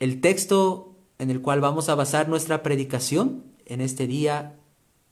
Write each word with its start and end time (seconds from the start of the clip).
El 0.00 0.22
texto 0.22 0.96
en 1.18 1.30
el 1.30 1.42
cual 1.42 1.60
vamos 1.60 1.90
a 1.90 1.94
basar 1.94 2.26
nuestra 2.26 2.62
predicación 2.62 3.44
en 3.66 3.82
este 3.82 4.06
día 4.06 4.58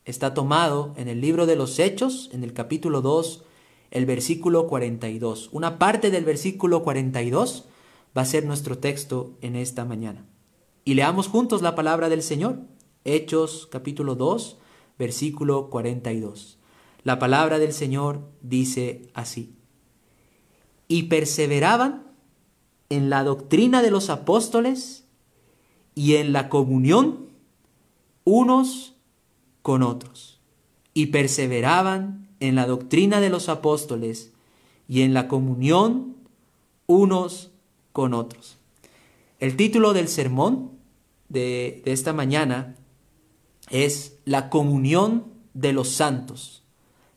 está 0.07 0.33
tomado 0.33 0.95
en 0.97 1.09
el 1.09 1.21
libro 1.21 1.45
de 1.45 1.57
los 1.57 1.79
Hechos, 1.79 2.31
en 2.33 2.43
el 2.43 2.55
capítulo 2.55 3.03
2, 3.03 3.45
el 3.91 4.07
versículo 4.07 4.67
42. 4.67 5.51
Una 5.53 5.79
parte 5.79 6.11
del 6.11 6.25
versículo 6.25 6.83
42 6.83 7.67
va 8.17 8.23
a 8.23 8.25
ser 8.25 8.47
nuestro 8.47 8.79
texto 8.79 9.37
en 9.43 9.57
esta 9.57 9.85
mañana. 9.85 10.25
Y 10.87 10.95
leamos 10.95 11.29
juntos 11.29 11.61
la 11.61 11.75
palabra 11.75 12.09
del 12.09 12.23
Señor. 12.23 12.61
Hechos 13.05 13.69
capítulo 13.71 14.15
2, 14.15 14.57
versículo 14.99 15.69
42. 15.69 16.59
La 17.05 17.19
palabra 17.19 17.59
del 17.59 17.75
Señor 17.75 18.23
dice 18.41 19.11
así. 19.13 19.55
Y 20.89 21.05
perseveraban 21.05 22.08
en 22.89 23.11
la 23.11 23.25
doctrina 23.25 23.83
de 23.83 23.91
los 23.91 24.11
apóstoles 24.11 25.05
y 25.95 26.17
en 26.17 26.33
la 26.33 26.49
comunión 26.49 27.27
unos 28.25 28.95
con 29.63 29.83
otros. 29.83 30.41
Y 30.95 31.07
perseveraban 31.07 32.29
en 32.41 32.55
la 32.55 32.67
doctrina 32.67 33.21
de 33.21 33.31
los 33.31 33.49
apóstoles 33.49 34.33
y 34.89 35.03
en 35.03 35.15
la 35.15 35.29
comunión 35.29 36.17
unos 36.87 37.51
con 37.93 38.15
otros. 38.15 38.59
El 39.39 39.57
título 39.57 39.93
del 39.93 40.09
sermón 40.09 40.73
de, 41.29 41.83
de 41.85 41.93
esta 41.93 42.13
mañana 42.13 42.75
es 43.71 44.19
La 44.25 44.51
comunión 44.51 45.27
de 45.55 45.73
los 45.73 45.89
santos. 45.89 46.63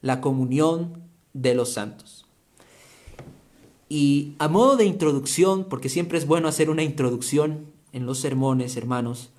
La 0.01 0.21
comunión 0.21 1.03
de 1.33 1.55
los 1.55 1.73
santos. 1.73 2.20
Y 3.93 4.35
a 4.39 4.47
modo 4.47 4.77
de 4.77 4.85
introducción, 4.85 5.65
porque 5.65 5.89
siempre 5.89 6.17
es 6.17 6.25
bueno 6.25 6.47
hacer 6.47 6.69
una 6.69 6.81
introducción 6.81 7.65
en 7.91 8.05
los 8.05 8.19
sermones, 8.19 8.77
hermanos, 8.77 9.31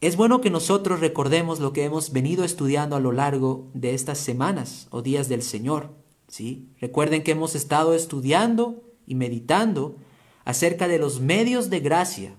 es 0.00 0.14
bueno 0.14 0.40
que 0.40 0.48
nosotros 0.48 1.00
recordemos 1.00 1.58
lo 1.58 1.72
que 1.72 1.82
hemos 1.82 2.12
venido 2.12 2.44
estudiando 2.44 2.94
a 2.94 3.00
lo 3.00 3.10
largo 3.10 3.66
de 3.74 3.94
estas 3.94 4.18
semanas 4.18 4.86
o 4.92 5.02
días 5.02 5.28
del 5.28 5.42
Señor. 5.42 5.90
¿sí? 6.28 6.68
Recuerden 6.80 7.24
que 7.24 7.32
hemos 7.32 7.56
estado 7.56 7.94
estudiando 7.94 8.84
y 9.08 9.16
meditando 9.16 9.96
acerca 10.44 10.86
de 10.86 11.00
los 11.00 11.18
medios 11.18 11.70
de 11.70 11.80
gracia. 11.80 12.36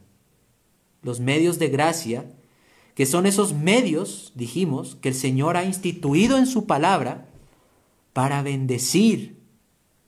Los 1.02 1.20
medios 1.20 1.60
de 1.60 1.68
gracia, 1.68 2.32
que 2.94 3.06
son 3.06 3.26
esos 3.26 3.54
medios, 3.54 4.32
dijimos, 4.36 4.96
que 5.02 5.10
el 5.10 5.16
Señor 5.16 5.58
ha 5.58 5.66
instituido 5.66 6.38
en 6.38 6.48
su 6.48 6.66
palabra 6.66 7.28
para 8.14 8.42
bendecir 8.42 9.44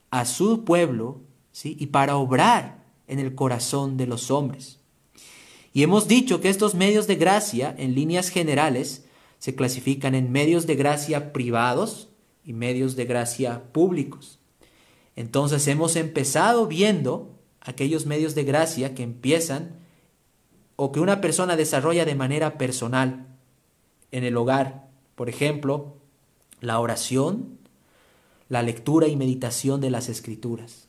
a 0.09 0.25
su 0.25 0.63
pueblo 0.63 1.21
¿sí? 1.51 1.75
y 1.79 1.87
para 1.87 2.17
obrar 2.17 2.85
en 3.07 3.19
el 3.19 3.35
corazón 3.35 3.97
de 3.97 4.07
los 4.07 4.31
hombres. 4.31 4.79
Y 5.73 5.83
hemos 5.83 6.07
dicho 6.07 6.41
que 6.41 6.49
estos 6.49 6.75
medios 6.75 7.07
de 7.07 7.15
gracia, 7.15 7.73
en 7.77 7.93
líneas 7.93 8.29
generales, 8.29 9.05
se 9.39 9.55
clasifican 9.55 10.15
en 10.15 10.31
medios 10.31 10.65
de 10.65 10.75
gracia 10.75 11.31
privados 11.31 12.09
y 12.43 12.53
medios 12.53 12.95
de 12.95 13.05
gracia 13.05 13.71
públicos. 13.71 14.39
Entonces 15.15 15.67
hemos 15.67 15.95
empezado 15.95 16.67
viendo 16.67 17.37
aquellos 17.61 18.05
medios 18.05 18.35
de 18.35 18.43
gracia 18.43 18.95
que 18.95 19.03
empiezan 19.03 19.77
o 20.75 20.91
que 20.91 20.99
una 20.99 21.21
persona 21.21 21.55
desarrolla 21.55 22.05
de 22.05 22.15
manera 22.15 22.57
personal 22.57 23.27
en 24.11 24.23
el 24.23 24.37
hogar. 24.37 24.87
Por 25.15 25.29
ejemplo, 25.29 25.97
la 26.61 26.79
oración, 26.79 27.57
la 28.49 28.61
lectura 28.61 29.07
y 29.07 29.15
meditación 29.15 29.81
de 29.81 29.89
las 29.89 30.09
escrituras. 30.09 30.87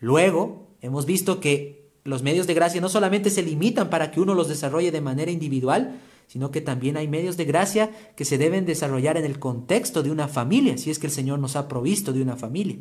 Luego, 0.00 0.68
hemos 0.80 1.06
visto 1.06 1.40
que 1.40 1.90
los 2.04 2.22
medios 2.22 2.46
de 2.46 2.54
gracia 2.54 2.80
no 2.80 2.88
solamente 2.88 3.30
se 3.30 3.42
limitan 3.42 3.90
para 3.90 4.10
que 4.10 4.20
uno 4.20 4.34
los 4.34 4.48
desarrolle 4.48 4.92
de 4.92 5.00
manera 5.00 5.30
individual, 5.30 5.98
sino 6.26 6.50
que 6.50 6.60
también 6.60 6.96
hay 6.96 7.08
medios 7.08 7.36
de 7.36 7.44
gracia 7.44 7.90
que 8.16 8.24
se 8.24 8.38
deben 8.38 8.66
desarrollar 8.66 9.16
en 9.16 9.24
el 9.24 9.38
contexto 9.38 10.02
de 10.02 10.10
una 10.10 10.28
familia, 10.28 10.78
si 10.78 10.90
es 10.90 10.98
que 10.98 11.06
el 11.06 11.12
Señor 11.12 11.38
nos 11.38 11.56
ha 11.56 11.68
provisto 11.68 12.12
de 12.12 12.22
una 12.22 12.36
familia. 12.36 12.78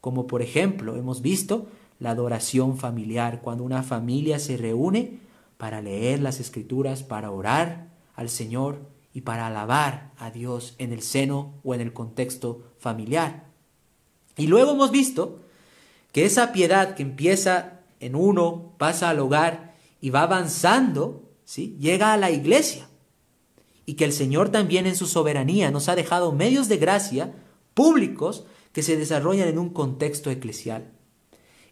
Como 0.00 0.26
por 0.26 0.42
ejemplo, 0.42 0.96
hemos 0.96 1.22
visto 1.22 1.66
la 1.98 2.10
adoración 2.10 2.76
familiar, 2.76 3.40
cuando 3.42 3.64
una 3.64 3.82
familia 3.82 4.38
se 4.38 4.56
reúne 4.56 5.20
para 5.56 5.80
leer 5.80 6.20
las 6.20 6.40
escrituras, 6.40 7.02
para 7.02 7.30
orar 7.30 7.88
al 8.14 8.28
Señor 8.28 8.80
y 9.12 9.22
para 9.22 9.46
alabar 9.46 10.12
a 10.18 10.30
Dios 10.30 10.74
en 10.78 10.92
el 10.92 11.02
seno 11.02 11.54
o 11.62 11.74
en 11.74 11.80
el 11.80 11.92
contexto 11.92 12.62
familiar. 12.78 13.43
Y 14.36 14.46
luego 14.46 14.72
hemos 14.72 14.90
visto 14.90 15.40
que 16.12 16.24
esa 16.24 16.52
piedad 16.52 16.94
que 16.94 17.02
empieza 17.02 17.80
en 18.00 18.14
uno, 18.14 18.74
pasa 18.76 19.08
al 19.10 19.18
hogar 19.20 19.74
y 20.00 20.10
va 20.10 20.22
avanzando, 20.22 21.22
¿sí? 21.44 21.76
llega 21.80 22.12
a 22.12 22.16
la 22.16 22.30
iglesia. 22.30 22.88
Y 23.86 23.94
que 23.94 24.04
el 24.04 24.12
Señor 24.12 24.50
también 24.50 24.86
en 24.86 24.96
su 24.96 25.06
soberanía 25.06 25.70
nos 25.70 25.88
ha 25.88 25.96
dejado 25.96 26.32
medios 26.32 26.68
de 26.68 26.76
gracia 26.76 27.32
públicos 27.72 28.44
que 28.72 28.82
se 28.82 28.96
desarrollan 28.96 29.48
en 29.48 29.58
un 29.58 29.70
contexto 29.70 30.30
eclesial. 30.30 30.90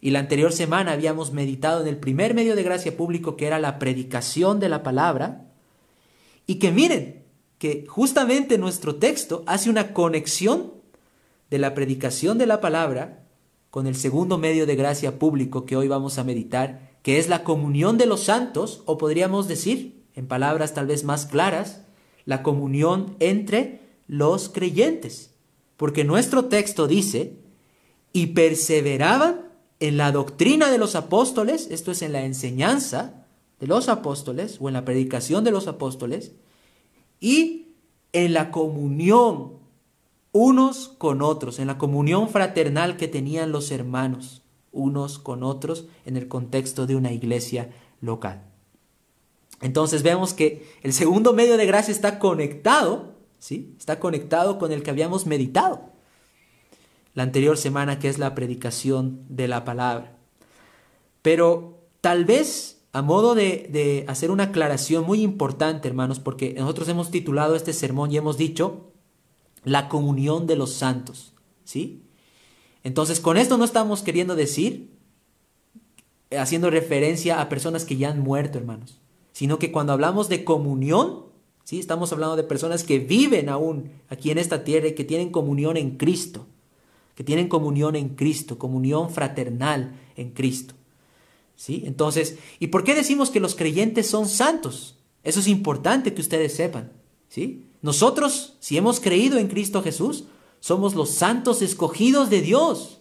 Y 0.00 0.10
la 0.10 0.18
anterior 0.18 0.52
semana 0.52 0.92
habíamos 0.92 1.32
meditado 1.32 1.82
en 1.82 1.88
el 1.88 1.98
primer 1.98 2.34
medio 2.34 2.56
de 2.56 2.62
gracia 2.62 2.96
público 2.96 3.36
que 3.36 3.46
era 3.46 3.60
la 3.60 3.78
predicación 3.78 4.58
de 4.58 4.68
la 4.68 4.82
palabra. 4.82 5.52
Y 6.46 6.56
que 6.56 6.72
miren, 6.72 7.24
que 7.58 7.86
justamente 7.86 8.58
nuestro 8.58 8.96
texto 8.96 9.44
hace 9.46 9.70
una 9.70 9.92
conexión 9.92 10.72
de 11.52 11.58
la 11.58 11.74
predicación 11.74 12.38
de 12.38 12.46
la 12.46 12.62
palabra 12.62 13.26
con 13.68 13.86
el 13.86 13.94
segundo 13.94 14.38
medio 14.38 14.64
de 14.64 14.74
gracia 14.74 15.18
público 15.18 15.66
que 15.66 15.76
hoy 15.76 15.86
vamos 15.86 16.16
a 16.16 16.24
meditar, 16.24 16.96
que 17.02 17.18
es 17.18 17.28
la 17.28 17.44
comunión 17.44 17.98
de 17.98 18.06
los 18.06 18.22
santos, 18.22 18.82
o 18.86 18.96
podríamos 18.96 19.48
decir, 19.48 20.02
en 20.14 20.26
palabras 20.26 20.72
tal 20.72 20.86
vez 20.86 21.04
más 21.04 21.26
claras, 21.26 21.82
la 22.24 22.42
comunión 22.42 23.16
entre 23.20 23.80
los 24.06 24.48
creyentes. 24.48 25.34
Porque 25.76 26.04
nuestro 26.04 26.46
texto 26.46 26.88
dice, 26.88 27.36
y 28.14 28.28
perseveraban 28.28 29.52
en 29.78 29.98
la 29.98 30.10
doctrina 30.10 30.70
de 30.70 30.78
los 30.78 30.94
apóstoles, 30.94 31.68
esto 31.70 31.90
es 31.90 32.00
en 32.00 32.12
la 32.12 32.24
enseñanza 32.24 33.26
de 33.60 33.66
los 33.66 33.90
apóstoles 33.90 34.56
o 34.58 34.68
en 34.68 34.72
la 34.72 34.86
predicación 34.86 35.44
de 35.44 35.50
los 35.50 35.68
apóstoles, 35.68 36.32
y 37.20 37.74
en 38.14 38.32
la 38.32 38.50
comunión 38.50 39.61
unos 40.32 40.88
con 40.88 41.22
otros, 41.22 41.58
en 41.58 41.66
la 41.66 41.78
comunión 41.78 42.28
fraternal 42.28 42.96
que 42.96 43.06
tenían 43.06 43.52
los 43.52 43.70
hermanos, 43.70 44.42
unos 44.72 45.18
con 45.18 45.42
otros, 45.42 45.86
en 46.06 46.16
el 46.16 46.26
contexto 46.28 46.86
de 46.86 46.96
una 46.96 47.12
iglesia 47.12 47.70
local. 48.00 48.42
Entonces 49.60 50.02
vemos 50.02 50.34
que 50.34 50.66
el 50.82 50.92
segundo 50.92 51.34
medio 51.34 51.56
de 51.56 51.66
gracia 51.66 51.92
está 51.92 52.18
conectado, 52.18 53.14
¿sí? 53.38 53.76
Está 53.78 54.00
conectado 54.00 54.58
con 54.58 54.72
el 54.72 54.82
que 54.82 54.90
habíamos 54.90 55.26
meditado 55.26 55.92
la 57.14 57.22
anterior 57.22 57.58
semana, 57.58 57.98
que 57.98 58.08
es 58.08 58.18
la 58.18 58.34
predicación 58.34 59.24
de 59.28 59.46
la 59.46 59.64
palabra. 59.64 60.16
Pero 61.20 61.78
tal 62.00 62.24
vez 62.24 62.82
a 62.92 63.02
modo 63.02 63.34
de, 63.34 63.68
de 63.70 64.04
hacer 64.08 64.30
una 64.30 64.44
aclaración 64.44 65.04
muy 65.04 65.22
importante, 65.22 65.88
hermanos, 65.88 66.20
porque 66.20 66.54
nosotros 66.54 66.88
hemos 66.88 67.10
titulado 67.10 67.54
este 67.54 67.72
sermón 67.72 68.10
y 68.10 68.16
hemos 68.16 68.36
dicho 68.36 68.91
la 69.64 69.88
comunión 69.88 70.46
de 70.46 70.56
los 70.56 70.72
santos, 70.72 71.32
¿sí? 71.64 72.02
Entonces, 72.84 73.20
con 73.20 73.36
esto 73.36 73.58
no 73.58 73.64
estamos 73.64 74.02
queriendo 74.02 74.34
decir, 74.34 74.90
haciendo 76.36 76.70
referencia 76.70 77.40
a 77.40 77.48
personas 77.48 77.84
que 77.84 77.96
ya 77.96 78.10
han 78.10 78.20
muerto, 78.20 78.58
hermanos, 78.58 78.98
sino 79.32 79.58
que 79.58 79.70
cuando 79.70 79.92
hablamos 79.92 80.28
de 80.28 80.44
comunión, 80.44 81.26
¿sí? 81.64 81.78
Estamos 81.78 82.12
hablando 82.12 82.36
de 82.36 82.42
personas 82.42 82.84
que 82.84 82.98
viven 82.98 83.48
aún 83.48 83.90
aquí 84.08 84.30
en 84.30 84.38
esta 84.38 84.64
tierra 84.64 84.88
y 84.88 84.94
que 84.94 85.04
tienen 85.04 85.30
comunión 85.30 85.76
en 85.76 85.96
Cristo, 85.96 86.46
que 87.14 87.24
tienen 87.24 87.48
comunión 87.48 87.96
en 87.96 88.10
Cristo, 88.10 88.58
comunión 88.58 89.10
fraternal 89.10 89.94
en 90.16 90.30
Cristo. 90.30 90.74
¿Sí? 91.54 91.84
Entonces, 91.86 92.38
¿y 92.58 92.68
por 92.68 92.82
qué 92.82 92.94
decimos 92.94 93.30
que 93.30 93.38
los 93.38 93.54
creyentes 93.54 94.08
son 94.08 94.26
santos? 94.26 94.98
Eso 95.22 95.38
es 95.38 95.46
importante 95.46 96.12
que 96.12 96.20
ustedes 96.20 96.54
sepan, 96.54 96.92
¿sí? 97.28 97.66
Nosotros, 97.82 98.54
si 98.60 98.76
hemos 98.76 99.00
creído 99.00 99.38
en 99.38 99.48
Cristo 99.48 99.82
Jesús, 99.82 100.24
somos 100.60 100.94
los 100.94 101.10
santos 101.10 101.60
escogidos 101.60 102.30
de 102.30 102.40
Dios. 102.40 103.00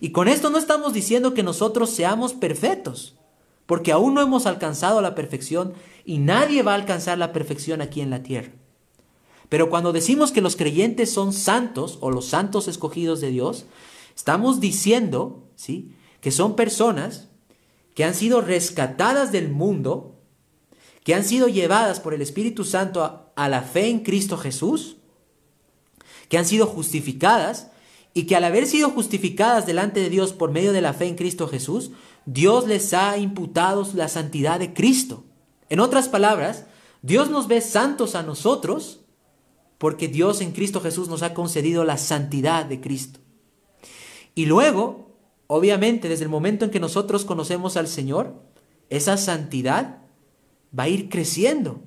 Y 0.00 0.10
con 0.10 0.28
esto 0.28 0.50
no 0.50 0.58
estamos 0.58 0.92
diciendo 0.92 1.32
que 1.32 1.42
nosotros 1.42 1.90
seamos 1.90 2.34
perfectos, 2.34 3.16
porque 3.66 3.92
aún 3.92 4.14
no 4.14 4.20
hemos 4.20 4.44
alcanzado 4.46 5.00
la 5.00 5.14
perfección 5.14 5.72
y 6.04 6.18
nadie 6.18 6.62
va 6.62 6.72
a 6.72 6.76
alcanzar 6.76 7.16
la 7.16 7.32
perfección 7.32 7.80
aquí 7.80 8.02
en 8.02 8.10
la 8.10 8.22
tierra. 8.22 8.52
Pero 9.48 9.70
cuando 9.70 9.92
decimos 9.92 10.32
que 10.32 10.40
los 10.40 10.56
creyentes 10.56 11.10
son 11.10 11.32
santos 11.32 11.98
o 12.00 12.10
los 12.10 12.26
santos 12.26 12.68
escogidos 12.68 13.20
de 13.20 13.30
Dios, 13.30 13.66
estamos 14.14 14.60
diciendo, 14.60 15.44
¿sí? 15.56 15.94
que 16.20 16.30
son 16.30 16.56
personas 16.56 17.28
que 17.94 18.04
han 18.04 18.14
sido 18.14 18.40
rescatadas 18.40 19.32
del 19.32 19.50
mundo 19.50 20.11
que 21.04 21.14
han 21.14 21.24
sido 21.24 21.48
llevadas 21.48 22.00
por 22.00 22.14
el 22.14 22.22
Espíritu 22.22 22.64
Santo 22.64 23.32
a, 23.34 23.48
la 23.48 23.62
fe 23.62 23.88
en 23.88 24.00
Cristo 24.00 24.36
Jesús, 24.36 24.96
que 26.28 26.38
han 26.38 26.46
sido 26.46 26.66
justificadas 26.66 27.68
y 28.14 28.24
que 28.24 28.36
al 28.36 28.44
haber 28.44 28.66
sido 28.66 28.90
justificadas 28.90 29.66
delante 29.66 30.00
de 30.00 30.10
Dios 30.10 30.32
por 30.32 30.52
medio 30.52 30.72
de 30.72 30.80
la 30.80 30.92
fe 30.92 31.06
en 31.06 31.16
Cristo 31.16 31.48
Jesús, 31.48 31.90
Dios 32.24 32.66
les 32.68 32.94
ha 32.94 33.18
imputado 33.18 33.86
la 33.94 34.08
santidad 34.08 34.60
de 34.60 34.72
Cristo. 34.72 35.24
En 35.68 35.80
otras 35.80 36.08
palabras, 36.08 36.66
Dios 37.02 37.30
nos 37.30 37.48
ve 37.48 37.60
santos 37.60 38.14
a 38.14 38.22
nosotros 38.22 39.00
porque 39.78 40.06
Dios 40.06 40.40
en 40.40 40.52
Cristo 40.52 40.80
Jesús 40.80 41.08
nos 41.08 41.22
ha 41.22 41.34
concedido 41.34 41.84
la 41.84 41.98
santidad 41.98 42.64
de 42.64 42.80
Cristo. 42.80 43.18
Y 44.36 44.46
luego, 44.46 45.16
obviamente, 45.48 46.08
desde 46.08 46.24
el 46.24 46.30
momento 46.30 46.64
en 46.64 46.70
que 46.70 46.78
nosotros 46.78 47.24
conocemos 47.24 47.76
al 47.76 47.88
Señor, 47.88 48.40
esa 48.90 49.16
santidad 49.16 50.01
va 50.78 50.84
a 50.84 50.88
ir 50.88 51.08
creciendo. 51.08 51.82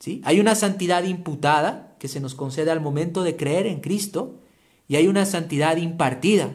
¿sí? 0.00 0.20
Hay 0.24 0.40
una 0.40 0.54
santidad 0.54 1.04
imputada 1.04 1.96
que 1.98 2.08
se 2.08 2.20
nos 2.20 2.34
concede 2.34 2.70
al 2.70 2.80
momento 2.80 3.22
de 3.22 3.36
creer 3.36 3.66
en 3.66 3.80
Cristo 3.80 4.40
y 4.86 4.96
hay 4.96 5.08
una 5.08 5.26
santidad 5.26 5.76
impartida, 5.76 6.54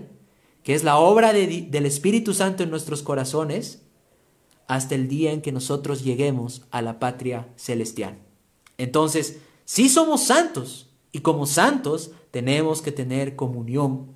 que 0.64 0.74
es 0.74 0.84
la 0.84 0.98
obra 0.98 1.34
del 1.34 1.86
Espíritu 1.86 2.34
Santo 2.34 2.64
en 2.64 2.70
nuestros 2.70 3.04
corazones 3.04 3.84
hasta 4.68 4.96
el 4.96 5.08
día 5.08 5.32
en 5.32 5.42
que 5.42 5.52
nosotros 5.52 6.04
lleguemos 6.04 6.64
a 6.72 6.82
la 6.82 7.00
patria 7.00 7.50
celestial. 7.58 8.18
Entonces, 8.78 9.40
sí 9.66 9.90
somos 9.90 10.24
santos 10.24 10.90
y 11.12 11.20
como 11.20 11.46
santos 11.46 12.12
tenemos 12.32 12.82
que 12.82 12.92
tener 12.92 13.36
comunión, 13.36 14.08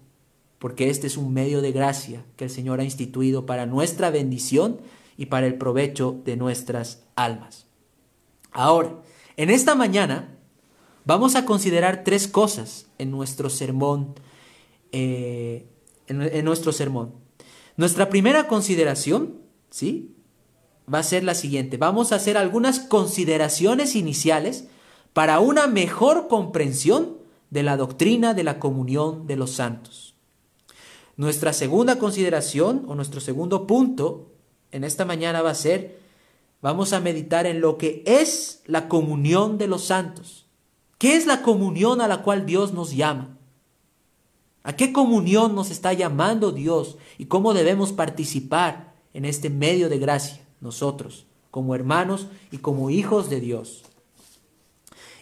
porque 0.58 0.90
este 0.90 1.06
es 1.06 1.18
un 1.18 1.34
medio 1.34 1.62
de 1.62 1.72
gracia 1.72 2.26
que 2.36 2.46
el 2.46 2.50
Señor 2.50 2.80
ha 2.80 2.86
instituido 2.86 3.46
para 3.46 3.66
nuestra 3.66 4.10
bendición 4.10 4.80
y 5.18 5.26
para 5.26 5.48
el 5.48 5.58
provecho 5.58 6.22
de 6.24 6.38
nuestras 6.38 7.04
almas. 7.16 7.66
Ahora, 8.52 9.02
en 9.36 9.50
esta 9.50 9.76
mañana 9.76 10.38
vamos 11.06 11.36
a 11.36 11.46
considerar 11.46 12.04
tres 12.04 12.28
cosas 12.28 12.88
en 12.98 13.12
nuestro 13.12 13.50
sermón. 13.50 14.16
Eh, 14.92 15.68
en 16.08 16.46
nuestro 16.46 16.72
sermón. 16.72 17.14
Nuestra 17.76 18.10
primera 18.10 18.48
consideración, 18.48 19.42
¿sí? 19.70 20.16
Va 20.92 21.00
a 21.00 21.04
ser 21.04 21.26
la 21.26 21.36
siguiente. 21.36 21.76
Vamos 21.76 22.12
a 22.12 22.16
hacer 22.16 22.38
algunas 22.38 22.80
consideraciones 22.80 23.96
iniciales 23.96 24.70
para 25.12 25.40
una 25.40 25.68
mejor 25.68 26.30
comprensión 26.30 27.18
de 27.50 27.64
la 27.64 27.76
doctrina 27.76 28.34
de 28.34 28.44
la 28.44 28.60
comunión 28.60 29.28
de 29.28 29.36
los 29.36 29.52
santos. 29.52 30.16
Nuestra 31.18 31.52
segunda 31.52 32.00
consideración 32.00 32.86
o 32.88 32.96
nuestro 32.96 33.20
segundo 33.20 33.68
punto 33.68 34.32
en 34.78 34.84
esta 34.84 35.06
mañana 35.06 35.42
va 35.42 35.50
a 35.50 35.56
ser, 35.56 36.00
vamos 36.62 36.94
a 36.94 37.00
meditar 37.00 37.48
en 37.48 37.62
lo 37.62 37.80
que 37.80 38.04
es 38.06 38.62
la 38.68 38.88
comunión 38.88 39.58
de 39.58 39.68
los 39.68 39.86
santos. 39.86 40.46
¿Qué 41.00 41.16
es 41.16 41.26
la 41.26 41.42
comunión 41.42 42.00
a 42.00 42.08
la 42.08 42.22
cual 42.22 42.46
Dios 42.46 42.74
nos 42.74 42.96
llama? 42.96 43.38
¿A 44.62 44.76
qué 44.76 44.94
comunión 44.94 45.56
nos 45.56 45.72
está 45.72 45.94
llamando 45.94 46.52
Dios 46.52 46.98
y 47.18 47.26
cómo 47.26 47.56
debemos 47.56 47.92
participar 47.92 48.94
en 49.16 49.26
este 49.26 49.50
medio 49.50 49.90
de 49.90 49.98
gracia 49.98 50.46
nosotros, 50.62 51.26
como 51.50 51.74
hermanos 51.74 52.28
y 52.52 52.60
como 52.60 52.92
hijos 52.92 53.32
de 53.32 53.40
Dios? 53.40 53.84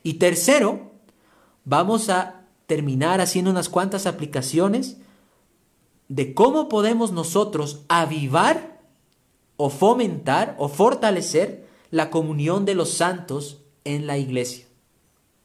Y 0.03 0.15
tercero, 0.15 0.91
vamos 1.63 2.09
a 2.09 2.43
terminar 2.67 3.21
haciendo 3.21 3.51
unas 3.51 3.69
cuantas 3.69 4.05
aplicaciones 4.05 4.97
de 6.09 6.33
cómo 6.33 6.67
podemos 6.67 7.13
nosotros 7.13 7.83
avivar 7.87 8.74
o 9.57 9.69
fomentar 9.69 10.55
o 10.57 10.67
fortalecer 10.67 11.67
la 11.91 12.09
comunión 12.09 12.65
de 12.65 12.75
los 12.75 12.91
santos 12.91 13.61
en 13.83 14.07
la 14.07 14.17
iglesia. 14.17 14.65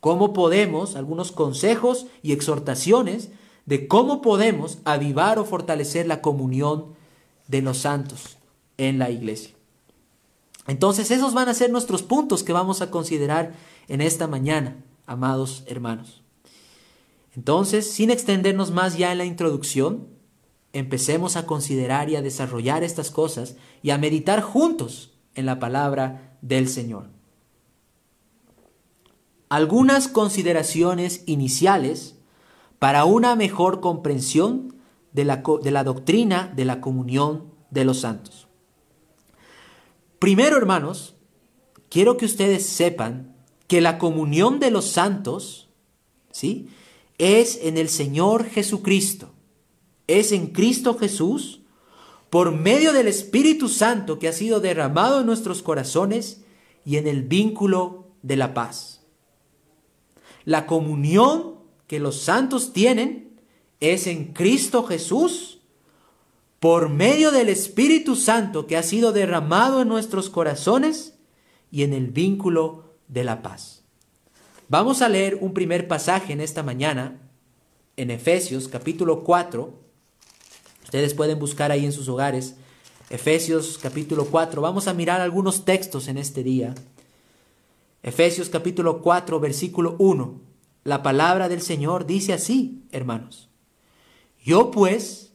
Cómo 0.00 0.32
podemos, 0.32 0.96
algunos 0.96 1.30
consejos 1.30 2.06
y 2.22 2.32
exhortaciones 2.32 3.30
de 3.66 3.86
cómo 3.86 4.22
podemos 4.22 4.78
avivar 4.84 5.38
o 5.38 5.44
fortalecer 5.44 6.06
la 6.06 6.22
comunión 6.22 6.94
de 7.48 7.62
los 7.62 7.78
santos 7.78 8.38
en 8.78 8.98
la 8.98 9.10
iglesia. 9.10 9.54
Entonces 10.66 11.10
esos 11.10 11.34
van 11.34 11.48
a 11.48 11.54
ser 11.54 11.70
nuestros 11.70 12.02
puntos 12.02 12.42
que 12.42 12.52
vamos 12.52 12.80
a 12.80 12.90
considerar 12.90 13.52
en 13.88 14.00
esta 14.00 14.26
mañana, 14.26 14.76
amados 15.06 15.64
hermanos. 15.66 16.22
Entonces, 17.36 17.90
sin 17.90 18.10
extendernos 18.10 18.70
más 18.70 18.96
ya 18.96 19.12
en 19.12 19.18
la 19.18 19.24
introducción, 19.24 20.08
empecemos 20.72 21.36
a 21.36 21.46
considerar 21.46 22.10
y 22.10 22.16
a 22.16 22.22
desarrollar 22.22 22.84
estas 22.84 23.10
cosas 23.10 23.56
y 23.82 23.90
a 23.90 23.98
meditar 23.98 24.40
juntos 24.40 25.12
en 25.34 25.46
la 25.46 25.58
palabra 25.58 26.36
del 26.42 26.68
Señor. 26.68 27.08
Algunas 29.48 30.06
consideraciones 30.08 31.24
iniciales 31.26 32.16
para 32.78 33.04
una 33.04 33.34
mejor 33.36 33.80
comprensión 33.80 34.76
de 35.12 35.24
la, 35.24 35.42
de 35.62 35.70
la 35.70 35.84
doctrina 35.84 36.52
de 36.54 36.64
la 36.64 36.80
comunión 36.80 37.52
de 37.70 37.84
los 37.84 38.00
santos. 38.00 38.48
Primero, 40.18 40.56
hermanos, 40.56 41.16
quiero 41.88 42.16
que 42.16 42.26
ustedes 42.26 42.66
sepan 42.66 43.34
que 43.66 43.80
la 43.80 43.98
comunión 43.98 44.60
de 44.60 44.70
los 44.70 44.86
santos, 44.86 45.70
¿sí? 46.30 46.68
Es 47.18 47.58
en 47.62 47.76
el 47.76 47.88
Señor 47.88 48.44
Jesucristo. 48.44 49.32
Es 50.10 50.32
en 50.32 50.48
Cristo 50.48 50.98
Jesús, 50.98 51.60
por 52.30 52.50
medio 52.50 52.92
del 52.92 53.06
Espíritu 53.06 53.68
Santo 53.68 54.18
que 54.18 54.26
ha 54.26 54.32
sido 54.32 54.58
derramado 54.58 55.20
en 55.20 55.26
nuestros 55.26 55.62
corazones 55.62 56.42
y 56.84 56.96
en 56.96 57.06
el 57.06 57.22
vínculo 57.22 58.08
de 58.22 58.34
la 58.34 58.52
paz. 58.52 59.06
La 60.44 60.66
comunión 60.66 61.60
que 61.86 62.00
los 62.00 62.22
santos 62.22 62.72
tienen 62.72 63.40
es 63.78 64.08
en 64.08 64.32
Cristo 64.32 64.82
Jesús, 64.82 65.60
por 66.58 66.88
medio 66.88 67.30
del 67.30 67.48
Espíritu 67.48 68.16
Santo 68.16 68.66
que 68.66 68.76
ha 68.76 68.82
sido 68.82 69.12
derramado 69.12 69.80
en 69.80 69.86
nuestros 69.86 70.28
corazones 70.28 71.20
y 71.70 71.84
en 71.84 71.92
el 71.92 72.08
vínculo 72.08 72.96
de 73.06 73.22
la 73.22 73.42
paz. 73.42 73.84
Vamos 74.68 75.02
a 75.02 75.08
leer 75.08 75.38
un 75.40 75.54
primer 75.54 75.86
pasaje 75.86 76.32
en 76.32 76.40
esta 76.40 76.64
mañana, 76.64 77.30
en 77.96 78.10
Efesios 78.10 78.66
capítulo 78.66 79.22
4. 79.22 79.89
Ustedes 80.90 81.14
pueden 81.14 81.38
buscar 81.38 81.70
ahí 81.70 81.84
en 81.84 81.92
sus 81.92 82.08
hogares. 82.08 82.56
Efesios 83.10 83.78
capítulo 83.80 84.24
4. 84.24 84.60
Vamos 84.60 84.88
a 84.88 84.92
mirar 84.92 85.20
algunos 85.20 85.64
textos 85.64 86.08
en 86.08 86.18
este 86.18 86.42
día. 86.42 86.74
Efesios 88.02 88.48
capítulo 88.48 89.00
4, 89.00 89.38
versículo 89.38 89.94
1. 90.00 90.40
La 90.82 91.00
palabra 91.04 91.48
del 91.48 91.62
Señor 91.62 92.06
dice 92.06 92.32
así, 92.32 92.82
hermanos. 92.90 93.48
Yo 94.44 94.72
pues, 94.72 95.30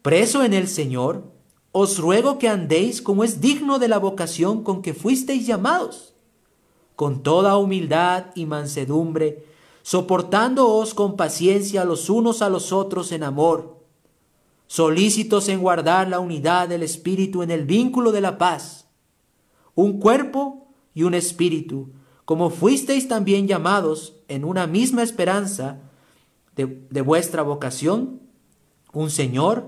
preso 0.00 0.42
en 0.42 0.54
el 0.54 0.68
Señor, 0.68 1.30
os 1.70 1.98
ruego 1.98 2.38
que 2.38 2.48
andéis 2.48 3.02
como 3.02 3.24
es 3.24 3.42
digno 3.42 3.78
de 3.78 3.88
la 3.88 3.98
vocación 3.98 4.64
con 4.64 4.80
que 4.80 4.94
fuisteis 4.94 5.46
llamados 5.46 6.14
con 6.96 7.22
toda 7.22 7.58
humildad 7.58 8.28
y 8.34 8.46
mansedumbre, 8.46 9.44
soportándoos 9.82 10.94
con 10.94 11.16
paciencia 11.16 11.84
los 11.84 12.08
unos 12.08 12.40
a 12.40 12.48
los 12.48 12.72
otros 12.72 13.12
en 13.12 13.22
amor, 13.22 13.73
solícitos 14.66 15.48
en 15.48 15.60
guardar 15.60 16.08
la 16.08 16.20
unidad 16.20 16.68
del 16.68 16.82
Espíritu 16.82 17.42
en 17.42 17.50
el 17.50 17.64
vínculo 17.64 18.12
de 18.12 18.20
la 18.20 18.38
paz, 18.38 18.86
un 19.74 19.98
cuerpo 19.98 20.68
y 20.94 21.02
un 21.02 21.14
espíritu, 21.14 21.90
como 22.24 22.50
fuisteis 22.50 23.08
también 23.08 23.48
llamados 23.48 24.14
en 24.28 24.44
una 24.44 24.66
misma 24.66 25.02
esperanza 25.02 25.80
de, 26.56 26.86
de 26.90 27.00
vuestra 27.00 27.42
vocación, 27.42 28.20
un 28.92 29.10
Señor, 29.10 29.66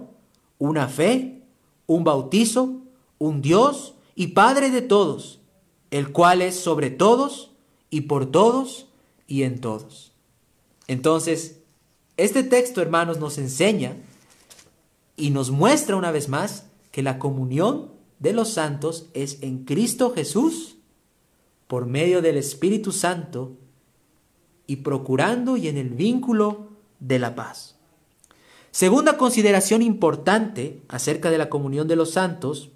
una 0.59 0.89
fe, 0.89 1.43
un 1.87 2.05
bautizo, 2.05 2.83
un 3.19 3.43
Dios 3.43 3.95
y 4.15 4.29
Padre 4.29 4.71
de 4.71 4.83
todos, 4.83 5.41
el 5.91 6.13
cual 6.13 6.43
es 6.43 6.59
sobre 6.59 6.91
todos 6.91 7.53
y 7.91 8.03
por 8.03 8.27
todos 8.27 8.87
y 9.27 9.43
en 9.43 9.61
todos. 9.61 10.13
Entonces, 10.89 11.61
este 12.17 12.43
texto, 12.43 12.81
hermanos, 12.81 13.19
nos 13.19 13.39
enseña 13.39 13.97
y 15.17 15.31
nos 15.31 15.51
muestra 15.51 15.97
una 15.97 16.11
vez 16.11 16.29
más 16.29 16.67
que 16.91 17.03
la 17.03 17.19
comunión 17.19 17.93
de 18.19 18.33
los 18.33 18.51
santos 18.51 19.07
es 19.15 19.43
en 19.43 19.65
Cristo 19.65 20.13
Jesús 20.15 20.77
por 21.67 21.87
medio 21.87 22.23
del 22.23 22.37
Espíritu 22.37 22.93
Santo 22.93 23.57
y 24.67 24.77
procurando 24.77 25.57
y 25.57 25.69
en 25.69 25.77
el 25.77 25.91
vínculo 25.91 26.69
de 27.01 27.19
la 27.19 27.35
paz. 27.35 27.77
Segunda 28.71 29.17
consideración 29.17 29.83
importante 29.83 30.83
acerca 30.89 31.31
de 31.31 31.39
la 31.39 31.49
comunión 31.49 31.89
de 31.89 31.97
los 31.97 32.11
santos 32.11 32.71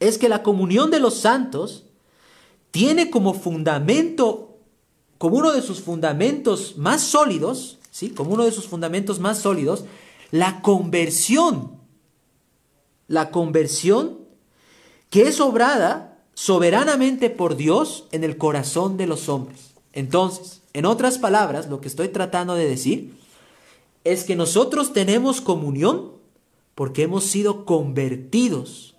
es 0.00 0.18
que 0.18 0.28
la 0.28 0.42
comunión 0.42 0.90
de 0.90 1.00
los 1.00 1.14
santos 1.14 1.84
tiene 2.70 3.10
como 3.10 3.34
fundamento, 3.34 4.58
como 5.18 5.36
uno 5.36 5.52
de 5.52 5.62
sus 5.62 5.80
fundamentos 5.80 6.76
más 6.76 7.02
sólidos, 7.02 7.78
¿sí? 7.90 8.10
como 8.10 8.34
uno 8.34 8.44
de 8.44 8.50
sus 8.50 8.66
fundamentos 8.66 9.20
más 9.20 9.38
sólidos, 9.38 9.84
la 10.34 10.62
conversión. 10.62 11.78
La 13.06 13.30
conversión 13.30 14.18
que 15.08 15.28
es 15.28 15.38
obrada 15.38 16.18
soberanamente 16.34 17.30
por 17.30 17.54
Dios 17.54 18.08
en 18.10 18.24
el 18.24 18.36
corazón 18.36 18.96
de 18.96 19.06
los 19.06 19.28
hombres. 19.28 19.74
Entonces, 19.92 20.60
en 20.72 20.86
otras 20.86 21.18
palabras, 21.18 21.68
lo 21.68 21.80
que 21.80 21.86
estoy 21.86 22.08
tratando 22.08 22.56
de 22.56 22.68
decir 22.68 23.14
es 24.02 24.24
que 24.24 24.34
nosotros 24.34 24.92
tenemos 24.92 25.40
comunión 25.40 26.14
porque 26.74 27.04
hemos 27.04 27.22
sido 27.22 27.64
convertidos 27.64 28.96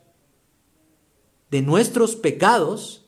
de 1.52 1.62
nuestros 1.62 2.16
pecados, 2.16 3.08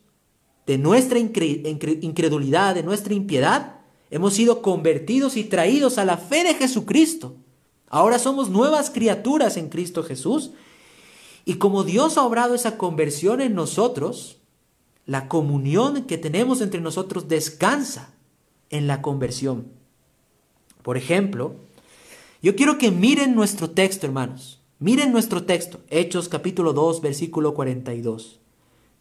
de 0.66 0.78
nuestra 0.78 1.18
incredulidad, 1.18 2.76
de 2.76 2.84
nuestra 2.84 3.14
impiedad, 3.14 3.80
hemos 4.12 4.34
sido 4.34 4.62
convertidos 4.62 5.38
y 5.38 5.46
traídos 5.46 5.98
a 5.98 6.04
la 6.04 6.18
fe 6.18 6.44
de 6.44 6.56
Jesucristo. 6.56 7.38
Ahora 7.90 8.20
somos 8.20 8.50
nuevas 8.50 8.90
criaturas 8.90 9.58
en 9.58 9.70
Cristo 9.70 10.04
Jesús. 10.04 10.52
Y 11.46 11.56
como 11.56 11.84
Dios 11.84 12.18
ha 12.18 12.24
obrado 12.24 12.56
esa 12.56 12.78
conversión 12.78 13.40
en 13.42 13.56
nosotros, 13.56 14.38
la 15.06 15.30
comunión 15.30 16.04
que 16.04 16.18
tenemos 16.18 16.62
entre 16.62 16.82
nosotros 16.82 17.28
descansa 17.28 18.14
en 18.70 18.88
la 18.88 19.02
conversión. 19.02 19.72
Por 20.84 20.98
ejemplo, 20.98 21.56
yo 22.42 22.56
quiero 22.56 22.78
que 22.78 22.92
miren 22.92 23.34
nuestro 23.34 23.70
texto, 23.70 24.06
hermanos. 24.06 24.62
Miren 24.80 25.12
nuestro 25.12 25.44
texto, 25.44 25.80
Hechos 25.90 26.30
capítulo 26.30 26.74
2, 26.74 27.02
versículo 27.02 27.54
42. 27.54 28.40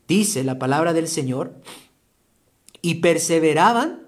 Dice 0.09 0.45
la 0.45 0.59
palabra 0.59 0.93
del 0.95 1.09
Señor, 1.09 1.61
y 2.81 2.97
perseveraban, 2.97 4.07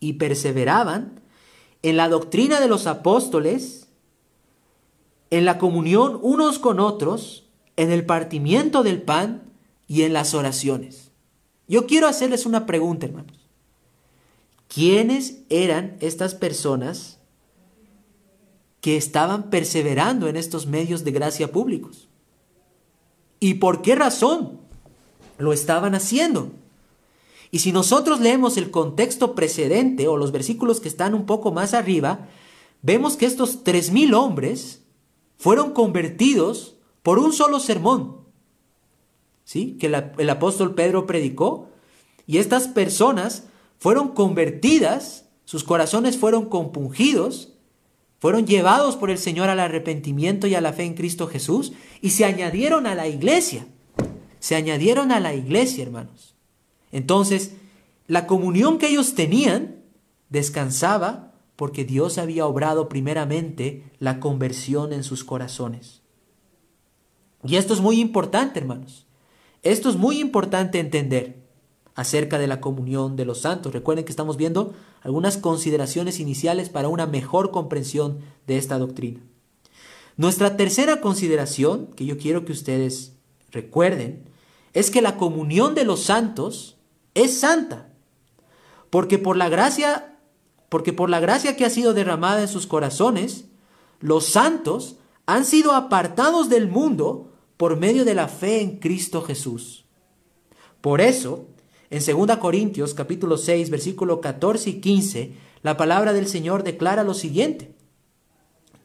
y 0.00 0.14
perseveraban 0.14 1.20
en 1.82 1.96
la 1.96 2.08
doctrina 2.08 2.60
de 2.60 2.68
los 2.68 2.86
apóstoles, 2.86 3.83
en 5.34 5.44
la 5.44 5.58
comunión 5.58 6.20
unos 6.22 6.60
con 6.60 6.78
otros, 6.78 7.44
en 7.76 7.90
el 7.90 8.06
partimiento 8.06 8.84
del 8.84 9.02
pan 9.02 9.50
y 9.88 10.02
en 10.02 10.12
las 10.12 10.32
oraciones. 10.32 11.10
Yo 11.66 11.86
quiero 11.86 12.06
hacerles 12.06 12.46
una 12.46 12.66
pregunta, 12.66 13.06
hermanos. 13.06 13.48
¿Quiénes 14.68 15.40
eran 15.50 15.96
estas 15.98 16.36
personas 16.36 17.18
que 18.80 18.96
estaban 18.96 19.50
perseverando 19.50 20.28
en 20.28 20.36
estos 20.36 20.68
medios 20.68 21.02
de 21.02 21.10
gracia 21.10 21.50
públicos? 21.50 22.06
¿Y 23.40 23.54
por 23.54 23.82
qué 23.82 23.96
razón 23.96 24.60
lo 25.38 25.52
estaban 25.52 25.96
haciendo? 25.96 26.52
Y 27.50 27.58
si 27.58 27.72
nosotros 27.72 28.20
leemos 28.20 28.56
el 28.56 28.70
contexto 28.70 29.34
precedente 29.34 30.06
o 30.06 30.16
los 30.16 30.30
versículos 30.30 30.78
que 30.78 30.88
están 30.88 31.12
un 31.12 31.26
poco 31.26 31.50
más 31.50 31.74
arriba, 31.74 32.28
vemos 32.82 33.16
que 33.16 33.26
estos 33.26 33.64
tres 33.64 33.90
mil 33.90 34.14
hombres 34.14 34.83
fueron 35.36 35.72
convertidos 35.72 36.76
por 37.02 37.18
un 37.18 37.32
solo 37.32 37.60
sermón, 37.60 38.20
¿sí? 39.44 39.76
Que 39.78 39.86
el 39.86 40.30
apóstol 40.30 40.74
Pedro 40.74 41.06
predicó, 41.06 41.68
y 42.26 42.38
estas 42.38 42.68
personas 42.68 43.44
fueron 43.78 44.08
convertidas, 44.08 45.26
sus 45.44 45.64
corazones 45.64 46.16
fueron 46.16 46.48
compungidos, 46.48 47.50
fueron 48.18 48.46
llevados 48.46 48.96
por 48.96 49.10
el 49.10 49.18
Señor 49.18 49.50
al 49.50 49.60
arrepentimiento 49.60 50.46
y 50.46 50.54
a 50.54 50.62
la 50.62 50.72
fe 50.72 50.84
en 50.84 50.94
Cristo 50.94 51.26
Jesús 51.26 51.74
y 52.00 52.10
se 52.10 52.24
añadieron 52.24 52.86
a 52.86 52.94
la 52.94 53.06
iglesia. 53.06 53.66
Se 54.38 54.54
añadieron 54.54 55.12
a 55.12 55.20
la 55.20 55.34
iglesia, 55.34 55.84
hermanos. 55.84 56.34
Entonces, 56.90 57.52
la 58.06 58.26
comunión 58.26 58.78
que 58.78 58.88
ellos 58.88 59.14
tenían 59.14 59.82
descansaba 60.30 61.33
porque 61.56 61.84
Dios 61.84 62.18
había 62.18 62.46
obrado 62.46 62.88
primeramente 62.88 63.90
la 63.98 64.20
conversión 64.20 64.92
en 64.92 65.04
sus 65.04 65.24
corazones. 65.24 66.02
Y 67.44 67.56
esto 67.56 67.74
es 67.74 67.80
muy 67.80 68.00
importante, 68.00 68.58
hermanos. 68.58 69.06
Esto 69.62 69.88
es 69.88 69.96
muy 69.96 70.18
importante 70.18 70.78
entender 70.78 71.44
acerca 71.94 72.38
de 72.38 72.46
la 72.46 72.60
comunión 72.60 73.16
de 73.16 73.24
los 73.24 73.40
santos. 73.40 73.72
Recuerden 73.72 74.04
que 74.04 74.12
estamos 74.12 74.36
viendo 74.36 74.74
algunas 75.02 75.36
consideraciones 75.36 76.18
iniciales 76.20 76.68
para 76.68 76.88
una 76.88 77.06
mejor 77.06 77.50
comprensión 77.50 78.18
de 78.46 78.56
esta 78.56 78.78
doctrina. 78.78 79.20
Nuestra 80.16 80.56
tercera 80.56 81.00
consideración, 81.00 81.88
que 81.96 82.04
yo 82.04 82.18
quiero 82.18 82.44
que 82.44 82.52
ustedes 82.52 83.16
recuerden, 83.50 84.28
es 84.72 84.90
que 84.90 85.02
la 85.02 85.16
comunión 85.16 85.74
de 85.74 85.84
los 85.84 86.02
santos 86.02 86.76
es 87.14 87.38
santa, 87.38 87.90
porque 88.90 89.18
por 89.18 89.36
la 89.36 89.48
gracia 89.48 90.13
porque 90.74 90.92
por 90.92 91.08
la 91.08 91.20
gracia 91.20 91.54
que 91.54 91.64
ha 91.64 91.70
sido 91.70 91.94
derramada 91.94 92.42
en 92.42 92.48
sus 92.48 92.66
corazones, 92.66 93.44
los 94.00 94.26
santos 94.26 94.96
han 95.24 95.44
sido 95.44 95.70
apartados 95.70 96.48
del 96.48 96.66
mundo 96.66 97.30
por 97.56 97.76
medio 97.76 98.04
de 98.04 98.16
la 98.16 98.26
fe 98.26 98.60
en 98.60 98.80
Cristo 98.80 99.22
Jesús. 99.22 99.84
Por 100.80 101.00
eso, 101.00 101.46
en 101.90 102.02
2 102.04 102.38
Corintios 102.38 102.92
capítulo 102.92 103.38
6, 103.38 103.70
versículo 103.70 104.20
14 104.20 104.70
y 104.70 104.80
15, 104.80 105.36
la 105.62 105.76
palabra 105.76 106.12
del 106.12 106.26
Señor 106.26 106.64
declara 106.64 107.04
lo 107.04 107.14
siguiente: 107.14 107.76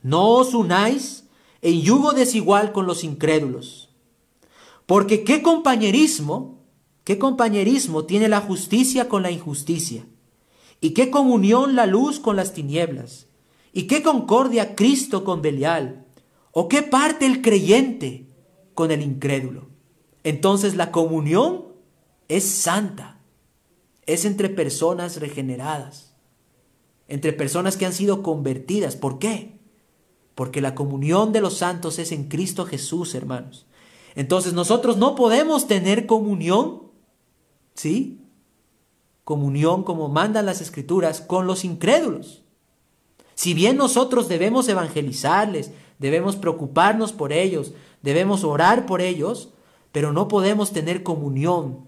No 0.04 0.30
os 0.30 0.54
unáis 0.54 1.24
en 1.64 1.82
yugo 1.82 2.12
desigual 2.12 2.72
con 2.72 2.86
los 2.86 3.04
incrédulos. 3.04 3.90
Porque 4.86 5.24
qué 5.24 5.42
compañerismo, 5.42 6.60
qué 7.04 7.18
compañerismo 7.18 8.06
tiene 8.06 8.30
la 8.30 8.42
justicia 8.42 9.10
con 9.10 9.24
la 9.24 9.32
injusticia, 9.32 10.06
y 10.82 10.92
qué 10.92 11.10
comunión 11.10 11.76
la 11.76 11.86
luz 11.86 12.20
con 12.20 12.36
las 12.36 12.54
tinieblas, 12.54 13.28
y 13.74 13.84
qué 13.84 14.02
concordia 14.02 14.76
Cristo 14.76 15.24
con 15.24 15.42
Belial, 15.42 16.06
o 16.52 16.68
qué 16.68 16.82
parte 16.82 17.26
el 17.26 17.42
creyente 17.42 18.28
con 18.74 18.92
el 18.92 19.02
incrédulo. 19.02 19.68
Entonces 20.24 20.76
la 20.76 20.92
comunión 20.92 21.66
es 22.28 22.44
santa, 22.44 23.20
es 24.06 24.26
entre 24.26 24.50
personas 24.50 25.20
regeneradas, 25.20 26.16
entre 27.08 27.34
personas 27.34 27.78
que 27.78 27.86
han 27.86 27.94
sido 27.94 28.24
convertidas. 28.24 28.96
¿Por 28.96 29.20
qué? 29.20 29.60
Porque 30.36 30.62
la 30.62 30.76
comunión 30.76 31.32
de 31.32 31.42
los 31.42 31.58
santos 31.58 32.00
es 32.00 32.12
en 32.12 32.30
Cristo 32.30 32.66
Jesús, 32.66 33.14
hermanos. 33.16 33.66
Entonces 34.16 34.54
nosotros 34.54 34.98
no 34.98 35.16
podemos 35.16 35.68
tener 35.68 36.06
comunión, 36.06 36.84
¿sí? 37.76 38.22
Comunión 39.30 39.84
como 39.84 40.10
mandan 40.10 40.48
las 40.48 40.60
escrituras 40.60 41.22
con 41.22 41.46
los 41.46 41.64
incrédulos. 41.64 42.42
Si 43.36 43.54
bien 43.54 43.78
nosotros 43.78 44.28
debemos 44.28 44.68
evangelizarles, 44.68 45.70
debemos 46.00 46.36
preocuparnos 46.36 47.14
por 47.14 47.32
ellos, 47.32 47.74
debemos 48.02 48.44
orar 48.44 48.88
por 48.88 49.02
ellos, 49.02 49.50
pero 49.92 50.12
no 50.12 50.28
podemos 50.28 50.72
tener 50.72 51.04
comunión 51.04 51.88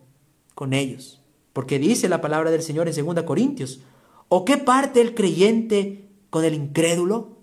con 0.53 0.73
ellos. 0.73 1.19
Porque 1.51 1.79
dice 1.79 2.09
la 2.09 2.21
palabra 2.21 2.51
del 2.51 2.61
Señor 2.61 2.87
en 2.87 2.93
2 2.93 3.23
Corintios, 3.23 3.79
¿o 4.29 4.45
qué 4.45 4.57
parte 4.57 5.01
el 5.01 5.15
creyente 5.15 6.11
con 6.29 6.45
el 6.45 6.53
incrédulo? 6.53 7.39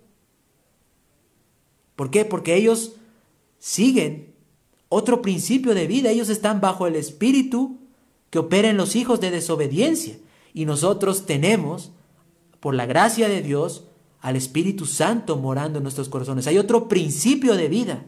¿Por 1.96 2.12
qué? 2.12 2.24
Porque 2.24 2.54
ellos 2.54 2.92
siguen 3.58 4.32
otro 4.88 5.22
principio 5.22 5.74
de 5.74 5.88
vida, 5.88 6.10
ellos 6.10 6.28
están 6.28 6.60
bajo 6.60 6.86
el 6.86 6.94
espíritu 6.94 7.77
que 8.30 8.38
opera 8.38 8.68
en 8.68 8.76
los 8.76 8.96
hijos 8.96 9.20
de 9.20 9.30
desobediencia 9.30 10.16
y 10.52 10.64
nosotros 10.64 11.26
tenemos, 11.26 11.92
por 12.60 12.74
la 12.74 12.86
gracia 12.86 13.28
de 13.28 13.42
Dios, 13.42 13.84
al 14.20 14.36
Espíritu 14.36 14.86
Santo 14.86 15.36
morando 15.36 15.78
en 15.78 15.84
nuestros 15.84 16.08
corazones. 16.08 16.46
Hay 16.46 16.58
otro 16.58 16.88
principio 16.88 17.54
de 17.54 17.68
vida 17.68 18.04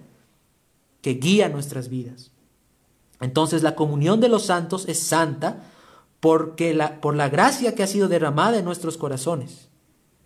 que 1.03 1.15
guía 1.15 1.49
nuestras 1.49 1.89
vidas. 1.89 2.33
Entonces 3.21 3.63
la 3.63 3.75
comunión 3.75 4.21
de 4.21 4.29
los 4.29 4.47
santos 4.47 4.89
es 4.89 4.99
santa 4.99 5.63
porque 6.21 6.75
la, 6.75 7.01
por 7.01 7.15
la 7.15 7.29
gracia 7.29 7.75
que 7.75 7.83
ha 7.83 7.87
sido 7.87 8.09
derramada 8.09 8.59
en 8.59 8.65
nuestros 8.65 8.97
corazones. 8.97 9.69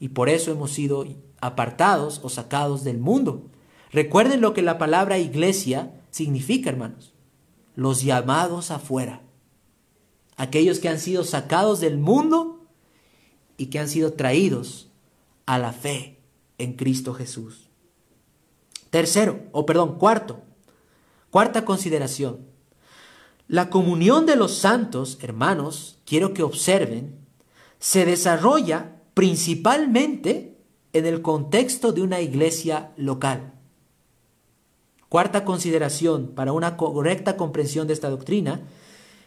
Y 0.01 0.09
por 0.09 0.29
eso 0.29 0.51
hemos 0.51 0.73
sido 0.73 1.07
apartados 1.41 2.21
o 2.23 2.29
sacados 2.29 2.85
del 2.85 2.99
mundo. 2.99 3.47
Recuerden 3.93 4.41
lo 4.41 4.55
que 4.55 4.63
la 4.63 4.79
palabra 4.79 5.19
iglesia 5.19 5.93
significa, 6.11 6.71
hermanos. 6.71 7.13
Los 7.77 8.03
llamados 8.03 8.71
afuera. 8.71 9.24
Aquellos 10.37 10.79
que 10.79 10.89
han 10.89 10.99
sido 10.99 11.25
sacados 11.25 11.81
del 11.81 11.99
mundo 11.99 12.67
y 13.57 13.67
que 13.67 13.79
han 13.79 13.89
sido 13.89 14.13
traídos 14.15 14.89
a 15.47 15.59
la 15.59 15.73
fe 15.73 16.19
en 16.59 16.75
Cristo 16.75 17.15
Jesús. 17.15 17.69
Tercero, 18.91 19.43
o 19.53 19.67
perdón, 19.67 19.99
cuarto. 19.99 20.41
Cuarta 21.31 21.65
consideración. 21.65 22.47
La 23.49 23.69
comunión 23.69 24.25
de 24.25 24.37
los 24.37 24.57
santos, 24.57 25.19
hermanos, 25.21 25.99
quiero 26.07 26.33
que 26.33 26.43
observen, 26.43 27.19
se 27.79 28.07
desarrolla 28.07 29.03
principalmente 29.13 30.57
en 30.93 31.07
el 31.07 31.23
contexto 31.23 31.93
de 31.93 32.03
una 32.03 32.21
iglesia 32.21 32.93
local. 32.97 33.53
Cuarta 35.09 35.45
consideración 35.45 36.29
para 36.29 36.53
una 36.53 36.77
correcta 36.77 37.37
comprensión 37.37 37.87
de 37.87 37.93
esta 37.93 38.11
doctrina 38.11 38.63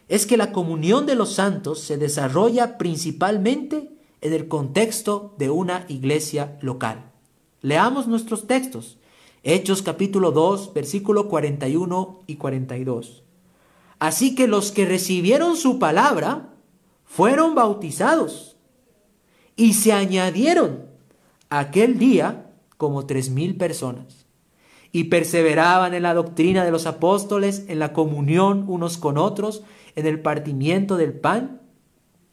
es 0.07 0.25
que 0.25 0.37
la 0.37 0.51
comunión 0.51 1.05
de 1.05 1.15
los 1.15 1.33
santos 1.33 1.81
se 1.81 1.97
desarrolla 1.97 2.77
principalmente 2.77 3.91
en 4.21 4.33
el 4.33 4.47
contexto 4.47 5.35
de 5.37 5.49
una 5.49 5.85
iglesia 5.89 6.57
local. 6.61 7.11
Leamos 7.61 8.07
nuestros 8.07 8.47
textos. 8.47 8.97
Hechos 9.43 9.81
capítulo 9.81 10.31
2, 10.31 10.73
versículo 10.73 11.27
41 11.27 12.23
y 12.27 12.35
42. 12.35 13.23
Así 13.99 14.35
que 14.35 14.47
los 14.47 14.71
que 14.71 14.85
recibieron 14.85 15.55
su 15.55 15.79
palabra 15.79 16.53
fueron 17.05 17.55
bautizados 17.55 18.57
y 19.55 19.73
se 19.73 19.93
añadieron 19.93 20.85
aquel 21.49 21.97
día 21.97 22.51
como 22.77 23.05
tres 23.05 23.29
mil 23.29 23.57
personas. 23.57 24.25
y 24.93 25.05
perseveraban 25.05 25.93
en 25.93 26.03
la 26.03 26.13
doctrina 26.13 26.63
de 26.63 26.71
los 26.71 26.87
apóstoles, 26.87 27.65
en 27.67 27.77
la 27.77 27.91
comunión 27.93 28.63
unos 28.67 28.97
con 28.97 29.17
otros, 29.17 29.63
en 29.97 30.05
el 30.05 30.21
partimiento 30.21 30.95
del 30.95 31.11
pan 31.11 31.59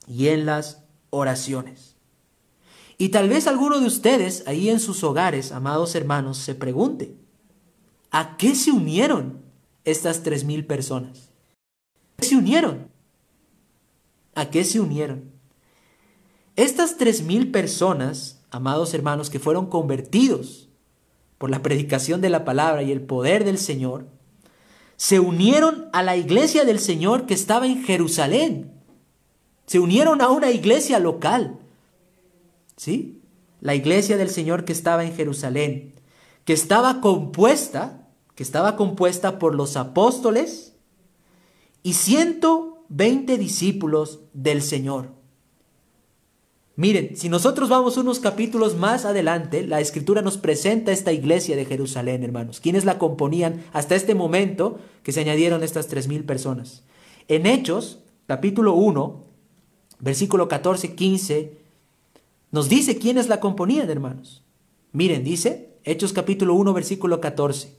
y 0.06 0.28
en 0.28 0.44
las 0.44 0.85
oraciones. 1.09 1.97
Y 2.99 3.09
tal 3.09 3.30
vez 3.30 3.47
alguno 3.47 3.80
de 3.80 3.87
ustedes 3.87 4.44
ahí 4.47 4.68
en 4.68 4.78
sus 4.78 5.02
hogares, 5.02 5.50
amados 5.50 5.94
hermanos, 5.94 6.37
se 6.37 6.54
pregunte, 6.54 7.16
¿a 8.11 8.37
qué 8.37 8.54
se 8.54 8.71
unieron 8.71 9.42
estas 9.85 10.23
tres 10.23 10.44
mil 10.44 10.66
personas? 10.66 11.30
¿A 12.18 12.21
qué 12.21 12.26
se 12.26 12.37
unieron? 12.37 12.88
¿A 14.35 14.50
qué 14.50 14.62
se 14.62 14.78
unieron? 14.78 15.33
Estas 16.56 16.99
tres 16.99 17.23
mil 17.23 17.50
personas, 17.50 18.44
amados 18.50 18.92
hermanos, 18.92 19.30
que 19.30 19.40
fueron 19.40 19.71
convertidos 19.71 20.68
por 21.38 21.49
la 21.49 21.62
predicación 21.62 22.21
de 22.21 22.28
la 22.28 22.44
palabra 22.44 22.83
y 22.83 22.92
el 22.92 23.00
poder 23.00 23.44
del 23.44 23.56
Señor, 23.56 24.06
se 25.04 25.20
unieron 25.20 25.90
a 25.92 26.02
la 26.02 26.16
iglesia 26.16 26.64
del 26.64 26.78
Señor 26.78 27.26
que 27.26 27.34
estaba 27.34 27.66
en 27.66 27.84
Jerusalén. 27.84 28.73
Se 29.66 29.78
unieron 29.78 30.23
a 30.23 30.30
una 30.30 30.50
iglesia 30.50 30.99
local. 30.99 31.58
¿Sí? 32.78 33.20
La 33.61 33.75
iglesia 33.75 34.16
del 34.16 34.30
Señor 34.30 34.64
que 34.64 34.73
estaba 34.73 35.04
en 35.04 35.14
Jerusalén, 35.14 35.92
que 36.46 36.54
estaba 36.54 37.02
compuesta, 37.02 38.08
que 38.34 38.42
estaba 38.42 38.76
compuesta 38.76 39.38
por 39.38 39.54
los 39.54 39.76
apóstoles 39.76 40.75
y 41.82 41.92
120 41.92 43.37
discípulos 43.37 44.20
del 44.32 44.62
Señor. 44.62 45.11
Miren, 46.76 47.16
si 47.16 47.28
nosotros 47.28 47.69
vamos 47.69 47.97
unos 47.97 48.19
capítulos 48.19 48.75
más 48.75 49.04
adelante, 49.04 49.64
la 49.64 49.78
escritura 49.78 50.23
nos 50.23 50.38
presenta 50.38 50.90
esta 50.90 51.12
iglesia 51.12 51.54
de 51.54 51.66
Jerusalén, 51.66 52.25
hermanos. 52.25 52.59
¿Quiénes 52.59 52.85
la 52.85 52.99
componían 52.99 53.62
hasta 53.73 53.95
este 53.95 54.16
momento 54.16 54.81
que 55.04 55.12
se 55.12 55.21
añadieron 55.21 55.62
estas 55.62 55.87
tres 55.87 56.09
mil 56.09 56.25
personas? 56.25 56.83
En 57.28 57.47
Hechos, 57.47 58.00
capítulo 58.26 58.75
1, 58.75 59.25
versículo 60.00 60.49
14, 60.49 60.97
15, 60.97 61.59
nos 62.50 62.69
dice 62.69 62.99
quiénes 62.99 63.28
la 63.28 63.38
componían, 63.38 63.88
hermanos. 63.88 64.43
Miren, 64.90 65.23
dice, 65.23 65.76
Hechos 65.85 66.12
capítulo 66.12 66.54
1, 66.54 66.73
versículo 66.73 67.21
14. 67.21 67.73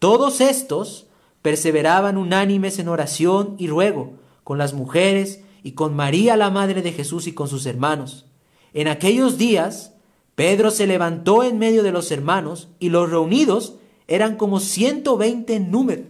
Todos 0.00 0.40
estos 0.40 1.06
perseveraban 1.40 2.16
unánimes 2.16 2.80
en 2.80 2.88
oración 2.88 3.54
y 3.58 3.68
ruego 3.68 4.14
con 4.42 4.58
las 4.58 4.74
mujeres 4.74 5.43
y 5.64 5.72
con 5.72 5.96
María 5.96 6.36
la 6.36 6.50
madre 6.50 6.82
de 6.82 6.92
Jesús 6.92 7.26
y 7.26 7.32
con 7.32 7.48
sus 7.48 7.64
hermanos. 7.64 8.26
En 8.74 8.86
aquellos 8.86 9.38
días, 9.38 9.94
Pedro 10.34 10.70
se 10.70 10.86
levantó 10.86 11.42
en 11.42 11.58
medio 11.58 11.82
de 11.82 11.90
los 11.90 12.12
hermanos 12.12 12.68
y 12.78 12.90
los 12.90 13.10
reunidos 13.10 13.76
eran 14.06 14.36
como 14.36 14.60
120 14.60 15.54
en 15.54 15.70
número. 15.70 16.02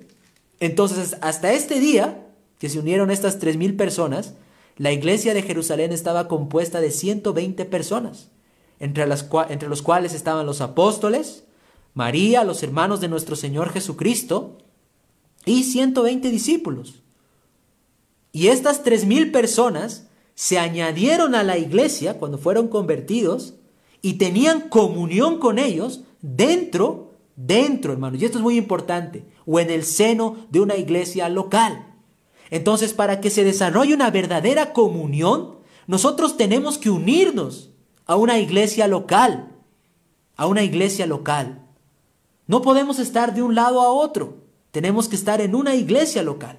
Entonces, 0.59 1.17
hasta 1.21 1.53
este 1.53 1.79
día, 1.79 2.27
que 2.59 2.69
se 2.69 2.81
unieron 2.81 3.13
estas 3.13 3.39
tres 3.39 3.57
mil 3.57 3.77
personas, 3.77 4.35
la 4.77 4.91
iglesia 4.91 5.35
de 5.35 5.43
Jerusalén 5.43 5.93
estaba 5.93 6.27
compuesta 6.27 6.81
de 6.81 6.91
120 6.91 7.65
personas, 7.67 8.31
entre, 8.81 9.07
las, 9.07 9.29
entre 9.51 9.69
los 9.69 9.83
cuales 9.83 10.15
estaban 10.15 10.47
los 10.47 10.63
apóstoles, 10.63 11.45
María, 11.95 12.43
los 12.43 12.65
hermanos 12.65 13.01
de 13.01 13.07
nuestro 13.07 13.37
Señor 13.37 13.71
Jesucristo, 13.71 14.59
y 15.47 15.63
120 15.63 16.29
discípulos. 16.29 17.04
Y 18.35 18.49
estas 18.49 18.83
tres 18.83 19.07
mil 19.07 19.31
personas 19.31 20.09
se 20.35 20.59
añadieron 20.59 21.37
a 21.37 21.45
la 21.45 21.57
iglesia 21.57 22.19
cuando 22.19 22.37
fueron 22.37 22.67
convertidos 22.67 23.55
y 24.03 24.15
tenían 24.15 24.69
comunión 24.69 25.39
con 25.39 25.61
ellos 25.61 26.01
dentro, 26.21 27.13
dentro, 27.37 27.93
hermanos, 27.93 28.21
y 28.21 28.25
esto 28.25 28.39
es 28.39 28.43
muy 28.43 28.57
importante, 28.57 29.25
o 29.47 29.61
en 29.61 29.71
el 29.71 29.85
seno 29.85 30.37
de 30.51 30.59
una 30.59 30.75
iglesia 30.75 31.29
local. 31.29 31.95
Entonces, 32.51 32.93
para 32.93 33.21
que 33.21 33.31
se 33.31 33.45
desarrolle 33.45 33.95
una 33.95 34.11
verdadera 34.11 34.73
comunión, 34.73 35.59
nosotros 35.87 36.37
tenemos 36.37 36.77
que 36.77 36.91
unirnos 36.91 37.71
a 38.05 38.17
una 38.17 38.41
iglesia 38.41 38.89
local, 38.89 39.53
a 40.37 40.49
una 40.49 40.65
iglesia 40.65 41.07
local. 41.07 41.63
No 42.49 42.63
podemos 42.63 42.99
estar 42.99 43.33
de 43.33 43.43
un 43.43 43.55
lado 43.55 43.81
a 43.81 43.93
otro, 43.93 44.39
tenemos 44.73 45.09
que 45.09 45.15
estar 45.15 45.41
en 45.41 45.55
una 45.55 45.77
iglesia 45.77 46.25
local. 46.25 46.59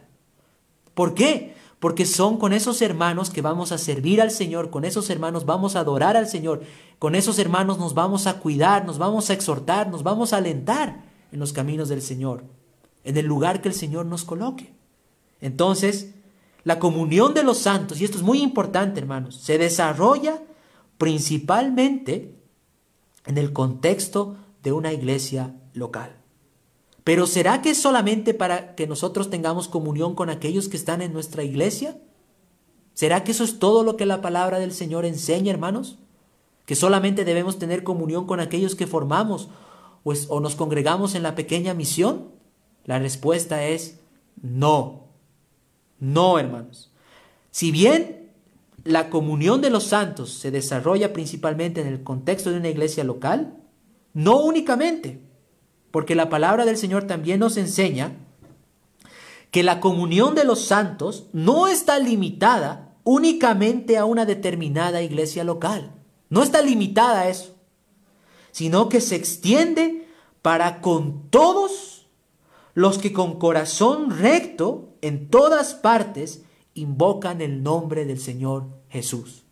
¿Por 0.93 1.13
qué? 1.13 1.54
Porque 1.85 2.07
son 2.07 2.37
con 2.37 2.51
esos 2.51 2.81
hermanos 2.81 3.29
que 3.29 3.43
vamos 3.43 3.71
a 3.71 3.77
servir 3.77 4.19
al 4.19 4.31
Señor, 4.31 4.71
con 4.71 4.85
esos 4.85 5.07
hermanos 5.11 5.45
vamos 5.45 5.75
a 5.75 5.81
adorar 5.81 6.17
al 6.17 6.27
Señor, 6.27 6.63
con 6.97 7.13
esos 7.13 7.37
hermanos 7.37 7.77
nos 7.77 7.93
vamos 7.93 8.25
a 8.25 8.39
cuidar, 8.39 8.85
nos 8.87 8.97
vamos 8.97 9.29
a 9.29 9.33
exhortar, 9.33 9.87
nos 9.91 10.01
vamos 10.01 10.33
a 10.33 10.37
alentar 10.37 11.03
en 11.31 11.39
los 11.39 11.53
caminos 11.53 11.87
del 11.87 12.01
Señor, 12.01 12.43
en 13.03 13.17
el 13.17 13.27
lugar 13.27 13.61
que 13.61 13.67
el 13.67 13.75
Señor 13.75 14.07
nos 14.07 14.23
coloque. 14.23 14.73
Entonces, 15.41 16.15
la 16.63 16.79
comunión 16.79 17.35
de 17.35 17.43
los 17.43 17.59
santos, 17.59 18.01
y 18.01 18.05
esto 18.05 18.17
es 18.17 18.23
muy 18.23 18.41
importante 18.41 18.99
hermanos, 18.99 19.35
se 19.35 19.59
desarrolla 19.59 20.41
principalmente 20.97 22.33
en 23.27 23.37
el 23.37 23.53
contexto 23.53 24.37
de 24.63 24.71
una 24.71 24.91
iglesia 24.91 25.53
local. 25.73 26.17
Pero 27.05 27.27
¿será 27.27 27.61
que 27.61 27.69
es 27.69 27.77
solamente 27.79 28.33
para 28.33 28.73
que 28.73 28.87
nosotros 28.87 29.29
tengamos 29.29 29.67
comunión 29.67 30.15
con 30.15 30.31
aquellos 30.31 30.67
que 30.67 30.75
están 30.75 31.03
en 31.03 31.13
nuestra 31.13 31.43
iglesia? 31.43 31.99
¿Será 32.95 33.23
que 33.23 33.31
eso 33.31 33.43
es 33.43 33.59
todo 33.59 33.83
lo 33.83 33.95
que 33.95 34.07
la 34.07 34.21
palabra 34.21 34.57
del 34.57 34.73
Señor 34.73 35.05
enseña, 35.05 35.51
hermanos? 35.51 35.99
¿Que 36.65 36.75
solamente 36.75 37.23
debemos 37.23 37.59
tener 37.59 37.83
comunión 37.83 38.25
con 38.25 38.39
aquellos 38.39 38.73
que 38.73 38.87
formamos 38.87 39.49
pues, 40.03 40.25
o 40.29 40.39
nos 40.39 40.55
congregamos 40.55 41.13
en 41.13 41.21
la 41.21 41.35
pequeña 41.35 41.75
misión? 41.75 42.31
La 42.85 42.97
respuesta 42.97 43.65
es 43.67 43.99
no. 44.41 45.03
No, 45.99 46.39
hermanos. 46.39 46.91
Si 47.51 47.69
bien 47.69 48.31
la 48.83 49.11
comunión 49.11 49.61
de 49.61 49.69
los 49.69 49.83
santos 49.83 50.31
se 50.31 50.49
desarrolla 50.49 51.13
principalmente 51.13 51.81
en 51.81 51.87
el 51.87 52.03
contexto 52.03 52.49
de 52.49 52.57
una 52.57 52.69
iglesia 52.69 53.03
local, 53.03 53.57
no 54.15 54.39
únicamente, 54.39 55.21
porque 55.95 56.13
la 56.13 56.27
palabra 56.27 56.65
del 56.65 56.75
Señor 56.75 57.05
también 57.07 57.39
nos 57.39 57.55
enseña 57.55 58.17
que 59.49 59.63
la 59.63 59.79
comunión 59.79 60.35
de 60.35 60.43
los 60.43 60.65
santos 60.65 61.27
no 61.31 61.67
está 61.67 61.99
limitada 61.99 62.97
únicamente 63.05 63.97
a 63.97 64.03
una 64.03 64.25
determinada 64.25 65.01
iglesia 65.01 65.45
local. 65.45 65.93
No 66.29 66.43
está 66.43 66.61
limitada 66.61 67.21
a 67.21 67.29
eso, 67.29 67.55
sino 68.51 68.89
que 68.89 68.99
se 68.99 69.15
extiende 69.15 70.05
para 70.41 70.81
con 70.81 71.29
todos 71.29 72.09
los 72.73 72.97
que 72.97 73.13
con 73.13 73.39
corazón 73.39 74.09
recto 74.19 74.97
en 74.99 75.29
todas 75.29 75.75
partes 75.75 76.43
invocan 76.73 77.39
el 77.39 77.63
nombre 77.63 78.03
del 78.03 78.19
Señor 78.19 78.67
Jesús. 78.89 79.45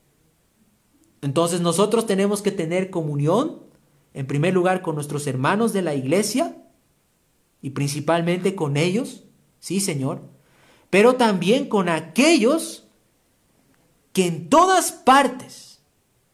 Entonces 1.22 1.62
nosotros 1.62 2.06
tenemos 2.06 2.42
que 2.42 2.52
tener 2.52 2.90
comunión 2.90 3.63
en 4.14 4.28
primer 4.28 4.54
lugar 4.54 4.82
con 4.82 4.96
nuestros 4.96 5.28
hermanos 5.28 5.74
de 5.74 5.82
la 5.82 5.96
iglesia 5.96 6.56
y 7.62 7.72
principalmente 7.72 8.56
con 8.56 8.78
ellos, 8.78 9.24
sí 9.60 9.80
Señor, 9.80 10.22
pero 10.90 11.16
también 11.16 11.68
con 11.68 11.90
aquellos 11.90 12.88
que 14.12 14.28
en 14.28 14.50
todas 14.50 14.92
partes, 14.92 15.82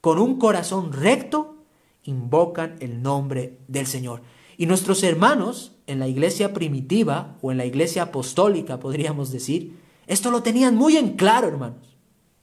con 0.01 0.19
un 0.19 0.37
corazón 0.37 0.91
recto, 0.91 1.63
invocan 2.03 2.75
el 2.79 3.01
nombre 3.01 3.57
del 3.67 3.87
Señor. 3.87 4.21
Y 4.57 4.65
nuestros 4.65 5.03
hermanos 5.03 5.71
en 5.87 5.99
la 5.99 6.07
iglesia 6.07 6.53
primitiva 6.53 7.37
o 7.41 7.51
en 7.51 7.57
la 7.57 7.65
iglesia 7.65 8.03
apostólica, 8.03 8.79
podríamos 8.79 9.31
decir, 9.31 9.79
esto 10.07 10.31
lo 10.31 10.43
tenían 10.43 10.75
muy 10.75 10.97
en 10.97 11.15
claro, 11.15 11.47
hermanos. 11.47 11.95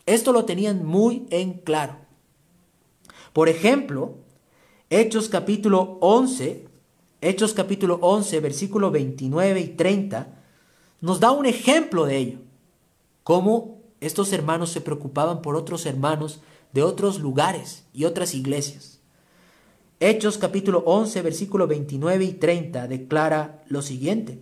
Esto 0.06 0.32
lo 0.32 0.44
tenían 0.44 0.86
muy 0.86 1.26
en 1.30 1.54
claro. 1.54 1.96
Por 3.32 3.48
ejemplo, 3.48 4.14
Hechos 4.88 5.28
capítulo 5.28 5.98
11, 6.00 6.68
Hechos 7.20 7.54
capítulo 7.54 7.98
11, 8.02 8.38
versículo 8.38 8.92
29 8.92 9.60
y 9.60 9.68
30, 9.70 10.28
nos 11.00 11.18
da 11.18 11.32
un 11.32 11.44
ejemplo 11.44 12.06
de 12.06 12.16
ello. 12.18 12.38
Cómo 13.24 13.80
estos 14.00 14.32
hermanos 14.32 14.70
se 14.70 14.80
preocupaban 14.80 15.42
por 15.42 15.56
otros 15.56 15.86
hermanos 15.86 16.40
de 16.72 16.84
otros 16.84 17.18
lugares 17.18 17.84
y 17.92 18.04
otras 18.04 18.32
iglesias. 18.32 19.00
Hechos 19.98 20.38
capítulo 20.38 20.84
11, 20.86 21.20
versículo 21.20 21.66
29 21.66 22.24
y 22.24 22.32
30 22.34 22.86
declara 22.86 23.64
lo 23.66 23.82
siguiente. 23.82 24.40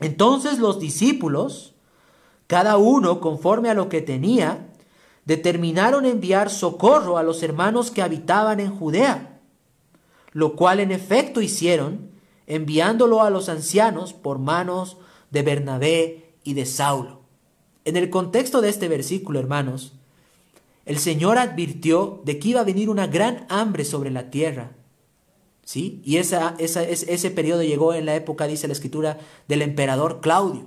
Entonces 0.00 0.58
los 0.58 0.80
discípulos, 0.80 1.74
cada 2.46 2.78
uno 2.78 3.20
conforme 3.20 3.68
a 3.68 3.74
lo 3.74 3.90
que 3.90 4.00
tenía, 4.00 4.70
determinaron 5.26 6.06
enviar 6.06 6.48
socorro 6.48 7.18
a 7.18 7.22
los 7.22 7.42
hermanos 7.42 7.90
que 7.90 8.00
habitaban 8.00 8.58
en 8.58 8.74
Judea 8.74 9.32
lo 10.34 10.54
cual 10.54 10.80
en 10.80 10.92
efecto 10.92 11.40
hicieron, 11.40 12.10
enviándolo 12.46 13.22
a 13.22 13.30
los 13.30 13.48
ancianos 13.48 14.12
por 14.12 14.38
manos 14.38 14.98
de 15.30 15.40
Bernabé 15.40 16.34
y 16.44 16.52
de 16.52 16.66
Saulo. 16.66 17.22
En 17.86 17.96
el 17.96 18.10
contexto 18.10 18.60
de 18.60 18.68
este 18.68 18.88
versículo, 18.88 19.40
hermanos, 19.40 19.94
el 20.84 20.98
Señor 20.98 21.38
advirtió 21.38 22.20
de 22.26 22.38
que 22.38 22.50
iba 22.50 22.60
a 22.60 22.64
venir 22.64 22.90
una 22.90 23.06
gran 23.06 23.46
hambre 23.48 23.86
sobre 23.86 24.10
la 24.10 24.28
tierra 24.28 24.76
¿sí? 25.64 26.00
Y 26.04 26.18
esa, 26.18 26.54
ese 26.58 27.30
periodo 27.30 27.62
llegó 27.62 27.94
en 27.94 28.06
la 28.06 28.14
época, 28.14 28.46
dice 28.46 28.66
la 28.66 28.74
escritura, 28.74 29.18
del 29.48 29.62
emperador 29.62 30.20
Claudio. 30.20 30.66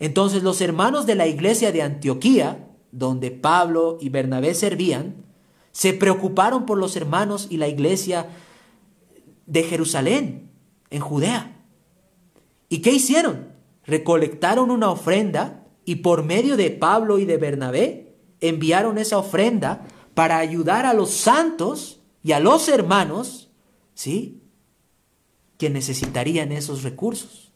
Entonces 0.00 0.42
los 0.42 0.60
hermanos 0.60 1.06
de 1.06 1.14
la 1.14 1.26
iglesia 1.26 1.72
de 1.72 1.82
Antioquía, 1.82 2.68
donde 2.92 3.30
Pablo 3.30 3.98
y 4.00 4.08
Bernabé 4.10 4.54
servían, 4.54 5.24
se 5.78 5.92
preocuparon 5.92 6.66
por 6.66 6.76
los 6.76 6.96
hermanos 6.96 7.46
y 7.50 7.56
la 7.56 7.68
iglesia 7.68 8.26
de 9.46 9.62
Jerusalén, 9.62 10.50
en 10.90 11.00
Judea. 11.00 11.56
¿Y 12.68 12.78
qué 12.78 12.90
hicieron? 12.90 13.52
Recolectaron 13.84 14.72
una 14.72 14.90
ofrenda 14.90 15.68
y 15.84 15.96
por 15.96 16.24
medio 16.24 16.56
de 16.56 16.70
Pablo 16.72 17.20
y 17.20 17.26
de 17.26 17.36
Bernabé 17.36 18.16
enviaron 18.40 18.98
esa 18.98 19.18
ofrenda 19.18 19.86
para 20.14 20.38
ayudar 20.38 20.84
a 20.84 20.94
los 20.94 21.10
santos 21.10 22.00
y 22.24 22.32
a 22.32 22.40
los 22.40 22.68
hermanos, 22.68 23.48
¿sí? 23.94 24.42
Que 25.58 25.70
necesitarían 25.70 26.50
esos 26.50 26.82
recursos. 26.82 27.52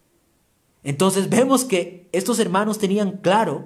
Entonces 0.85 1.29
vemos 1.29 1.65
que 1.65 2.09
estos 2.13 2.39
hermanos 2.39 2.79
tenían 2.79 3.17
claro 3.17 3.65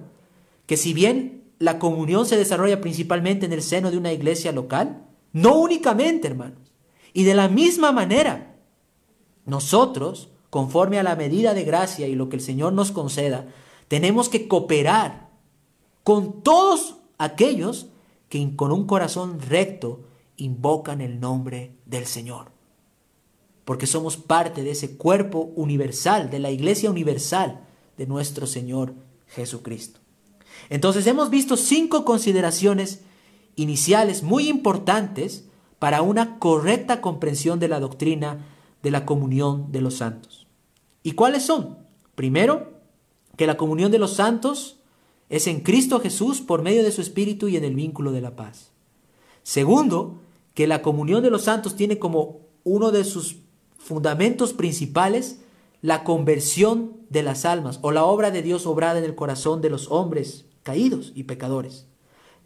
que 0.65 0.79
si 0.79 0.95
bien 0.95 1.36
la 1.59 1.79
comunión 1.79 2.27
se 2.27 2.37
desarrolla 2.37 2.81
principalmente 2.81 3.47
en 3.47 3.53
el 3.53 3.63
seno 3.63 3.91
de 3.91 3.97
una 3.97 4.13
iglesia 4.13 4.53
local, 4.53 5.07
no 5.33 5.57
únicamente, 5.57 6.29
hermanos. 6.29 6.73
Y 7.13 7.25
de 7.25 7.35
la 7.35 7.49
misma 7.49 7.93
manera, 7.93 8.57
nosotros, 9.47 10.31
conforme 10.51 10.99
a 10.99 11.03
la 11.03 11.17
medida 11.17 11.55
de 11.55 11.65
gracia 11.65 12.07
y 12.07 12.15
lo 12.15 12.29
que 12.29 12.37
el 12.37 12.43
Señor 12.43 12.73
nos 12.73 12.93
conceda, 12.93 13.47
tenemos 13.89 14.29
que 14.29 14.49
cooperar 14.49 15.31
con 16.05 16.43
todos 16.43 16.97
aquellos 17.19 17.89
que 18.29 18.55
con 18.55 18.73
un 18.73 18.87
corazón 18.87 19.41
recto 19.41 20.05
invocan 20.37 21.01
el 21.01 21.21
nombre 21.21 21.77
del 21.87 22.07
Señor. 22.07 22.51
Porque 23.65 23.87
somos 23.87 24.17
parte 24.17 24.63
de 24.63 24.73
ese 24.73 24.97
cuerpo 24.97 25.51
universal, 25.57 26.31
de 26.31 26.39
la 26.39 26.51
iglesia 26.51 26.91
universal 26.91 27.67
de 27.97 28.07
nuestro 28.07 28.47
Señor 28.47 28.95
Jesucristo. 29.29 30.01
Entonces 30.69 31.07
hemos 31.07 31.31
visto 31.31 31.57
cinco 31.57 32.05
consideraciones 32.05 33.03
iniciales 33.57 34.23
muy 34.23 34.49
importantes 34.49 35.45
para 35.79 36.03
una 36.03 36.39
correcta 36.39 37.01
comprensión 37.01 37.59
de 37.59 37.69
la 37.69 37.81
doctrina 37.81 38.47
de 38.83 38.91
la 38.91 39.05
comunión 39.05 39.73
de 39.73 39.81
los 39.81 39.97
santos. 39.97 40.47
¿Y 41.03 41.13
cuáles 41.13 41.45
son? 41.45 41.79
Primero, 42.15 42.81
que 43.37 43.47
la 43.47 43.57
comunión 43.57 43.91
de 43.91 43.99
los 43.99 44.15
santos 44.15 44.79
es 45.29 45.47
en 45.47 45.61
Cristo 45.61 46.01
Jesús 46.01 46.41
por 46.41 46.63
medio 46.63 46.83
de 46.83 46.93
su 46.93 47.01
Espíritu 47.01 47.49
y 47.49 47.57
en 47.57 47.65
el 47.65 47.75
vínculo 47.75 48.13
de 48.13 48.21
la 48.21 48.37
paz. 48.37 48.71
Segundo, 49.43 50.21
que 50.55 50.67
la 50.67 50.83
comunión 50.83 51.23
de 51.23 51.31
los 51.31 51.43
santos 51.43 51.77
tiene 51.77 51.99
como 51.99 52.41
uno 52.65 52.91
de 52.91 53.05
sus 53.05 53.37
fundamentos 53.77 54.53
principales 54.53 55.41
la 55.83 56.03
conversión 56.03 56.97
de 57.11 57.23
las 57.23 57.45
almas 57.45 57.79
o 57.83 57.93
la 57.93 58.05
obra 58.05 58.31
de 58.31 58.43
Dios 58.43 58.67
obrada 58.67 58.99
en 58.99 59.05
el 59.05 59.15
corazón 59.15 59.61
de 59.61 59.71
los 59.71 59.91
hombres 59.91 60.46
caídos 60.67 61.13
y 61.15 61.23
pecadores. 61.23 61.87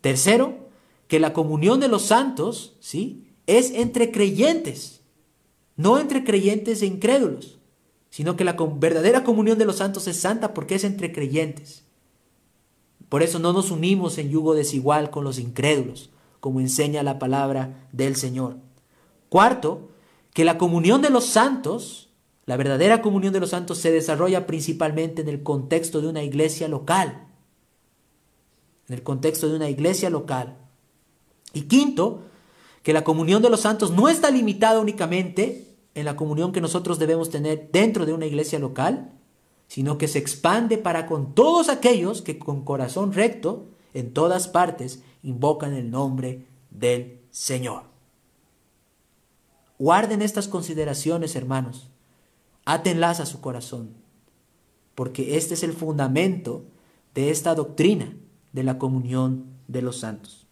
Tercero, 0.02 0.68
que 1.08 1.18
la 1.18 1.32
comunión 1.32 1.80
de 1.80 1.88
los 1.88 2.02
santos, 2.02 2.76
¿sí? 2.78 3.26
Es 3.46 3.70
entre 3.70 4.12
creyentes, 4.12 5.00
no 5.76 5.98
entre 5.98 6.22
creyentes 6.22 6.82
e 6.82 6.86
incrédulos, 6.86 7.58
sino 8.10 8.36
que 8.36 8.44
la 8.44 8.56
verdadera 8.76 9.24
comunión 9.24 9.56
de 9.56 9.64
los 9.64 9.76
santos 9.76 10.06
es 10.06 10.18
santa 10.18 10.52
porque 10.52 10.74
es 10.74 10.84
entre 10.84 11.12
creyentes. 11.12 11.84
Por 13.08 13.22
eso 13.22 13.38
no 13.38 13.54
nos 13.54 13.70
unimos 13.70 14.18
en 14.18 14.28
yugo 14.28 14.52
desigual 14.52 15.10
con 15.10 15.24
los 15.24 15.38
incrédulos, 15.38 16.10
como 16.40 16.60
enseña 16.60 17.02
la 17.02 17.18
palabra 17.18 17.88
del 17.90 18.16
Señor. 18.16 18.58
Cuarto, 19.30 19.88
que 20.34 20.44
la 20.44 20.58
comunión 20.58 21.00
de 21.00 21.08
los 21.08 21.24
santos, 21.24 22.10
la 22.44 22.58
verdadera 22.58 23.00
comunión 23.00 23.32
de 23.32 23.40
los 23.40 23.50
santos 23.50 23.78
se 23.78 23.90
desarrolla 23.90 24.46
principalmente 24.46 25.22
en 25.22 25.28
el 25.28 25.42
contexto 25.42 26.02
de 26.02 26.08
una 26.08 26.22
iglesia 26.22 26.68
local 26.68 27.29
en 28.90 28.94
el 28.94 29.04
contexto 29.04 29.48
de 29.48 29.54
una 29.54 29.70
iglesia 29.70 30.10
local. 30.10 30.58
Y 31.52 31.62
quinto, 31.62 32.24
que 32.82 32.92
la 32.92 33.04
comunión 33.04 33.40
de 33.40 33.48
los 33.48 33.60
santos 33.60 33.92
no 33.92 34.08
está 34.08 34.32
limitada 34.32 34.80
únicamente 34.80 35.76
en 35.94 36.04
la 36.04 36.16
comunión 36.16 36.50
que 36.50 36.60
nosotros 36.60 36.98
debemos 36.98 37.30
tener 37.30 37.70
dentro 37.70 38.04
de 38.04 38.14
una 38.14 38.26
iglesia 38.26 38.58
local, 38.58 39.12
sino 39.68 39.96
que 39.96 40.08
se 40.08 40.18
expande 40.18 40.76
para 40.76 41.06
con 41.06 41.36
todos 41.36 41.68
aquellos 41.68 42.20
que 42.20 42.40
con 42.40 42.64
corazón 42.64 43.12
recto, 43.12 43.68
en 43.94 44.12
todas 44.12 44.48
partes, 44.48 45.04
invocan 45.22 45.74
el 45.74 45.92
nombre 45.92 46.48
del 46.70 47.20
Señor. 47.30 47.84
Guarden 49.78 50.20
estas 50.20 50.48
consideraciones, 50.48 51.36
hermanos. 51.36 51.90
Átenlas 52.64 53.20
a 53.20 53.26
su 53.26 53.40
corazón, 53.40 53.94
porque 54.96 55.36
este 55.36 55.54
es 55.54 55.62
el 55.62 55.74
fundamento 55.74 56.64
de 57.14 57.30
esta 57.30 57.54
doctrina 57.54 58.16
de 58.52 58.62
la 58.62 58.78
comunión 58.78 59.46
de 59.68 59.82
los 59.82 59.98
santos. 59.98 60.46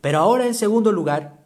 Pero 0.00 0.18
ahora 0.18 0.46
en 0.46 0.54
segundo 0.54 0.92
lugar, 0.92 1.44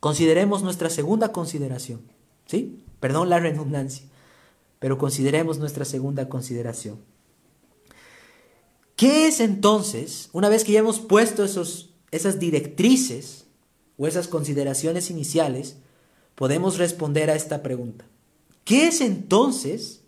consideremos 0.00 0.62
nuestra 0.62 0.90
segunda 0.90 1.32
consideración. 1.32 2.02
¿Sí? 2.46 2.84
Perdón 3.00 3.30
la 3.30 3.40
redundancia, 3.40 4.06
pero 4.78 4.98
consideremos 4.98 5.58
nuestra 5.58 5.84
segunda 5.84 6.28
consideración. 6.28 6.98
¿Qué 8.96 9.26
es 9.26 9.40
entonces, 9.40 10.28
una 10.32 10.48
vez 10.48 10.64
que 10.64 10.72
ya 10.72 10.80
hemos 10.80 11.00
puesto 11.00 11.44
esos, 11.44 11.94
esas 12.10 12.38
directrices 12.38 13.46
o 13.96 14.06
esas 14.06 14.28
consideraciones 14.28 15.10
iniciales, 15.10 15.76
podemos 16.34 16.78
responder 16.78 17.30
a 17.30 17.34
esta 17.34 17.62
pregunta? 17.62 18.04
¿Qué 18.64 18.88
es 18.88 19.00
entonces 19.00 20.01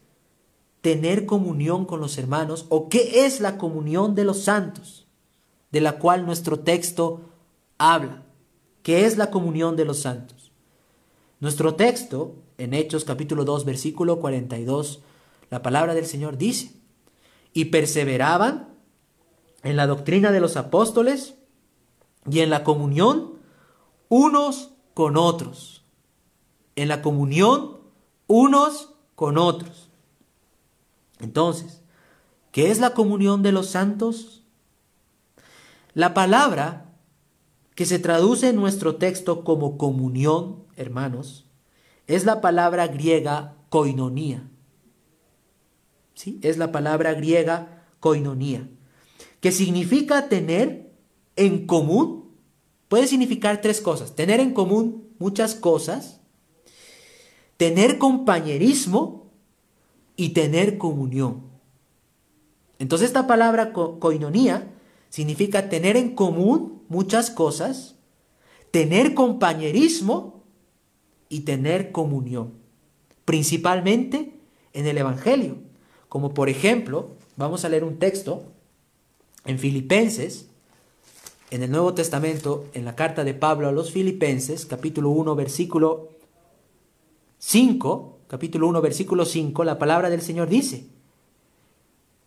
tener 0.85 1.25
comunión 1.25 1.87
con 1.87 1.99
los 1.99 2.19
hermanos 2.19 2.67
o 2.69 2.91
qué 2.91 3.25
es 3.25 3.41
la 3.41 3.57
comunión 3.57 4.15
de 4.15 4.25
los 4.25 4.43
santos, 4.43 5.07
de 5.73 5.81
la 5.81 5.99
cual 5.99 6.27
nuestro 6.27 6.59
texto 6.61 7.23
habla. 7.79 8.27
¿Qué 8.83 9.07
es 9.07 9.17
la 9.17 9.31
comunión 9.31 9.77
de 9.77 9.87
los 9.87 10.01
santos? 10.01 10.53
Nuestro 11.41 11.75
texto, 11.75 12.35
en 12.59 12.75
Hechos 12.75 13.07
capítulo 13.07 13.47
2, 13.47 13.65
versículo 13.65 14.21
42, 14.21 15.01
la 15.49 15.63
palabra 15.63 15.95
del 15.95 16.05
Señor 16.05 16.37
dice, 16.37 16.75
y 17.55 17.65
perseveraban 17.67 18.69
en 19.63 19.77
la 19.77 19.87
doctrina 19.87 20.33
de 20.33 20.41
los 20.41 20.59
apóstoles 20.59 21.37
y 22.31 22.41
en 22.41 22.51
la 22.51 22.63
comunión 22.63 23.39
unos 24.11 24.73
con 24.93 25.17
otros. 25.17 25.83
En 26.77 26.89
la 26.89 27.01
comunión 27.01 27.79
unos 28.27 28.91
con 29.15 29.39
otros. 29.39 29.84
Entonces, 31.25 31.83
¿qué 32.53 32.71
es 32.71 32.79
la 32.79 32.91
comunión 32.91 33.43
de 33.43 33.51
los 33.51 33.69
santos? 33.71 34.45
La 35.95 36.15
palabra 36.15 36.93
que 37.75 37.87
se 37.87 37.99
traduce 37.99 38.51
en 38.51 38.57
nuestro 38.57 38.97
texto 38.97 39.43
como 39.43 39.77
comunión, 39.79 40.65
hermanos, 40.77 41.47
es 42.07 42.25
la 42.25 42.41
palabra 42.41 42.87
griega 42.87 43.57
koinonía. 43.71 44.49
¿Sí? 46.15 46.39
Es 46.43 46.59
la 46.59 46.71
palabra 46.71 47.15
griega 47.15 47.87
koinonía, 47.99 48.69
que 49.41 49.51
significa 49.51 50.29
tener 50.29 50.93
en 51.37 51.67
común, 51.67 52.37
puede 52.89 53.07
significar 53.09 53.61
tres 53.61 53.81
cosas, 53.81 54.15
tener 54.15 54.39
en 54.39 54.53
común 54.53 55.09
muchas 55.19 55.55
cosas, 55.55 56.21
tener 57.57 57.99
compañerismo 57.99 59.24
y 60.17 60.31
tener 60.31 60.79
comunión. 60.79 61.43
Entonces 62.79 63.09
esta 63.09 63.27
palabra 63.27 63.73
coinonía 63.73 64.71
significa 65.09 65.69
tener 65.69 65.97
en 65.97 66.15
común 66.15 66.83
muchas 66.89 67.31
cosas, 67.31 67.97
tener 68.71 69.15
compañerismo 69.15 70.43
y 71.29 71.41
tener 71.41 71.93
comunión, 71.93 72.55
principalmente 73.25 74.35
en 74.73 74.87
el 74.87 74.99
Evangelio. 74.99 75.57
Como 76.09 76.35
por 76.35 76.49
ejemplo, 76.49 77.11
vamos 77.37 77.65
a 77.65 77.69
leer 77.69 77.85
un 77.85 77.99
texto 77.99 78.45
en 79.45 79.59
Filipenses, 79.59 80.49
en 81.51 81.63
el 81.63 81.71
Nuevo 81.71 81.95
Testamento, 81.95 82.67
en 82.73 82.85
la 82.85 82.97
carta 82.97 83.25
de 83.25 83.35
Pablo 83.35 83.69
a 83.69 83.73
los 83.73 83.93
Filipenses, 83.93 84.67
capítulo 84.67 85.11
1, 85.11 85.37
versículo 85.37 86.11
5, 87.39 88.14
capítulo 88.29 88.69
1, 88.69 88.81
versículo 88.81 89.25
5, 89.25 89.65
la 89.65 89.79
palabra 89.79 90.11
del 90.11 90.23
Señor 90.23 90.49
dice, 90.49 90.87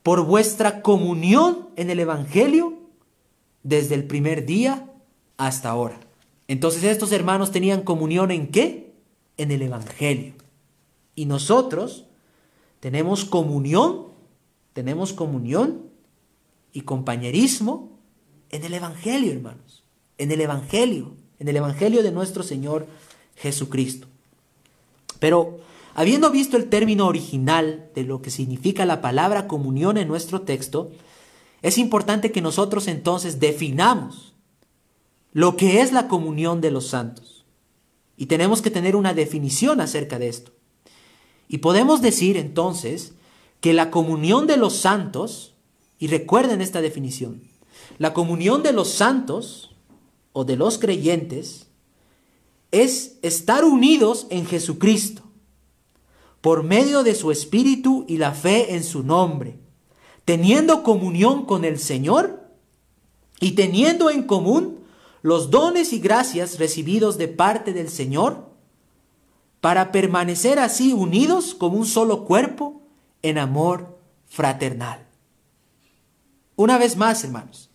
por 0.04 0.26
vuestra 0.26 0.82
comunión 0.82 1.70
en 1.76 1.90
el 1.90 2.00
Evangelio 2.00 2.74
desde 3.64 3.96
el 3.96 4.06
primer 4.06 4.46
día 4.46 4.90
hasta 5.38 5.70
ahora. 5.70 6.00
Entonces 6.48 6.84
estos 6.84 7.12
hermanos 7.12 7.52
tenían 7.52 7.82
comunión 7.82 8.32
en 8.32 8.48
qué? 8.48 8.94
En 9.38 9.52
el 9.52 9.62
Evangelio. 9.62 10.34
Y 11.14 11.26
nosotros 11.26 12.06
tenemos 12.80 13.26
comunión, 13.26 14.06
tenemos 14.74 15.12
comunión 15.12 15.90
y 16.72 16.82
compañerismo 16.82 17.90
en 18.50 18.64
el 18.64 18.74
Evangelio, 18.76 19.34
hermanos. 19.34 19.84
En 20.18 20.32
el 20.32 20.42
Evangelio. 20.42 21.14
en 21.40 21.48
el 21.48 21.58
Evangelio 21.58 22.02
de 22.02 22.12
nuestro 22.12 22.42
Señor 22.42 22.88
Jesucristo. 23.36 24.08
Pero 25.20 25.60
habiendo 25.98 26.30
visto 26.30 26.58
el 26.58 26.70
término 26.70 27.08
original 27.08 27.90
de 27.96 28.04
lo 28.04 28.22
que 28.22 28.30
significa 28.30 28.86
la 28.86 29.02
palabra 29.02 29.48
comunión 29.48 29.98
en 29.98 30.08
nuestro 30.08 30.42
texto, 30.42 30.92
es 31.64 31.80
importante 31.80 32.32
que 32.32 32.40
nosotros 32.40 32.88
entonces 32.88 33.40
definamos 33.40 34.36
lo 35.34 35.58
que 35.58 35.82
es 35.82 35.92
la 35.92 36.08
comunión 36.08 36.62
de 36.62 36.70
los 36.70 36.86
santos. 36.86 37.46
Y 38.16 38.28
tenemos 38.28 38.62
que 38.62 38.70
tener 38.70 38.96
una 38.96 39.16
definición 39.16 39.82
acerca 39.82 40.20
de 40.20 40.28
esto. 40.28 40.52
Y 41.48 41.58
podemos 41.58 42.00
decir 42.00 42.38
entonces 42.38 43.14
que 43.60 43.74
la 43.74 43.90
comunión 43.90 44.46
de 44.46 44.58
los 44.58 44.76
santos, 44.76 45.56
y 45.98 46.10
recuerden 46.10 46.62
esta 46.62 46.80
definición, 46.80 47.42
la 47.98 48.14
comunión 48.14 48.62
de 48.62 48.72
los 48.72 48.90
santos 48.90 49.76
o 50.32 50.46
de 50.46 50.58
los 50.58 50.78
creyentes 50.78 51.66
es 52.70 53.18
estar 53.24 53.66
unidos 53.66 54.28
en 54.30 54.46
Jesucristo 54.46 55.27
por 56.48 56.64
medio 56.64 57.04
de 57.04 57.14
su 57.14 57.30
Espíritu 57.30 58.06
y 58.08 58.20
la 58.20 58.32
fe 58.32 58.74
en 58.76 58.86
su 58.86 59.04
nombre, 59.04 59.60
teniendo 60.24 60.82
comunión 60.82 61.46
con 61.46 61.66
el 61.66 61.78
Señor 61.78 62.42
y 63.42 63.52
teniendo 63.52 64.10
en 64.10 64.24
común 64.24 64.80
los 65.22 65.52
dones 65.52 65.92
y 65.92 66.00
gracias 66.00 66.58
recibidos 66.58 67.18
de 67.18 67.28
parte 67.28 67.74
del 67.74 67.90
Señor, 67.90 68.50
para 69.60 69.92
permanecer 69.92 70.58
así 70.58 70.94
unidos 70.94 71.54
como 71.54 71.76
un 71.76 71.86
solo 71.86 72.24
cuerpo 72.24 72.82
en 73.24 73.40
amor 73.40 74.00
fraternal. 74.26 75.06
Una 76.56 76.78
vez 76.78 76.96
más, 76.96 77.26
hermanos, 77.26 77.72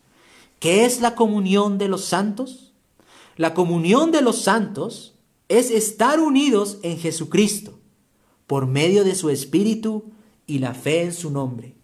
¿qué 0.57 0.85
es 0.85 0.99
la 0.99 1.13
comunión 1.13 1.77
de 1.77 1.89
los 1.89 2.05
santos? 2.05 2.73
La 3.35 3.53
comunión 3.53 4.11
de 4.11 4.23
los 4.23 4.41
santos 4.41 5.13
es 5.47 5.69
estar 5.69 6.19
unidos 6.19 6.79
en 6.81 6.97
Jesucristo 6.97 7.82
por 8.53 8.67
medio 8.67 9.03
de 9.03 9.15
su 9.15 9.31
Espíritu 9.31 10.11
y 10.45 10.59
la 10.59 10.75
fe 10.75 11.01
en 11.01 11.11
su 11.11 11.31
nombre, 11.31 11.75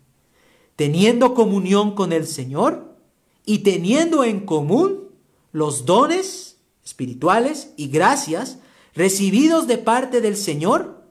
teniendo 0.75 1.33
comunión 1.33 1.95
con 1.95 2.13
el 2.13 2.27
Señor 2.27 2.95
y 3.43 3.63
teniendo 3.63 4.23
en 4.23 4.41
común 4.41 5.09
los 5.51 5.87
dones 5.87 6.59
espirituales 6.85 7.73
y 7.75 7.87
gracias 7.87 8.59
recibidos 8.93 9.65
de 9.65 9.79
parte 9.79 10.21
del 10.21 10.37
Señor 10.37 11.01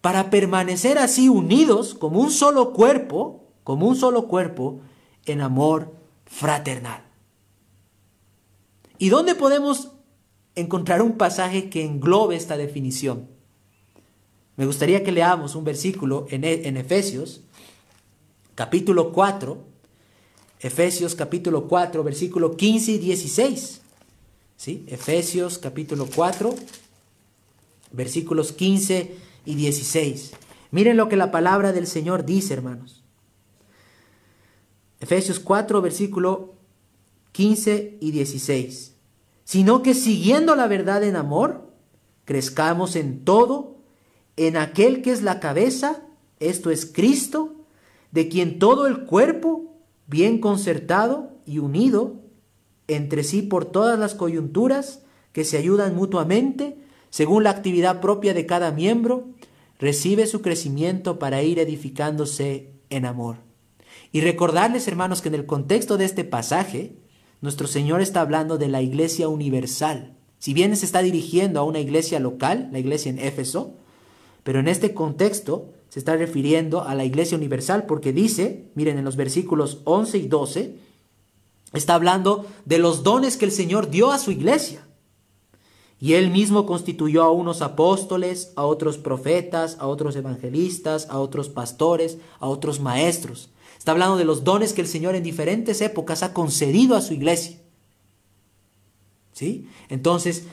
para 0.00 0.28
permanecer 0.28 0.98
así 0.98 1.28
unidos 1.28 1.94
como 1.94 2.18
un 2.18 2.32
solo 2.32 2.72
cuerpo, 2.72 3.44
como 3.62 3.86
un 3.86 3.94
solo 3.94 4.26
cuerpo 4.26 4.80
en 5.24 5.40
amor 5.40 5.94
fraternal. 6.24 7.04
¿Y 8.98 9.10
dónde 9.10 9.36
podemos 9.36 9.92
encontrar 10.56 11.00
un 11.00 11.12
pasaje 11.12 11.70
que 11.70 11.84
englobe 11.84 12.34
esta 12.34 12.56
definición? 12.56 13.35
Me 14.56 14.64
gustaría 14.64 15.04
que 15.04 15.12
leamos 15.12 15.54
un 15.54 15.64
versículo 15.64 16.26
en, 16.30 16.44
e, 16.44 16.66
en 16.66 16.76
Efesios, 16.76 17.42
capítulo 18.54 19.12
4, 19.12 19.58
Efesios 20.60 21.14
capítulo 21.14 21.68
4, 21.68 22.02
versículo 22.02 22.56
15 22.56 22.92
y 22.92 22.98
16. 22.98 23.80
¿Sí? 24.56 24.86
Efesios 24.88 25.58
capítulo 25.58 26.08
4, 26.14 26.54
versículos 27.92 28.52
15 28.52 29.14
y 29.44 29.54
16. 29.54 30.32
Miren 30.70 30.96
lo 30.96 31.10
que 31.10 31.16
la 31.16 31.30
palabra 31.30 31.72
del 31.72 31.86
Señor 31.86 32.24
dice, 32.24 32.54
hermanos. 32.54 33.02
Efesios 35.00 35.38
4, 35.38 35.82
versículo 35.82 36.54
15 37.32 37.98
y 38.00 38.10
16. 38.10 38.94
Sino 39.44 39.82
que 39.82 39.92
siguiendo 39.92 40.56
la 40.56 40.66
verdad 40.66 41.04
en 41.04 41.16
amor, 41.16 41.70
crezcamos 42.24 42.96
en 42.96 43.24
todo, 43.24 43.75
en 44.36 44.56
aquel 44.56 45.02
que 45.02 45.12
es 45.12 45.22
la 45.22 45.40
cabeza, 45.40 46.02
esto 46.40 46.70
es 46.70 46.86
Cristo, 46.86 47.54
de 48.12 48.28
quien 48.28 48.58
todo 48.58 48.86
el 48.86 49.04
cuerpo, 49.04 49.74
bien 50.06 50.40
concertado 50.40 51.32
y 51.46 51.58
unido 51.58 52.20
entre 52.88 53.24
sí 53.24 53.42
por 53.42 53.64
todas 53.64 53.98
las 53.98 54.14
coyunturas 54.14 55.02
que 55.32 55.44
se 55.44 55.58
ayudan 55.58 55.94
mutuamente, 55.96 56.78
según 57.10 57.44
la 57.44 57.50
actividad 57.50 58.00
propia 58.00 58.34
de 58.34 58.46
cada 58.46 58.70
miembro, 58.70 59.28
recibe 59.78 60.26
su 60.26 60.42
crecimiento 60.42 61.18
para 61.18 61.42
ir 61.42 61.58
edificándose 61.58 62.70
en 62.90 63.04
amor. 63.06 63.36
Y 64.12 64.20
recordarles, 64.20 64.86
hermanos, 64.88 65.20
que 65.20 65.28
en 65.28 65.34
el 65.34 65.46
contexto 65.46 65.98
de 65.98 66.04
este 66.04 66.24
pasaje, 66.24 66.96
nuestro 67.40 67.66
Señor 67.66 68.00
está 68.00 68.20
hablando 68.20 68.56
de 68.56 68.68
la 68.68 68.82
iglesia 68.82 69.28
universal. 69.28 70.14
Si 70.38 70.54
bien 70.54 70.76
se 70.76 70.86
está 70.86 71.02
dirigiendo 71.02 71.60
a 71.60 71.64
una 71.64 71.80
iglesia 71.80 72.20
local, 72.20 72.68
la 72.72 72.78
iglesia 72.78 73.10
en 73.10 73.18
Éfeso, 73.18 73.74
pero 74.46 74.60
en 74.60 74.68
este 74.68 74.94
contexto 74.94 75.72
se 75.88 75.98
está 75.98 76.14
refiriendo 76.14 76.82
a 76.82 76.94
la 76.94 77.04
iglesia 77.04 77.36
universal 77.36 77.84
porque 77.84 78.12
dice, 78.12 78.70
miren 78.76 78.96
en 78.96 79.04
los 79.04 79.16
versículos 79.16 79.80
11 79.82 80.18
y 80.18 80.28
12, 80.28 80.76
está 81.72 81.96
hablando 81.96 82.46
de 82.64 82.78
los 82.78 83.02
dones 83.02 83.36
que 83.36 83.44
el 83.44 83.50
Señor 83.50 83.90
dio 83.90 84.12
a 84.12 84.20
su 84.20 84.30
iglesia. 84.30 84.86
Y 85.98 86.12
él 86.12 86.30
mismo 86.30 86.64
constituyó 86.64 87.24
a 87.24 87.32
unos 87.32 87.60
apóstoles, 87.60 88.52
a 88.54 88.64
otros 88.64 88.98
profetas, 88.98 89.78
a 89.80 89.88
otros 89.88 90.14
evangelistas, 90.14 91.08
a 91.10 91.18
otros 91.18 91.48
pastores, 91.48 92.18
a 92.38 92.46
otros 92.46 92.78
maestros. 92.78 93.50
Está 93.76 93.90
hablando 93.90 94.16
de 94.16 94.26
los 94.26 94.44
dones 94.44 94.74
que 94.74 94.80
el 94.82 94.86
Señor 94.86 95.16
en 95.16 95.24
diferentes 95.24 95.80
épocas 95.80 96.22
ha 96.22 96.32
concedido 96.32 96.94
a 96.94 97.00
su 97.00 97.14
iglesia. 97.14 97.58
¿Sí? 99.32 99.66
Entonces, 99.88 100.44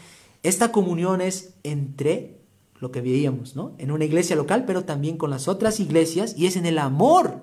esta 0.41 0.71
comunión 0.71 1.21
es 1.21 1.53
entre 1.61 2.42
lo 2.83 2.91
que 2.91 3.01
veíamos, 3.01 3.55
¿no? 3.55 3.73
En 3.77 3.91
una 3.91 4.03
iglesia 4.03 4.35
local, 4.35 4.65
pero 4.67 4.83
también 4.83 5.17
con 5.17 5.29
las 5.29 5.47
otras 5.47 5.79
iglesias, 5.79 6.35
y 6.37 6.47
es 6.47 6.57
en 6.57 6.65
el 6.65 6.77
amor, 6.77 7.41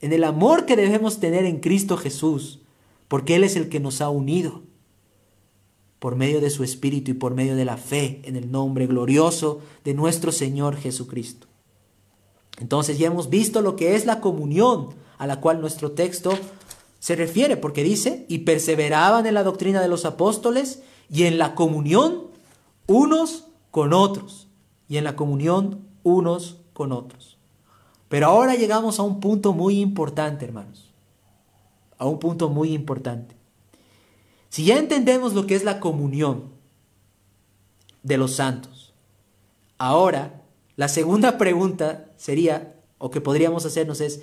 en 0.00 0.14
el 0.14 0.24
amor 0.24 0.64
que 0.64 0.76
debemos 0.76 1.20
tener 1.20 1.44
en 1.44 1.60
Cristo 1.60 1.98
Jesús, 1.98 2.62
porque 3.06 3.36
Él 3.36 3.44
es 3.44 3.54
el 3.54 3.68
que 3.68 3.80
nos 3.80 4.00
ha 4.00 4.08
unido 4.08 4.62
por 5.98 6.16
medio 6.16 6.40
de 6.40 6.48
su 6.48 6.64
Espíritu 6.64 7.10
y 7.10 7.14
por 7.14 7.34
medio 7.34 7.54
de 7.54 7.66
la 7.66 7.76
fe 7.76 8.22
en 8.24 8.34
el 8.34 8.50
nombre 8.50 8.86
glorioso 8.86 9.60
de 9.84 9.92
nuestro 9.92 10.32
Señor 10.32 10.76
Jesucristo. 10.76 11.48
Entonces 12.58 12.98
ya 12.98 13.08
hemos 13.08 13.28
visto 13.28 13.60
lo 13.60 13.76
que 13.76 13.94
es 13.94 14.06
la 14.06 14.20
comunión 14.20 14.88
a 15.18 15.26
la 15.26 15.38
cual 15.40 15.60
nuestro 15.60 15.92
texto 15.92 16.32
se 16.98 17.14
refiere, 17.14 17.58
porque 17.58 17.84
dice, 17.84 18.24
y 18.26 18.38
perseveraban 18.38 19.26
en 19.26 19.34
la 19.34 19.42
doctrina 19.42 19.82
de 19.82 19.88
los 19.88 20.06
apóstoles 20.06 20.82
y 21.10 21.24
en 21.24 21.36
la 21.36 21.54
comunión 21.54 22.28
unos 22.86 23.48
con 23.70 23.92
otros, 23.92 24.41
y 24.92 24.98
en 24.98 25.04
la 25.04 25.16
comunión 25.16 25.88
unos 26.02 26.58
con 26.74 26.92
otros. 26.92 27.38
Pero 28.10 28.26
ahora 28.26 28.56
llegamos 28.56 28.98
a 28.98 29.02
un 29.02 29.20
punto 29.20 29.54
muy 29.54 29.80
importante, 29.80 30.44
hermanos, 30.44 30.90
a 31.96 32.04
un 32.04 32.18
punto 32.18 32.50
muy 32.50 32.74
importante. 32.74 33.34
Si 34.50 34.66
ya 34.66 34.76
entendemos 34.76 35.32
lo 35.32 35.46
que 35.46 35.54
es 35.54 35.64
la 35.64 35.80
comunión 35.80 36.50
de 38.02 38.18
los 38.18 38.34
santos, 38.34 38.92
ahora 39.78 40.42
la 40.76 40.88
segunda 40.88 41.38
pregunta 41.38 42.10
sería, 42.18 42.76
o 42.98 43.10
que 43.10 43.22
podríamos 43.22 43.64
hacernos 43.64 44.02
es, 44.02 44.20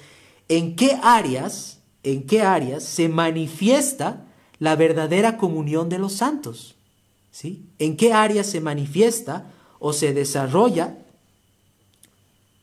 ¿en 0.49 0.75
qué 0.75 0.99
áreas, 1.01 1.79
en 2.03 2.27
qué 2.27 2.43
áreas 2.43 2.83
se 2.83 3.09
manifiesta 3.09 4.27
la 4.59 4.75
verdadera 4.75 5.39
comunión 5.39 5.89
de 5.89 5.97
los 5.97 6.13
santos? 6.13 6.75
¿Sí? 7.31 7.65
¿En 7.79 7.97
qué 7.97 8.13
áreas 8.13 8.45
se 8.45 8.61
manifiesta 8.61 9.51
o 9.79 9.93
se 9.93 10.13
desarrolla 10.13 10.97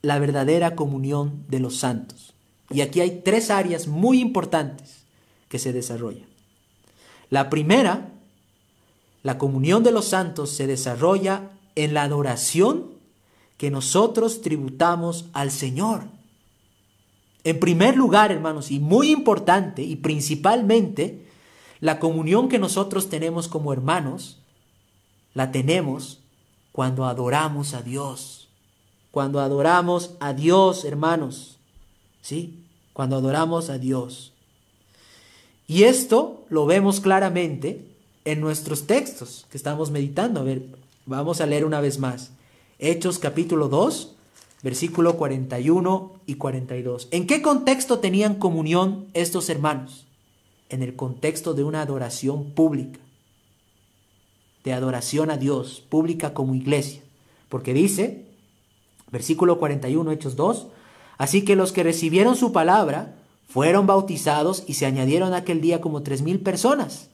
la 0.01 0.19
verdadera 0.19 0.75
comunión 0.75 1.43
de 1.49 1.59
los 1.59 1.77
santos? 1.77 2.33
Y 2.69 2.81
aquí 2.81 3.01
hay 3.01 3.21
tres 3.23 3.49
áreas 3.49 3.87
muy 3.87 4.19
importantes 4.19 5.03
que 5.49 5.59
se 5.59 5.73
desarrollan. 5.73 6.27
La 7.29 7.49
primera, 7.49 8.09
la 9.23 9.37
comunión 9.37 9.83
de 9.83 9.91
los 9.91 10.05
santos 10.05 10.51
se 10.51 10.67
desarrolla 10.67 11.51
en 11.75 11.93
la 11.93 12.03
adoración 12.03 12.91
que 13.57 13.71
nosotros 13.71 14.41
tributamos 14.41 15.25
al 15.33 15.51
Señor. 15.51 16.05
En 17.43 17.59
primer 17.59 17.95
lugar, 17.95 18.31
hermanos, 18.31 18.71
y 18.71 18.79
muy 18.79 19.11
importante 19.11 19.81
y 19.81 19.95
principalmente, 19.95 21.25
la 21.79 21.99
comunión 21.99 22.49
que 22.49 22.59
nosotros 22.59 23.09
tenemos 23.09 23.47
como 23.47 23.71
hermanos, 23.71 24.39
la 25.33 25.51
tenemos 25.51 26.19
cuando 26.77 27.05
adoramos 27.05 27.73
a 27.73 27.81
Dios. 27.81 28.49
Cuando 29.09 29.39
adoramos 29.39 30.11
a 30.19 30.33
Dios, 30.33 30.85
hermanos. 30.85 31.57
¿Sí? 32.21 32.65
Cuando 32.93 33.15
adoramos 33.15 33.71
a 33.71 33.79
Dios. 33.79 34.31
Y 35.65 35.85
esto 35.85 36.45
lo 36.49 36.67
vemos 36.67 36.99
claramente 36.99 37.83
en 38.25 38.41
nuestros 38.41 38.85
textos 38.85 39.47
que 39.49 39.57
estamos 39.57 39.89
meditando. 39.89 40.39
A 40.39 40.43
ver, 40.43 40.67
vamos 41.07 41.41
a 41.41 41.47
leer 41.47 41.65
una 41.65 41.81
vez 41.81 41.97
más. 41.97 42.29
Hechos 42.77 43.17
capítulo 43.17 43.69
2, 43.69 44.13
versículo 44.61 45.17
41 45.17 46.11
y 46.27 46.35
42. 46.35 47.07
¿En 47.09 47.25
qué 47.25 47.41
contexto 47.41 47.97
tenían 47.97 48.35
comunión 48.35 49.07
estos 49.15 49.49
hermanos? 49.49 50.05
En 50.69 50.83
el 50.83 50.95
contexto 50.95 51.55
de 51.55 51.63
una 51.63 51.81
adoración 51.81 52.51
pública. 52.51 52.99
De 54.67 54.73
adoración 54.73 55.31
a 55.31 55.37
Dios, 55.37 55.81
pública 55.87 56.33
como 56.33 56.53
iglesia. 56.53 57.01
Porque 57.47 57.73
dice, 57.73 58.25
versículo 59.11 59.59
41, 59.59 60.11
Hechos 60.11 60.35
2, 60.35 60.67
así 61.17 61.45
que 61.45 61.55
los 61.55 61.71
que 61.71 61.83
recibieron 61.83 62.35
su 62.35 62.51
palabra 62.51 63.15
fueron 63.47 63.87
bautizados 63.87 64.65
y 64.67 64.73
se 64.73 64.85
añadieron 64.85 65.33
aquel 65.33 65.61
día 65.61 65.79
como 65.79 66.03
tres 66.03 66.21
mil 66.21 66.41
personas 66.41 67.07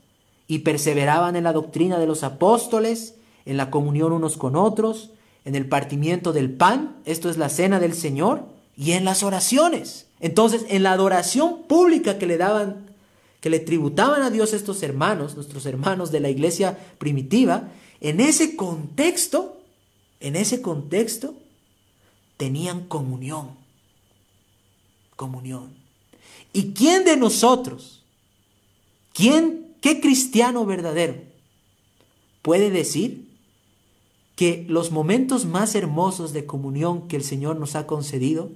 y 0.47 0.59
perseveraban 0.59 1.35
en 1.35 1.43
la 1.43 1.53
doctrina 1.53 1.99
de 1.99 2.07
los 2.07 2.23
apóstoles, 2.23 3.15
en 3.45 3.57
la 3.57 3.69
comunión 3.69 4.11
unos 4.11 4.35
con 4.35 4.55
otros, 4.55 5.11
en 5.45 5.53
el 5.53 5.69
partimiento 5.69 6.33
del 6.33 6.51
pan, 6.51 6.95
esto 7.05 7.29
es 7.29 7.37
la 7.37 7.49
cena 7.49 7.79
del 7.79 7.93
Señor, 7.93 8.45
y 8.75 8.93
en 8.93 9.05
las 9.05 9.21
oraciones. 9.21 10.07
Entonces, 10.19 10.65
en 10.69 10.81
la 10.81 10.93
adoración 10.93 11.63
pública 11.67 12.17
que 12.17 12.25
le 12.25 12.37
daban, 12.37 12.92
que 13.43 13.49
le 13.49 13.59
tributaban 13.59 14.21
a 14.21 14.29
Dios 14.29 14.53
estos 14.53 14.83
hermanos, 14.83 15.35
nuestros 15.35 15.65
hermanos 15.65 16.13
de 16.13 16.21
la 16.21 16.29
iglesia 16.29 16.79
primitiva, 16.97 17.73
en 17.99 18.21
ese 18.21 18.55
contexto, 18.55 19.61
en 20.21 20.37
ese 20.37 20.61
contexto, 20.61 21.35
tenían 22.37 22.87
comunión. 22.87 23.49
Comunión. 25.17 25.73
¿Y 26.53 26.71
quién 26.71 27.03
de 27.03 27.17
nosotros, 27.17 28.05
quién, 29.11 29.75
qué 29.81 29.99
cristiano 29.99 30.65
verdadero 30.65 31.15
puede 32.43 32.71
decir 32.71 33.27
que 34.37 34.65
los 34.69 34.89
momentos 34.89 35.43
más 35.45 35.75
hermosos 35.75 36.31
de 36.31 36.45
comunión 36.45 37.09
que 37.09 37.17
el 37.17 37.25
Señor 37.25 37.57
nos 37.57 37.75
ha 37.75 37.87
concedido 37.87 38.51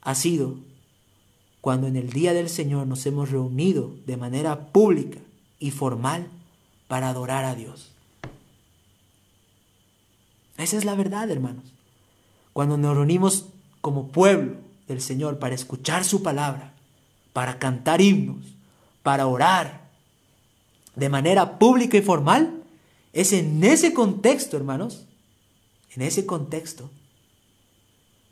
ha 0.00 0.14
sido 0.14 0.56
cuando 1.64 1.86
en 1.86 1.96
el 1.96 2.10
día 2.10 2.34
del 2.34 2.50
Señor 2.50 2.86
nos 2.86 3.06
hemos 3.06 3.30
reunido 3.30 3.94
de 4.04 4.18
manera 4.18 4.66
pública 4.66 5.18
y 5.58 5.70
formal 5.70 6.28
para 6.88 7.08
adorar 7.08 7.46
a 7.46 7.54
Dios. 7.54 7.90
Esa 10.58 10.76
es 10.76 10.84
la 10.84 10.94
verdad, 10.94 11.30
hermanos. 11.30 11.64
Cuando 12.52 12.76
nos 12.76 12.94
reunimos 12.94 13.46
como 13.80 14.08
pueblo 14.08 14.56
del 14.88 15.00
Señor 15.00 15.38
para 15.38 15.54
escuchar 15.54 16.04
su 16.04 16.22
palabra, 16.22 16.74
para 17.32 17.58
cantar 17.58 18.02
himnos, 18.02 18.44
para 19.02 19.26
orar 19.26 19.88
de 20.96 21.08
manera 21.08 21.58
pública 21.58 21.96
y 21.96 22.02
formal, 22.02 22.62
es 23.14 23.32
en 23.32 23.64
ese 23.64 23.94
contexto, 23.94 24.58
hermanos, 24.58 25.06
en 25.96 26.02
ese 26.02 26.26
contexto, 26.26 26.90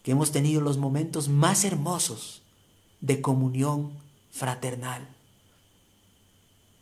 que 0.03 0.11
hemos 0.11 0.33
tenido 0.33 0.61
los 0.61 0.77
momentos 0.77 1.31
más 1.31 1.65
hermosos 1.65 2.42
de 3.03 3.21
comunión 3.21 3.93
fraternal. 4.31 5.07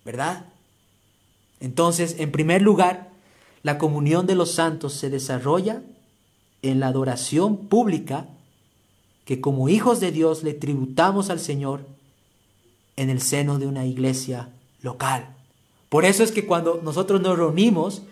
¿Verdad? 0.04 0.46
Entonces, 1.58 2.16
en 2.18 2.30
primer 2.30 2.62
lugar, 2.62 3.10
la 3.62 3.76
comunión 3.76 4.26
de 4.26 4.36
los 4.36 4.52
santos 4.52 4.94
se 4.94 5.10
desarrolla 5.10 5.82
en 6.62 6.78
la 6.78 6.88
adoración 6.88 7.56
pública 7.68 8.28
que 9.24 9.40
como 9.40 9.68
hijos 9.68 10.00
de 10.00 10.12
Dios 10.12 10.42
le 10.42 10.54
tributamos 10.54 11.30
al 11.30 11.40
Señor 11.40 11.84
en 12.96 13.10
el 13.10 13.20
seno 13.20 13.58
de 13.58 13.66
una 13.66 13.86
iglesia 13.86 14.50
local. 14.82 15.36
Por 15.88 16.04
eso 16.04 16.22
es 16.22 16.32
que 16.32 16.46
cuando 16.46 16.80
nosotros 16.82 17.20
nos 17.20 17.38
reunimos 17.38 18.02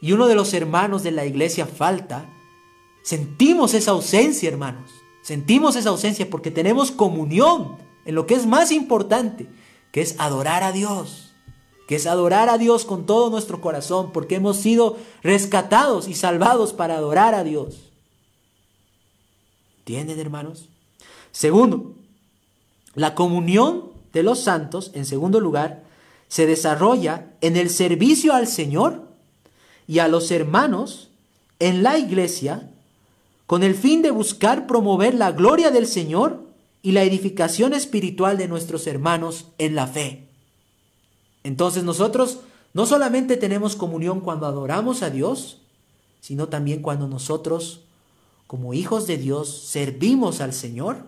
y 0.00 0.12
uno 0.12 0.26
de 0.26 0.34
los 0.34 0.52
hermanos 0.54 1.02
de 1.02 1.10
la 1.10 1.26
iglesia 1.26 1.66
falta, 1.66 2.26
sentimos 3.02 3.74
esa 3.74 3.92
ausencia, 3.92 4.48
hermanos. 4.48 4.90
Sentimos 5.22 5.76
esa 5.76 5.90
ausencia 5.90 6.28
porque 6.30 6.50
tenemos 6.50 6.90
comunión 6.90 7.76
en 8.04 8.14
lo 8.14 8.26
que 8.26 8.34
es 8.34 8.46
más 8.46 8.72
importante, 8.72 9.46
que 9.92 10.00
es 10.00 10.16
adorar 10.18 10.62
a 10.62 10.72
Dios, 10.72 11.32
que 11.86 11.96
es 11.96 12.06
adorar 12.06 12.48
a 12.48 12.58
Dios 12.58 12.84
con 12.84 13.04
todo 13.06 13.30
nuestro 13.30 13.60
corazón, 13.60 14.12
porque 14.12 14.36
hemos 14.36 14.56
sido 14.56 14.96
rescatados 15.22 16.08
y 16.08 16.14
salvados 16.14 16.72
para 16.72 16.96
adorar 16.96 17.34
a 17.34 17.44
Dios. 17.44 17.90
¿Entienden, 19.80 20.18
hermanos? 20.18 20.68
Segundo, 21.32 21.94
la 22.94 23.14
comunión 23.14 23.90
de 24.12 24.22
los 24.22 24.40
santos, 24.40 24.90
en 24.94 25.04
segundo 25.04 25.40
lugar, 25.40 25.84
se 26.28 26.46
desarrolla 26.46 27.32
en 27.40 27.56
el 27.56 27.70
servicio 27.70 28.32
al 28.34 28.46
Señor 28.46 29.08
y 29.86 29.98
a 29.98 30.08
los 30.08 30.30
hermanos 30.30 31.10
en 31.58 31.82
la 31.82 31.98
iglesia 31.98 32.69
con 33.50 33.64
el 33.64 33.74
fin 33.74 34.00
de 34.00 34.12
buscar 34.12 34.68
promover 34.68 35.12
la 35.12 35.32
gloria 35.32 35.72
del 35.72 35.88
Señor 35.88 36.44
y 36.82 36.92
la 36.92 37.02
edificación 37.02 37.74
espiritual 37.74 38.38
de 38.38 38.46
nuestros 38.46 38.86
hermanos 38.86 39.46
en 39.58 39.74
la 39.74 39.88
fe. 39.88 40.28
Entonces 41.42 41.82
nosotros 41.82 42.42
no 42.74 42.86
solamente 42.86 43.36
tenemos 43.36 43.74
comunión 43.74 44.20
cuando 44.20 44.46
adoramos 44.46 45.02
a 45.02 45.10
Dios, 45.10 45.58
sino 46.20 46.46
también 46.46 46.80
cuando 46.80 47.08
nosotros, 47.08 47.80
como 48.46 48.72
hijos 48.72 49.08
de 49.08 49.16
Dios, 49.16 49.64
servimos 49.66 50.40
al 50.40 50.52
Señor 50.52 50.98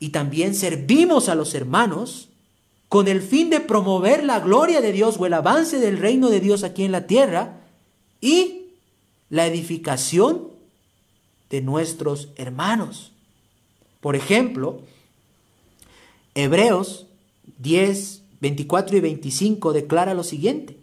y 0.00 0.08
también 0.08 0.56
servimos 0.56 1.28
a 1.28 1.36
los 1.36 1.54
hermanos 1.54 2.30
con 2.88 3.06
el 3.06 3.22
fin 3.22 3.48
de 3.48 3.60
promover 3.60 4.24
la 4.24 4.40
gloria 4.40 4.80
de 4.80 4.90
Dios 4.90 5.18
o 5.20 5.26
el 5.26 5.34
avance 5.34 5.78
del 5.78 5.98
reino 5.98 6.30
de 6.30 6.40
Dios 6.40 6.64
aquí 6.64 6.82
en 6.82 6.90
la 6.90 7.06
tierra 7.06 7.60
y 8.20 8.70
la 9.30 9.46
edificación 9.46 10.52
de 11.50 11.60
nuestros 11.60 12.28
hermanos. 12.36 13.12
Por 14.00 14.16
ejemplo, 14.16 14.80
Hebreos 16.34 17.06
10, 17.58 18.22
24 18.40 18.96
y 18.96 19.00
25 19.00 19.72
declara 19.72 20.14
lo 20.14 20.24
siguiente. 20.24 20.78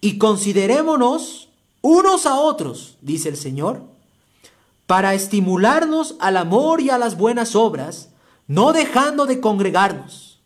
Y 0.00 0.18
considerémonos 0.18 1.48
unos 1.80 2.26
a 2.26 2.38
otros, 2.38 2.96
dice 3.00 3.28
el 3.28 3.36
Señor, 3.36 3.82
para 4.86 5.14
estimularnos 5.14 6.16
al 6.20 6.36
amor 6.36 6.80
y 6.80 6.90
a 6.90 6.98
las 6.98 7.16
buenas 7.16 7.56
obras, 7.56 8.10
no 8.46 8.72
dejando 8.72 9.26
de 9.26 9.40
congregarnos, 9.40 10.38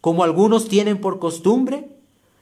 como 0.00 0.24
algunos 0.24 0.68
tienen 0.68 1.00
por 1.00 1.18
costumbre, 1.18 1.88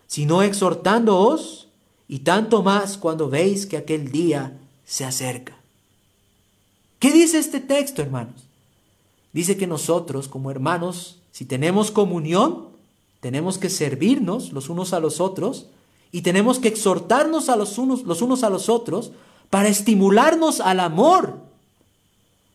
sino 0.06 0.42
exhortándoos, 0.42 1.68
y 2.08 2.20
tanto 2.20 2.64
más 2.64 2.98
cuando 2.98 3.28
veis 3.28 3.66
que 3.66 3.76
aquel 3.76 4.10
día 4.10 4.58
se 4.84 5.04
acerca. 5.04 5.59
¿Qué 7.00 7.10
dice 7.10 7.38
este 7.38 7.58
texto, 7.58 8.00
hermanos? 8.00 8.44
Dice 9.32 9.56
que 9.56 9.66
nosotros, 9.66 10.28
como 10.28 10.52
hermanos, 10.52 11.18
si 11.32 11.44
tenemos 11.44 11.90
comunión, 11.90 12.68
tenemos 13.18 13.58
que 13.58 13.70
servirnos 13.70 14.52
los 14.52 14.68
unos 14.68 14.92
a 14.92 15.00
los 15.00 15.20
otros 15.20 15.66
y 16.12 16.22
tenemos 16.22 16.60
que 16.60 16.68
exhortarnos 16.68 17.48
a 17.48 17.56
los 17.56 17.76
unos, 17.78 18.04
los 18.04 18.22
unos 18.22 18.44
a 18.44 18.50
los 18.50 18.68
otros 18.68 19.10
para 19.50 19.68
estimularnos 19.68 20.60
al 20.60 20.78
amor 20.78 21.50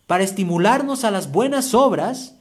para 0.07 0.23
estimularnos 0.23 1.03
a 1.03 1.11
las 1.11 1.31
buenas 1.31 1.73
obras, 1.73 2.35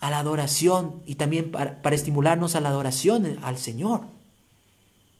a 0.00 0.10
la 0.10 0.18
adoración 0.18 1.02
y 1.06 1.14
también 1.14 1.50
para, 1.50 1.78
estimularnos 1.94 2.54
a 2.54 2.60
la 2.60 2.68
adoración 2.68 3.38
al 3.42 3.56
Señor. 3.56 4.02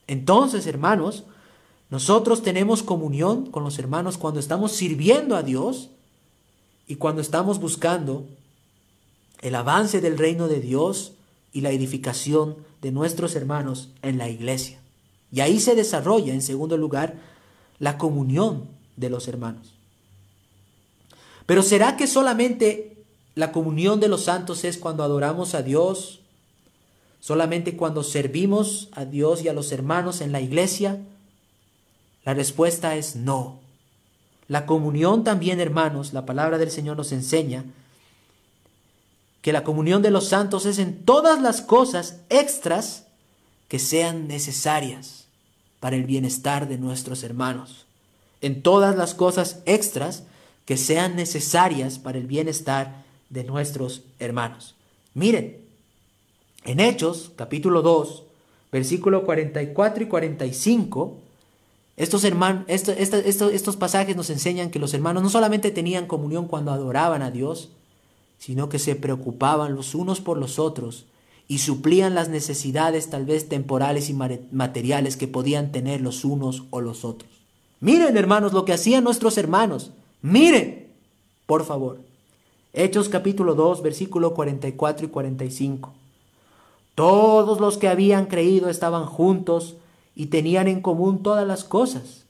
Entonces, 0.07 0.67
hermanos, 0.67 1.25
nosotros 1.95 2.43
tenemos 2.43 2.83
comunión 2.83 3.47
con 3.53 3.63
los 3.63 3.79
hermanos 3.79 4.19
cuando 4.19 4.41
estamos 4.41 4.73
sirviendo 4.73 5.37
a 5.37 5.45
Dios 5.45 5.91
y 6.89 6.97
cuando 6.97 7.23
estamos 7.23 7.61
buscando 7.61 8.27
el 9.43 9.55
avance 9.55 10.01
del 10.01 10.19
reino 10.19 10.49
de 10.49 10.59
Dios 10.59 11.13
y 11.53 11.61
la 11.61 11.71
edificación 11.71 12.57
de 12.83 12.91
nuestros 12.91 13.37
hermanos 13.37 13.91
en 14.03 14.19
la 14.19 14.29
iglesia. 14.29 14.81
Y 15.31 15.39
ahí 15.39 15.61
se 15.61 15.77
desarrolla, 15.77 16.35
en 16.35 16.43
segundo 16.43 16.77
lugar, 16.77 17.15
la 17.79 17.97
comunión 17.97 18.67
de 18.97 19.11
los 19.11 19.29
hermanos. 19.29 19.75
Pero 21.47 21.63
¿será 21.63 21.97
que 21.97 22.09
solamente 22.09 23.05
la 23.37 23.53
comunión 23.53 24.01
de 24.01 24.09
los 24.09 24.25
santos 24.25 24.65
es 24.65 24.79
cuando 24.79 25.05
adoramos 25.05 25.55
a 25.55 25.63
Dios? 25.63 26.23
¿Solamente 27.21 27.77
cuando 27.77 28.03
servimos 28.03 28.89
a 28.91 29.05
Dios 29.05 29.45
y 29.45 29.49
a 29.49 29.53
los 29.53 29.71
hermanos 29.71 30.23
en 30.23 30.33
la 30.33 30.41
iglesia? 30.41 31.01
La 32.25 32.35
respuesta 32.35 32.97
es 32.97 33.17
no. 33.17 33.61
La 34.49 34.67
comunión 34.67 35.25
también, 35.25 35.61
hermanos, 35.61 36.13
la 36.13 36.27
palabra 36.27 36.59
del 36.59 36.71
Señor 36.71 36.97
nos 36.97 37.13
enseña 37.13 37.65
que 39.43 39.53
la 39.53 39.65
comunión 39.65 40.03
de 40.03 40.11
los 40.11 40.29
santos 40.29 40.65
es 40.65 40.79
en 40.79 41.05
todas 41.05 41.41
las 41.41 41.61
cosas 41.61 42.21
extras 42.31 43.05
que 43.69 43.79
sean 43.79 44.27
necesarias 44.27 45.25
para 45.81 45.97
el 45.97 46.05
bienestar 46.05 46.67
de 46.67 46.79
nuestros 46.79 47.23
hermanos. 47.25 47.85
En 48.41 48.63
todas 48.63 48.97
las 48.97 49.15
cosas 49.15 49.61
extras 49.67 50.25
que 50.65 50.77
sean 50.79 51.17
necesarias 51.17 51.99
para 51.99 52.19
el 52.19 52.27
bienestar 52.27 53.05
de 53.29 53.45
nuestros 53.45 54.03
hermanos. 54.19 54.75
Miren, 55.13 55.59
en 56.65 56.81
Hechos 56.81 57.31
capítulo 57.37 57.83
2, 57.83 58.23
versículo 58.73 59.25
44 59.25 60.05
y 60.05 60.07
45, 60.07 61.19
estos, 61.97 62.25
hermanos, 62.25 62.65
estos 62.69 63.77
pasajes 63.77 64.17
nos 64.17 64.31
enseñan 64.31 64.71
que 64.71 64.79
los 64.79 64.95
hermanos 64.95 65.23
no 65.23 65.31
solamente 65.31 65.71
tenían 65.71 66.07
comunión 66.07 66.49
cuando 66.49 66.73
adoraban 66.73 67.23
a 67.23 67.31
Dios, 67.31 67.71
sino 68.39 68.69
que 68.69 68.79
se 68.79 68.97
preocupaban 68.97 69.75
los 69.77 69.95
unos 69.95 70.21
por 70.21 70.39
los 70.39 70.59
otros 70.59 71.07
y 71.47 71.59
suplían 71.59 72.15
las 72.15 72.29
necesidades 72.29 73.11
tal 73.11 73.27
vez 73.27 73.49
temporales 73.49 74.11
y 74.11 74.15
materiales 74.15 75.17
que 75.17 75.29
podían 75.29 75.73
tener 75.73 76.01
los 76.01 76.25
unos 76.25 76.65
o 76.71 76.81
los 76.81 77.05
otros. 77.05 77.31
Miren, 77.81 78.17
hermanos, 78.17 78.53
lo 78.53 78.65
que 78.65 78.73
hacían 78.73 79.05
nuestros 79.05 79.39
hermanos. 79.39 79.93
Miren, 80.23 80.89
por 81.47 81.65
favor. 81.65 82.01
Hechos 82.73 83.09
capítulo 83.09 83.55
2, 83.55 83.83
versículo 83.83 84.35
44 84.35 85.07
y 85.07 85.09
45. 85.11 85.93
Todos 86.95 87.61
los 87.61 87.79
que 87.79 87.89
habían 87.89 88.27
creído 88.27 88.69
estaban 88.69 89.07
juntos 89.07 89.77
y 90.15 90.27
tenían 90.27 90.69
en 90.69 90.81
común 90.81 91.23
todas 91.23 91.47
las 91.47 91.65
cosas, 91.65 92.25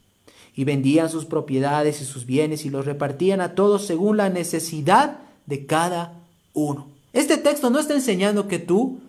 y 0.57 0.64
vendían 0.64 1.11
sus 1.11 1.24
propiedades 1.24 2.01
y 2.01 2.05
sus 2.05 2.26
bienes 2.26 2.64
y 2.64 2.70
los 2.70 2.87
repartían 2.87 3.41
a 3.41 3.55
todos 3.55 3.87
según 3.87 4.16
la 4.16 4.28
necesidad 4.28 5.18
de 5.47 5.66
cada 5.66 6.20
uno. 6.53 6.87
Este 7.12 7.37
texto 7.37 7.70
no 7.70 7.78
está 7.78 7.95
enseñando 7.95 8.47
que 8.49 8.59
tú, 8.59 9.01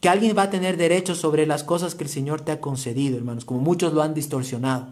que 0.00 0.08
alguien 0.08 0.36
va 0.36 0.44
a 0.44 0.50
tener 0.50 0.76
derecho 0.76 1.14
sobre 1.14 1.46
las 1.46 1.64
cosas 1.64 1.94
que 1.94 2.04
el 2.04 2.10
Señor 2.10 2.40
te 2.40 2.52
ha 2.52 2.60
concedido, 2.60 3.16
hermanos, 3.16 3.44
como 3.44 3.60
muchos 3.60 3.92
lo 3.92 4.02
han 4.02 4.14
distorsionado. 4.14 4.88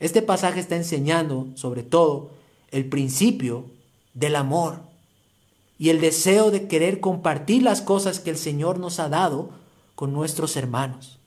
Este 0.00 0.22
pasaje 0.22 0.60
está 0.60 0.76
enseñando, 0.76 1.46
sobre 1.54 1.84
todo, 1.84 2.30
el 2.72 2.88
principio 2.88 3.66
del 4.14 4.36
amor 4.36 4.80
y 5.78 5.90
el 5.90 6.00
deseo 6.00 6.50
de 6.50 6.66
querer 6.66 7.00
compartir 7.00 7.62
las 7.62 7.82
cosas 7.82 8.18
que 8.18 8.30
el 8.30 8.36
Señor 8.36 8.78
nos 8.78 8.98
ha 8.98 9.08
dado 9.08 9.50
con 9.94 10.12
nuestros 10.12 10.56
hermanos. 10.56 11.18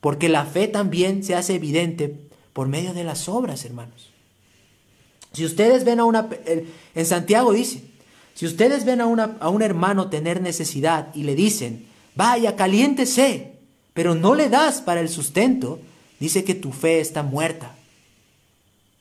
Porque 0.00 0.28
la 0.28 0.44
fe 0.44 0.68
también 0.68 1.24
se 1.24 1.34
hace 1.34 1.54
evidente 1.54 2.14
por 2.52 2.68
medio 2.68 2.94
de 2.94 3.04
las 3.04 3.28
obras, 3.28 3.64
hermanos. 3.64 4.10
Si 5.32 5.44
ustedes 5.44 5.84
ven 5.84 6.00
a 6.00 6.04
una... 6.04 6.28
En 6.94 7.06
Santiago 7.06 7.52
dice, 7.52 7.82
si 8.34 8.46
ustedes 8.46 8.84
ven 8.84 9.00
a, 9.00 9.06
una, 9.06 9.36
a 9.40 9.48
un 9.48 9.62
hermano 9.62 10.10
tener 10.10 10.40
necesidad 10.40 11.14
y 11.14 11.24
le 11.24 11.34
dicen, 11.34 11.86
vaya, 12.14 12.56
caliéntese, 12.56 13.54
pero 13.94 14.14
no 14.14 14.34
le 14.34 14.48
das 14.48 14.80
para 14.80 15.00
el 15.00 15.08
sustento, 15.08 15.80
dice 16.20 16.44
que 16.44 16.54
tu 16.54 16.72
fe 16.72 17.00
está 17.00 17.22
muerta. 17.22 17.74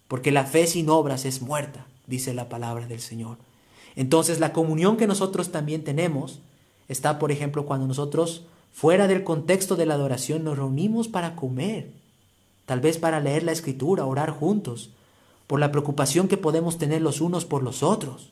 Porque 0.08 0.32
la 0.32 0.45
fe 0.45 0.68
sin 0.68 0.89
obras 0.89 1.26
es 1.26 1.41
muerta, 1.41 1.86
dice 2.08 2.34
la 2.34 2.50
palabra 2.50 2.88
del 2.88 3.02
Señor. 3.02 3.38
Entonces 3.95 4.39
la 4.39 4.54
comunión 4.54 4.98
que 4.98 5.08
nosotros 5.08 5.52
también 5.52 5.84
tenemos 5.84 6.39
está, 6.88 7.20
por 7.20 7.32
ejemplo, 7.32 7.66
cuando 7.66 7.88
nosotros 7.88 8.43
Fuera 8.74 9.07
del 9.07 9.24
contexto 9.24 9.76
de 9.76 9.86
la 9.86 9.95
adoración 9.95 10.43
nos 10.43 10.57
reunimos 10.57 11.07
para 11.07 11.36
comer, 11.36 11.91
tal 12.65 12.80
vez 12.80 12.97
para 12.97 13.20
leer 13.20 13.43
la 13.43 13.51
escritura, 13.51 14.05
orar 14.05 14.30
juntos, 14.30 14.91
por 15.47 15.59
la 15.59 15.72
preocupación 15.72 16.28
que 16.28 16.38
podemos 16.38 16.78
tener 16.78 17.01
los 17.01 17.22
unos 17.22 17.45
por 17.45 17.63
los 17.63 17.82
otros. 17.82 18.30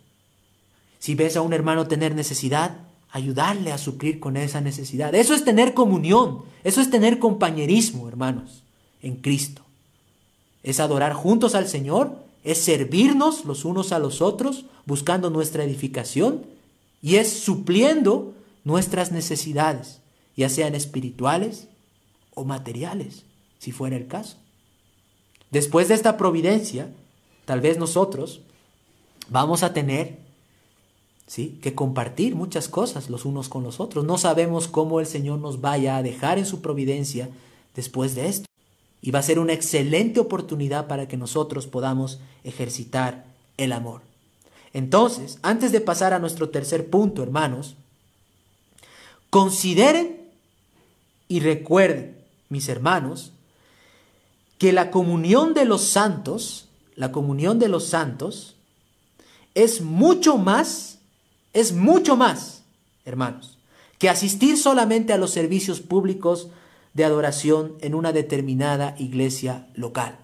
Si 0.99 1.15
ves 1.15 1.37
a 1.37 1.41
un 1.41 1.53
hermano 1.53 1.87
tener 1.87 2.13
necesidad, 2.13 2.77
ayudarle 3.09 3.71
a 3.71 3.77
suplir 3.77 4.19
con 4.19 4.35
esa 4.35 4.59
necesidad. 4.59 5.15
Eso 5.15 5.33
es 5.33 5.45
tener 5.45 5.73
comunión, 5.73 6.43
eso 6.65 6.81
es 6.81 6.89
tener 6.89 7.17
compañerismo, 7.17 8.09
hermanos, 8.09 8.63
en 9.01 9.15
Cristo. 9.15 9.61
Es 10.63 10.79
adorar 10.79 11.13
juntos 11.13 11.55
al 11.55 11.67
Señor, 11.67 12.17
es 12.43 12.57
servirnos 12.57 13.45
los 13.45 13.63
unos 13.63 13.93
a 13.93 13.99
los 13.99 14.21
otros, 14.21 14.65
buscando 14.85 15.29
nuestra 15.29 15.63
edificación, 15.63 16.45
y 17.01 17.15
es 17.15 17.31
supliendo 17.31 18.33
nuestras 18.63 19.11
necesidades 19.11 20.01
ya 20.35 20.49
sean 20.49 20.75
espirituales 20.75 21.67
o 22.33 22.43
materiales, 22.43 23.23
si 23.59 23.71
fuera 23.71 23.95
el 23.95 24.07
caso. 24.07 24.37
Después 25.51 25.87
de 25.87 25.93
esta 25.93 26.17
providencia, 26.17 26.89
tal 27.45 27.61
vez 27.61 27.77
nosotros 27.77 28.41
vamos 29.29 29.63
a 29.63 29.73
tener 29.73 30.17
¿sí? 31.27 31.59
que 31.61 31.73
compartir 31.73 32.35
muchas 32.35 32.67
cosas 32.67 33.09
los 33.09 33.25
unos 33.25 33.49
con 33.49 33.63
los 33.63 33.79
otros. 33.79 34.05
No 34.05 34.17
sabemos 34.17 34.67
cómo 34.67 34.99
el 34.99 35.05
Señor 35.05 35.39
nos 35.39 35.61
vaya 35.61 35.97
a 35.97 36.03
dejar 36.03 36.37
en 36.37 36.45
su 36.45 36.61
providencia 36.61 37.29
después 37.75 38.15
de 38.15 38.27
esto. 38.27 38.45
Y 39.01 39.11
va 39.11 39.19
a 39.19 39.23
ser 39.23 39.39
una 39.39 39.53
excelente 39.53 40.19
oportunidad 40.19 40.87
para 40.87 41.07
que 41.07 41.17
nosotros 41.17 41.67
podamos 41.67 42.19
ejercitar 42.43 43.25
el 43.57 43.71
amor. 43.71 44.01
Entonces, 44.73 45.37
antes 45.41 45.71
de 45.71 45.79
pasar 45.79 46.13
a 46.13 46.19
nuestro 46.19 46.49
tercer 46.49 46.89
punto, 46.89 47.21
hermanos, 47.21 47.75
consideren 49.29 50.24
y 51.27 51.39
recuerden, 51.39 52.17
mis 52.49 52.69
hermanos, 52.69 53.31
que 54.57 54.71
la 54.71 54.91
comunión 54.91 55.53
de 55.53 55.65
los 55.65 55.81
santos, 55.81 56.69
la 56.95 57.11
comunión 57.11 57.59
de 57.59 57.67
los 57.67 57.85
santos, 57.85 58.55
es 59.53 59.81
mucho 59.81 60.37
más, 60.37 60.99
es 61.53 61.73
mucho 61.73 62.15
más, 62.15 62.63
hermanos, 63.05 63.57
que 63.97 64.09
asistir 64.09 64.57
solamente 64.57 65.13
a 65.13 65.17
los 65.17 65.31
servicios 65.31 65.81
públicos 65.81 66.49
de 66.93 67.05
adoración 67.05 67.75
en 67.81 67.95
una 67.95 68.13
determinada 68.13 68.95
iglesia 68.97 69.67
local. 69.73 70.17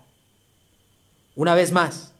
Una 1.36 1.56
vez 1.56 1.72
más, 1.72 2.14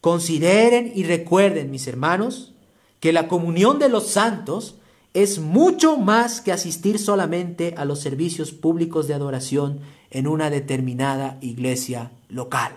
consideren 0.00 0.92
y 0.94 1.04
recuerden, 1.04 1.70
mis 1.70 1.86
hermanos, 1.86 2.52
que 3.00 3.12
la 3.12 3.28
comunión 3.28 3.78
de 3.78 3.88
los 3.88 4.06
santos 4.06 4.76
es 5.14 5.38
mucho 5.38 5.96
más 5.96 6.40
que 6.40 6.50
asistir 6.50 6.98
solamente 6.98 7.74
a 7.76 7.84
los 7.84 8.00
servicios 8.00 8.50
públicos 8.50 9.06
de 9.06 9.14
adoración 9.14 9.78
en 10.10 10.26
una 10.26 10.50
determinada 10.50 11.38
iglesia 11.40 12.10
local. 12.28 12.72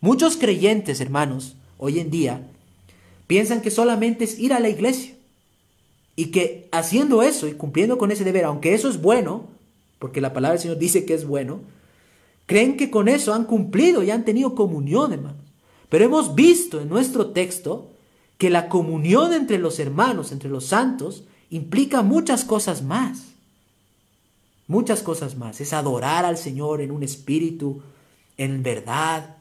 Muchos 0.00 0.36
creyentes, 0.36 1.00
hermanos, 1.00 1.56
hoy 1.78 1.98
en 1.98 2.10
día, 2.10 2.48
piensan 3.26 3.60
que 3.60 3.72
solamente 3.72 4.24
es 4.24 4.38
ir 4.38 4.52
a 4.52 4.60
la 4.60 4.68
iglesia 4.68 5.14
y 6.14 6.26
que 6.26 6.68
haciendo 6.70 7.24
eso 7.24 7.48
y 7.48 7.54
cumpliendo 7.54 7.98
con 7.98 8.12
ese 8.12 8.24
deber, 8.24 8.44
aunque 8.44 8.74
eso 8.74 8.88
es 8.88 9.02
bueno, 9.02 9.48
porque 9.98 10.20
la 10.20 10.32
palabra 10.32 10.54
del 10.54 10.62
Señor 10.62 10.78
dice 10.78 11.04
que 11.04 11.14
es 11.14 11.26
bueno, 11.26 11.60
creen 12.46 12.76
que 12.76 12.90
con 12.90 13.08
eso 13.08 13.34
han 13.34 13.44
cumplido 13.44 14.04
y 14.04 14.12
han 14.12 14.24
tenido 14.24 14.54
comunión, 14.54 15.12
hermanos. 15.12 15.38
Pero 15.88 16.04
hemos 16.04 16.36
visto 16.36 16.80
en 16.80 16.88
nuestro 16.88 17.30
texto 17.30 17.90
que 18.38 18.48
la 18.48 18.68
comunión 18.68 19.32
entre 19.32 19.58
los 19.58 19.78
hermanos, 19.78 20.30
entre 20.32 20.48
los 20.48 20.66
santos, 20.66 21.24
implica 21.52 22.00
muchas 22.02 22.44
cosas 22.44 22.82
más. 22.82 23.26
Muchas 24.66 25.02
cosas 25.02 25.36
más. 25.36 25.60
Es 25.60 25.74
adorar 25.74 26.24
al 26.24 26.38
Señor 26.38 26.80
en 26.80 26.90
un 26.90 27.02
espíritu, 27.02 27.82
en 28.38 28.62
verdad. 28.62 29.36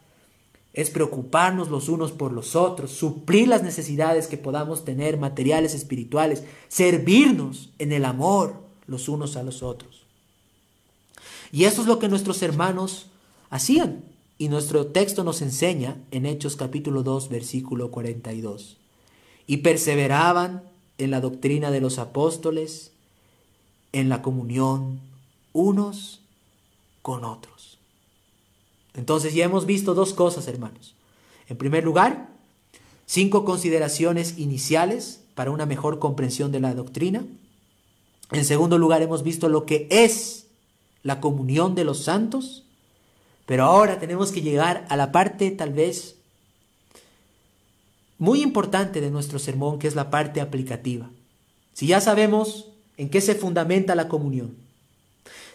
Es 0.74 0.89
preocuparnos 0.89 1.70
los 1.70 1.88
unos 1.88 2.12
por 2.12 2.34
los 2.34 2.57
otros, 2.57 2.91
suplir 2.91 3.47
las 3.47 3.64
necesidades 3.64 4.28
que 4.28 4.38
podamos 4.38 4.84
tener, 4.84 5.18
materiales, 5.18 5.74
espirituales, 5.74 6.43
servirnos 6.68 7.70
en 7.80 7.93
el 7.93 8.03
amor 8.03 8.55
los 8.88 9.07
unos 9.07 9.38
a 9.38 9.43
los 9.43 9.64
otros. 9.64 10.01
Y 11.53 11.64
eso 11.64 11.82
es 11.82 11.88
lo 11.88 11.97
que 11.97 12.09
nuestros 12.09 12.41
hermanos 12.41 13.07
hacían. 13.49 14.03
Y 14.38 14.49
nuestro 14.49 14.88
texto 14.88 15.24
nos 15.24 15.41
enseña 15.41 15.95
en 16.12 16.26
Hechos 16.26 16.57
capítulo 16.57 17.03
2, 17.03 17.30
versículo 17.30 17.89
42. 17.89 18.78
Y 19.47 19.57
perseveraban 19.57 20.70
en 20.98 21.12
la 21.12 21.22
doctrina 21.22 21.72
de 21.72 21.82
los 21.82 22.00
apóstoles, 22.00 22.92
en 23.94 24.10
la 24.10 24.22
comunión 24.22 25.00
unos 25.54 26.22
con 27.02 27.24
otros. 27.24 27.78
Entonces 28.94 29.34
ya 29.34 29.46
hemos 29.46 29.66
visto 29.66 29.94
dos 29.94 30.14
cosas, 30.14 30.48
hermanos. 30.48 30.96
En 31.48 31.58
primer 31.58 31.84
lugar, 31.84 32.30
cinco 33.06 33.46
consideraciones 33.46 34.38
iniciales 34.38 35.22
para 35.36 35.52
una 35.52 35.66
mejor 35.66 36.00
comprensión 36.00 36.52
de 36.52 36.60
la 36.60 36.74
doctrina. 36.74 37.26
En 38.32 38.46
segundo 38.46 38.78
lugar, 38.78 39.02
hemos 39.02 39.24
visto 39.24 39.50
lo 39.50 39.66
que 39.66 39.88
es 39.89 40.48
la 41.04 41.20
comunión 41.20 41.76
de 41.76 41.84
los 41.84 42.04
santos. 42.04 42.64
Pero 43.46 43.66
ahora 43.66 44.00
tenemos 44.00 44.32
que 44.32 44.42
llegar 44.42 44.86
a 44.89 44.96
la 44.96 45.12
parte 45.12 45.52
tal 45.52 45.74
vez 45.74 46.16
muy 48.22 48.43
importante 48.43 49.01
de 49.01 49.09
nuestro 49.09 49.39
sermón, 49.39 49.80
que 49.80 49.88
es 49.88 49.95
la 49.95 50.11
parte 50.11 50.41
aplicativa. 50.41 51.09
Si 51.74 51.88
ya 51.88 51.99
sabemos 51.99 52.67
en 52.97 53.09
qué 53.09 53.19
se 53.19 53.34
fundamenta 53.34 53.95
la 53.95 54.07
comunión, 54.07 54.55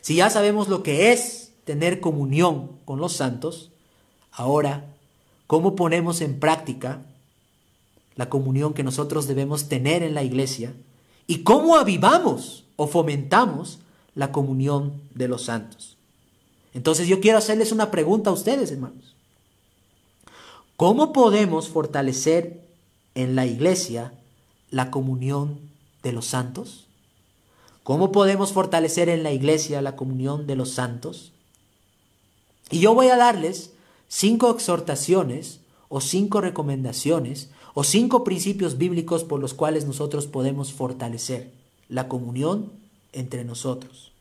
si 0.00 0.16
ya 0.16 0.30
sabemos 0.30 0.66
lo 0.66 0.82
que 0.82 1.12
es 1.12 1.52
tener 1.64 2.00
comunión 2.00 2.72
con 2.84 2.98
los 2.98 3.12
santos, 3.12 3.70
ahora, 4.32 4.84
¿cómo 5.46 5.76
ponemos 5.76 6.20
en 6.20 6.40
práctica 6.40 7.02
la 8.16 8.28
comunión 8.28 8.74
que 8.74 8.82
nosotros 8.82 9.28
debemos 9.28 9.68
tener 9.68 10.02
en 10.02 10.14
la 10.14 10.24
iglesia? 10.24 10.74
¿Y 11.28 11.44
cómo 11.44 11.76
avivamos 11.76 12.64
o 12.74 12.88
fomentamos 12.88 13.78
la 14.16 14.32
comunión 14.32 15.02
de 15.14 15.28
los 15.28 15.44
santos? 15.44 15.96
Entonces 16.74 17.06
yo 17.06 17.20
quiero 17.20 17.38
hacerles 17.38 17.70
una 17.70 17.92
pregunta 17.92 18.30
a 18.30 18.32
ustedes, 18.32 18.72
hermanos. 18.72 19.15
¿Cómo 20.76 21.14
podemos 21.14 21.68
fortalecer 21.68 22.60
en 23.14 23.34
la 23.34 23.46
iglesia 23.46 24.12
la 24.70 24.90
comunión 24.90 25.58
de 26.02 26.12
los 26.12 26.26
santos? 26.26 26.86
¿Cómo 27.82 28.12
podemos 28.12 28.52
fortalecer 28.52 29.08
en 29.08 29.22
la 29.22 29.32
iglesia 29.32 29.80
la 29.80 29.96
comunión 29.96 30.46
de 30.46 30.54
los 30.54 30.70
santos? 30.72 31.32
Y 32.70 32.80
yo 32.80 32.94
voy 32.94 33.08
a 33.08 33.16
darles 33.16 33.72
cinco 34.08 34.50
exhortaciones 34.50 35.60
o 35.88 36.02
cinco 36.02 36.42
recomendaciones 36.42 37.48
o 37.72 37.82
cinco 37.82 38.22
principios 38.22 38.76
bíblicos 38.76 39.24
por 39.24 39.40
los 39.40 39.54
cuales 39.54 39.86
nosotros 39.86 40.26
podemos 40.26 40.74
fortalecer 40.74 41.52
la 41.88 42.06
comunión 42.06 42.72
entre 43.12 43.44
nosotros. 43.44 44.12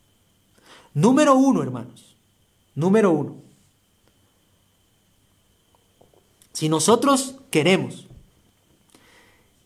Número 0.93 1.36
uno, 1.36 1.62
hermanos. 1.62 2.16
Número 2.76 3.12
uno. 3.12 3.44
Si 6.56 6.70
nosotros 6.70 7.36
queremos 7.51 8.08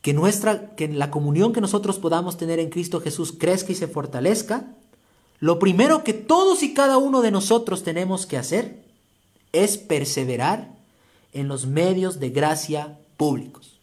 que 0.02 0.12
nuestra 0.14 0.76
que 0.76 0.88
la 0.88 1.12
comunión 1.12 1.54
que 1.54 1.62
nosotros 1.62 2.00
podamos 2.00 2.36
tener 2.36 2.58
en 2.58 2.72
Cristo 2.72 3.00
Jesús 3.00 3.32
crezca 3.32 3.72
y 3.72 3.76
se 3.76 3.88
fortalezca, 3.88 4.74
lo 5.40 5.60
primero 5.60 6.04
que 6.04 6.14
todos 6.14 6.64
y 6.64 6.74
cada 6.74 6.98
uno 6.98 7.22
de 7.22 7.30
nosotros 7.30 7.84
tenemos 7.84 8.26
que 8.26 8.38
hacer 8.38 8.84
es 9.54 9.78
perseverar 9.78 10.70
en 11.32 11.48
los 11.48 11.68
medios 11.68 12.20
de 12.20 12.32
gracia 12.32 12.98
públicos. 13.18 13.78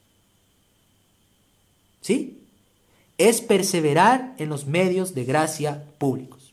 ¿Sí? 2.01 2.43
Es 3.19 3.41
perseverar 3.41 4.35
en 4.39 4.49
los 4.49 4.67
medios 4.67 5.15
de 5.15 5.25
gracia 5.25 5.85
públicos. 5.99 6.53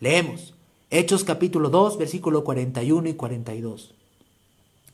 Leemos 0.00 0.54
Hechos 0.90 1.22
capítulo 1.22 1.70
2, 1.70 1.98
versículo 1.98 2.42
41 2.42 3.08
y 3.08 3.14
42. 3.14 3.94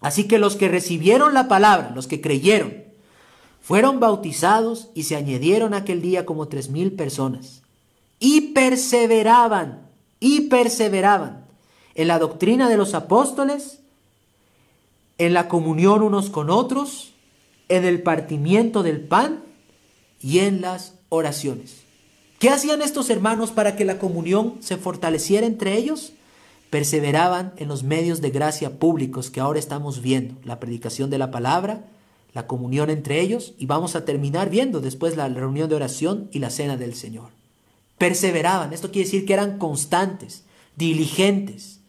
Así 0.01 0.25
que 0.25 0.39
los 0.39 0.57
que 0.57 0.69
recibieron 0.69 1.35
la 1.35 1.49
palabra, 1.49 1.93
los 1.95 2.07
que 2.07 2.21
creyeron, 2.21 2.85
fueron 3.61 4.01
bautizados 4.01 4.89
y 4.95 5.05
se 5.05 5.17
añadieron 5.17 5.75
aquel 5.75 6.01
día 6.01 6.25
como 6.25 6.49
tres 6.49 6.71
mil 6.71 6.93
personas. 6.93 7.63
Y 8.19 8.53
perseveraban, 8.53 9.89
y 10.19 10.43
perseveraban 10.43 11.45
en 11.95 12.09
la 12.09 12.19
doctrina 12.19 12.69
de 12.69 12.77
los 12.77 12.95
apóstoles, 12.95 13.81
en 15.19 15.35
la 15.35 15.49
comunión 15.49 16.03
unos 16.03 16.31
con 16.31 16.49
otros, 16.49 17.13
en 17.69 17.85
el 17.85 18.03
partimiento 18.03 18.83
del 18.83 19.01
pan 19.01 19.45
y 20.21 20.41
en 20.41 20.61
las 20.63 20.95
oraciones. 21.11 21.83
¿Qué 22.39 22.49
hacían 22.49 22.81
estos 22.81 23.11
hermanos 23.11 23.51
para 23.51 23.77
que 23.77 23.85
la 23.85 23.99
comunión 23.99 24.55
se 24.61 24.79
fortaleciera 24.79 25.47
entre 25.47 25.77
ellos? 25.77 26.15
Perseveraban 26.71 27.53
en 27.57 27.69
los 27.69 27.83
medios 27.83 28.21
de 28.21 28.31
gracia 28.31 28.79
públicos 28.79 29.31
que 29.31 29.41
ahora 29.41 29.59
estamos 29.59 30.01
viendo, 30.01 30.37
la 30.45 30.61
predicación 30.61 31.11
de 31.11 31.19
la 31.19 31.33
palabra, 31.33 31.85
la 32.33 32.47
comunión 32.47 32.91
entre 32.91 33.21
ellos 33.21 33.55
y 33.59 33.67
vamos 33.67 33.97
a 33.97 34.05
terminar 34.05 34.51
viendo 34.51 34.81
después 34.81 35.17
la 35.17 35.29
reunión 35.29 35.69
de 35.69 35.75
oración 35.75 36.29
y 36.33 36.39
la 36.39 36.51
cena 36.51 36.77
del 36.77 36.95
Señor. 36.95 37.31
Perseveraban, 37.99 38.73
esto 38.73 38.93
quiere 38.93 39.07
decir 39.07 39.27
que 39.27 39.33
eran 39.33 39.59
constantes, 39.59 40.45
diligentes, 40.77 41.81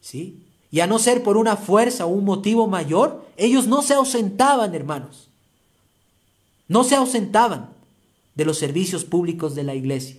¿sí? 0.00 0.44
Y 0.70 0.80
a 0.80 0.86
no 0.86 0.98
ser 0.98 1.22
por 1.22 1.36
una 1.36 1.56
fuerza 1.56 2.06
o 2.06 2.08
un 2.08 2.24
motivo 2.24 2.68
mayor, 2.68 3.26
ellos 3.36 3.66
no 3.66 3.82
se 3.82 3.94
ausentaban, 3.94 4.74
hermanos. 4.74 5.28
No 6.68 6.84
se 6.84 6.94
ausentaban 6.94 7.70
de 8.34 8.44
los 8.44 8.58
servicios 8.58 9.04
públicos 9.04 9.54
de 9.54 9.64
la 9.64 9.74
iglesia. 9.74 10.16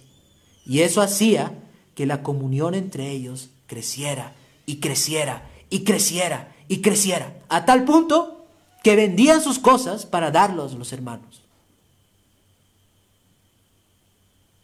Y 0.65 0.81
eso 0.81 1.01
hacía 1.01 1.53
que 1.95 2.05
la 2.05 2.23
comunión 2.23 2.73
entre 2.73 3.11
ellos 3.11 3.49
creciera 3.69 4.33
y 4.65 4.81
creciera 4.81 5.49
y 5.69 5.85
creciera 5.85 6.53
y 6.67 6.81
creciera, 6.81 7.33
a 7.47 7.65
tal 7.65 7.85
punto 7.85 8.45
que 8.83 8.95
vendían 8.95 9.41
sus 9.41 9.59
cosas 9.59 10.05
para 10.05 10.31
darlos 10.31 10.73
los 10.73 10.91
hermanos. 10.91 11.41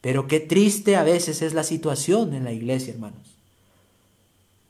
Pero 0.01 0.28
qué 0.28 0.39
triste 0.39 0.95
a 0.95 1.03
veces 1.03 1.41
es 1.41 1.53
la 1.53 1.64
situación 1.64 2.34
en 2.34 2.43
la 2.43 2.51
iglesia, 2.51 2.93
hermanos. 2.93 3.36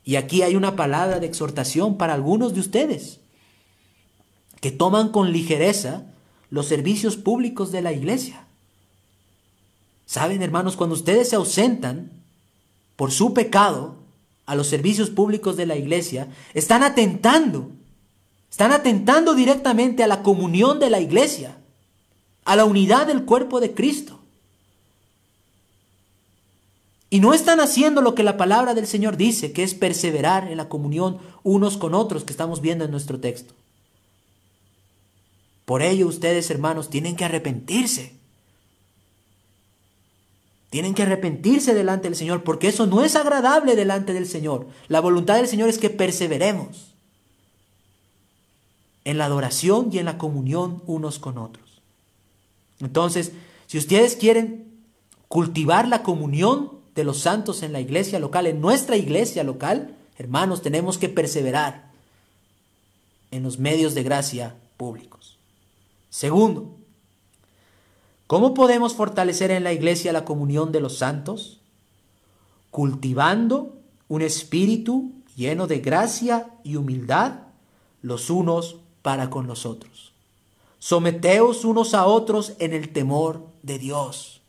Y 0.06 0.16
aquí 0.16 0.44
hay 0.44 0.56
una 0.56 0.76
palabra 0.76 1.20
de 1.20 1.26
exhortación 1.26 1.98
para 1.98 2.14
algunos 2.14 2.54
de 2.54 2.60
ustedes 2.60 3.20
que 4.62 4.72
toman 4.72 5.10
con 5.10 5.32
ligereza 5.32 6.06
los 6.50 6.68
servicios 6.68 7.18
públicos 7.18 7.72
de 7.72 7.82
la 7.82 7.92
iglesia. 7.92 8.46
Saben, 10.06 10.42
hermanos, 10.42 10.78
cuando 10.78 10.96
ustedes 10.96 11.30
se 11.30 11.36
ausentan 11.36 12.12
por 12.96 13.12
su 13.12 13.34
pecado 13.34 14.05
a 14.46 14.56
los 14.56 14.68
servicios 14.68 15.10
públicos 15.10 15.58
de 15.58 15.66
la 15.66 15.76
iglesia, 15.76 16.28
están 16.54 16.84
atentando, 16.84 17.72
están 18.50 18.72
atentando 18.72 19.34
directamente 19.34 20.04
a 20.04 20.08
la 20.08 20.24
comunión 20.24 20.80
de 20.80 20.90
la 20.90 21.00
iglesia, 21.00 21.58
a 22.44 22.56
la 22.56 22.66
unidad 22.66 23.08
del 23.08 23.26
cuerpo 23.26 23.60
de 23.60 23.74
Cristo. 23.74 24.20
Y 27.10 27.20
no 27.20 27.34
están 27.34 27.60
haciendo 27.60 28.02
lo 28.02 28.14
que 28.14 28.24
la 28.24 28.38
palabra 28.38 28.74
del 28.74 28.88
Señor 28.88 29.16
dice, 29.18 29.52
que 29.52 29.64
es 29.64 29.74
perseverar 29.74 30.50
en 30.50 30.58
la 30.58 30.70
comunión 30.70 31.20
unos 31.44 31.78
con 31.78 31.94
otros 31.94 32.24
que 32.24 32.34
estamos 32.34 32.62
viendo 32.62 32.86
en 32.86 32.92
nuestro 32.92 33.20
texto. 33.20 33.54
Por 35.66 35.82
ello 35.82 36.08
ustedes, 36.08 36.50
hermanos, 36.50 36.90
tienen 36.90 37.16
que 37.16 37.26
arrepentirse. 37.26 38.15
Tienen 40.70 40.94
que 40.94 41.04
arrepentirse 41.04 41.74
delante 41.74 42.08
del 42.08 42.16
Señor 42.16 42.44
porque 42.44 42.68
eso 42.68 42.86
no 42.86 43.04
es 43.04 43.16
agradable 43.16 43.76
delante 43.76 44.14
del 44.14 44.28
Señor. 44.28 44.68
La 44.88 45.00
voluntad 45.00 45.36
del 45.36 45.48
Señor 45.48 45.70
es 45.70 45.78
que 45.78 45.90
perseveremos 45.90 46.96
en 49.06 49.18
la 49.18 49.26
adoración 49.26 49.90
y 49.92 50.00
en 50.00 50.06
la 50.06 50.18
comunión 50.18 50.82
unos 50.88 51.20
con 51.20 51.38
otros. 51.38 51.82
Entonces, 52.80 53.32
si 53.68 53.78
ustedes 53.78 54.16
quieren 54.16 54.66
cultivar 55.28 55.88
la 55.88 56.04
comunión 56.04 56.72
de 56.96 57.04
los 57.04 57.20
santos 57.20 57.64
en 57.64 57.72
la 57.72 57.80
iglesia 57.80 58.20
local, 58.20 58.48
en 58.48 58.62
nuestra 58.62 58.98
iglesia 58.98 59.44
local, 59.44 59.96
hermanos, 60.18 60.62
tenemos 60.62 60.98
que 60.98 61.10
perseverar 61.10 61.92
en 63.32 63.44
los 63.44 63.60
medios 63.60 63.96
de 63.96 64.04
gracia 64.04 64.56
públicos. 64.78 65.38
Segundo, 66.10 66.76
¿Cómo 68.28 68.54
podemos 68.54 68.96
fortalecer 68.96 69.52
en 69.52 69.64
la 69.64 69.74
iglesia 69.74 70.12
la 70.12 70.26
comunión 70.26 70.72
de 70.72 70.80
los 70.80 70.98
santos? 70.98 71.60
Cultivando 72.72 73.74
un 74.08 74.22
espíritu 74.22 75.12
lleno 75.36 75.68
de 75.68 75.80
gracia 75.80 76.50
y 76.64 76.76
humildad 76.76 77.40
los 78.02 78.30
unos 78.30 78.78
para 79.02 79.30
con 79.30 79.46
los 79.46 79.66
otros. 79.66 80.12
Someteos 80.80 81.66
unos 81.66 81.94
a 81.94 82.06
otros 82.06 82.54
en 82.60 82.74
el 82.74 82.90
temor 82.90 83.46
de 83.64 83.78
Dios. 83.80 84.42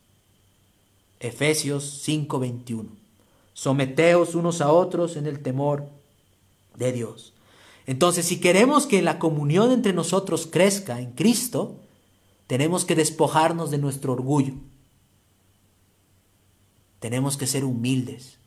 Efesios 1.21 2.03
5:21. 2.05 2.89
Someteos 3.53 4.35
unos 4.35 4.61
a 4.61 4.73
otros 4.73 5.17
en 5.17 5.27
el 5.27 5.43
temor 5.43 5.87
de 6.77 6.93
Dios. 6.93 7.33
Entonces, 7.87 8.27
si 8.27 8.41
queremos 8.41 8.87
que 8.87 9.01
la 9.01 9.19
comunión 9.19 9.71
entre 9.71 9.93
nosotros 9.93 10.47
crezca 10.51 11.01
en 11.01 11.13
Cristo, 11.13 11.77
tenemos 12.47 12.85
que 12.85 12.95
despojarnos 12.95 13.71
de 13.71 13.79
nuestro 13.79 14.13
orgullo. 14.13 14.55
Tenemos 17.01 17.37
que 17.37 17.47
ser 17.47 17.65
humildes 17.65 18.39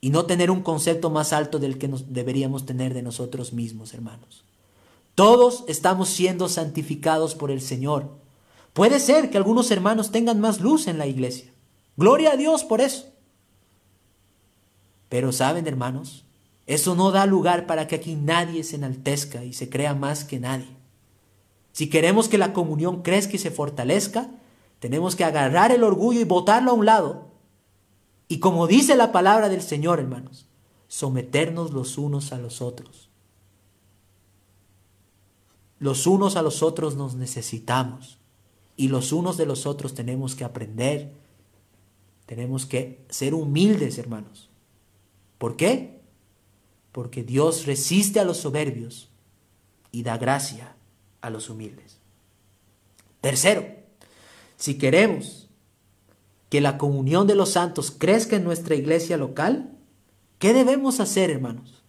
y 0.00 0.10
no 0.10 0.24
tener 0.24 0.50
un 0.50 0.62
concepto 0.62 1.10
más 1.10 1.32
alto 1.32 1.58
del 1.58 1.78
que 1.78 1.88
nos 1.88 2.12
deberíamos 2.12 2.64
tener 2.64 2.94
de 2.94 3.02
nosotros 3.02 3.52
mismos, 3.52 3.92
hermanos. 3.92 4.44
Todos 5.14 5.64
estamos 5.68 6.08
siendo 6.08 6.48
santificados 6.48 7.34
por 7.34 7.50
el 7.50 7.60
Señor. 7.60 8.10
Puede 8.72 8.98
ser 9.00 9.30
que 9.30 9.36
algunos 9.36 9.70
hermanos 9.70 10.10
tengan 10.10 10.40
más 10.40 10.60
luz 10.60 10.86
en 10.86 10.96
la 10.96 11.06
iglesia. 11.06 11.52
Gloria 11.96 12.32
a 12.32 12.36
Dios 12.36 12.64
por 12.64 12.80
eso. 12.80 13.06
Pero 15.10 15.32
saben, 15.32 15.66
hermanos, 15.66 16.24
eso 16.66 16.94
no 16.94 17.10
da 17.10 17.26
lugar 17.26 17.66
para 17.66 17.86
que 17.86 17.96
aquí 17.96 18.14
nadie 18.14 18.64
se 18.64 18.76
enaltezca 18.76 19.44
y 19.44 19.52
se 19.52 19.68
crea 19.68 19.94
más 19.94 20.24
que 20.24 20.38
nadie. 20.38 20.79
Si 21.72 21.88
queremos 21.88 22.28
que 22.28 22.38
la 22.38 22.52
comunión 22.52 23.02
crezca 23.02 23.36
y 23.36 23.38
se 23.38 23.50
fortalezca, 23.50 24.30
tenemos 24.80 25.14
que 25.14 25.24
agarrar 25.24 25.72
el 25.72 25.84
orgullo 25.84 26.20
y 26.20 26.24
botarlo 26.24 26.72
a 26.72 26.74
un 26.74 26.86
lado. 26.86 27.28
Y 28.28 28.38
como 28.38 28.66
dice 28.66 28.96
la 28.96 29.12
palabra 29.12 29.48
del 29.48 29.62
Señor, 29.62 30.00
hermanos, 30.00 30.46
someternos 30.88 31.72
los 31.72 31.98
unos 31.98 32.32
a 32.32 32.38
los 32.38 32.62
otros. 32.62 33.08
Los 35.78 36.06
unos 36.06 36.36
a 36.36 36.42
los 36.42 36.62
otros 36.62 36.96
nos 36.96 37.14
necesitamos 37.14 38.18
y 38.76 38.88
los 38.88 39.12
unos 39.12 39.36
de 39.36 39.46
los 39.46 39.66
otros 39.66 39.94
tenemos 39.94 40.34
que 40.34 40.44
aprender, 40.44 41.12
tenemos 42.26 42.66
que 42.66 43.04
ser 43.08 43.34
humildes, 43.34 43.98
hermanos. 43.98 44.50
¿Por 45.38 45.56
qué? 45.56 46.00
Porque 46.92 47.22
Dios 47.22 47.66
resiste 47.66 48.20
a 48.20 48.24
los 48.24 48.38
soberbios 48.38 49.08
y 49.92 50.02
da 50.02 50.18
gracia 50.18 50.76
a 51.20 51.30
los 51.30 51.50
humildes. 51.50 51.98
Tercero, 53.20 53.66
si 54.56 54.78
queremos 54.78 55.48
que 56.48 56.60
la 56.60 56.78
comunión 56.78 57.26
de 57.26 57.34
los 57.34 57.50
santos 57.50 57.90
crezca 57.90 58.36
en 58.36 58.44
nuestra 58.44 58.74
iglesia 58.74 59.16
local, 59.16 59.76
¿qué 60.38 60.52
debemos 60.52 61.00
hacer, 61.00 61.30
hermanos? 61.30 61.82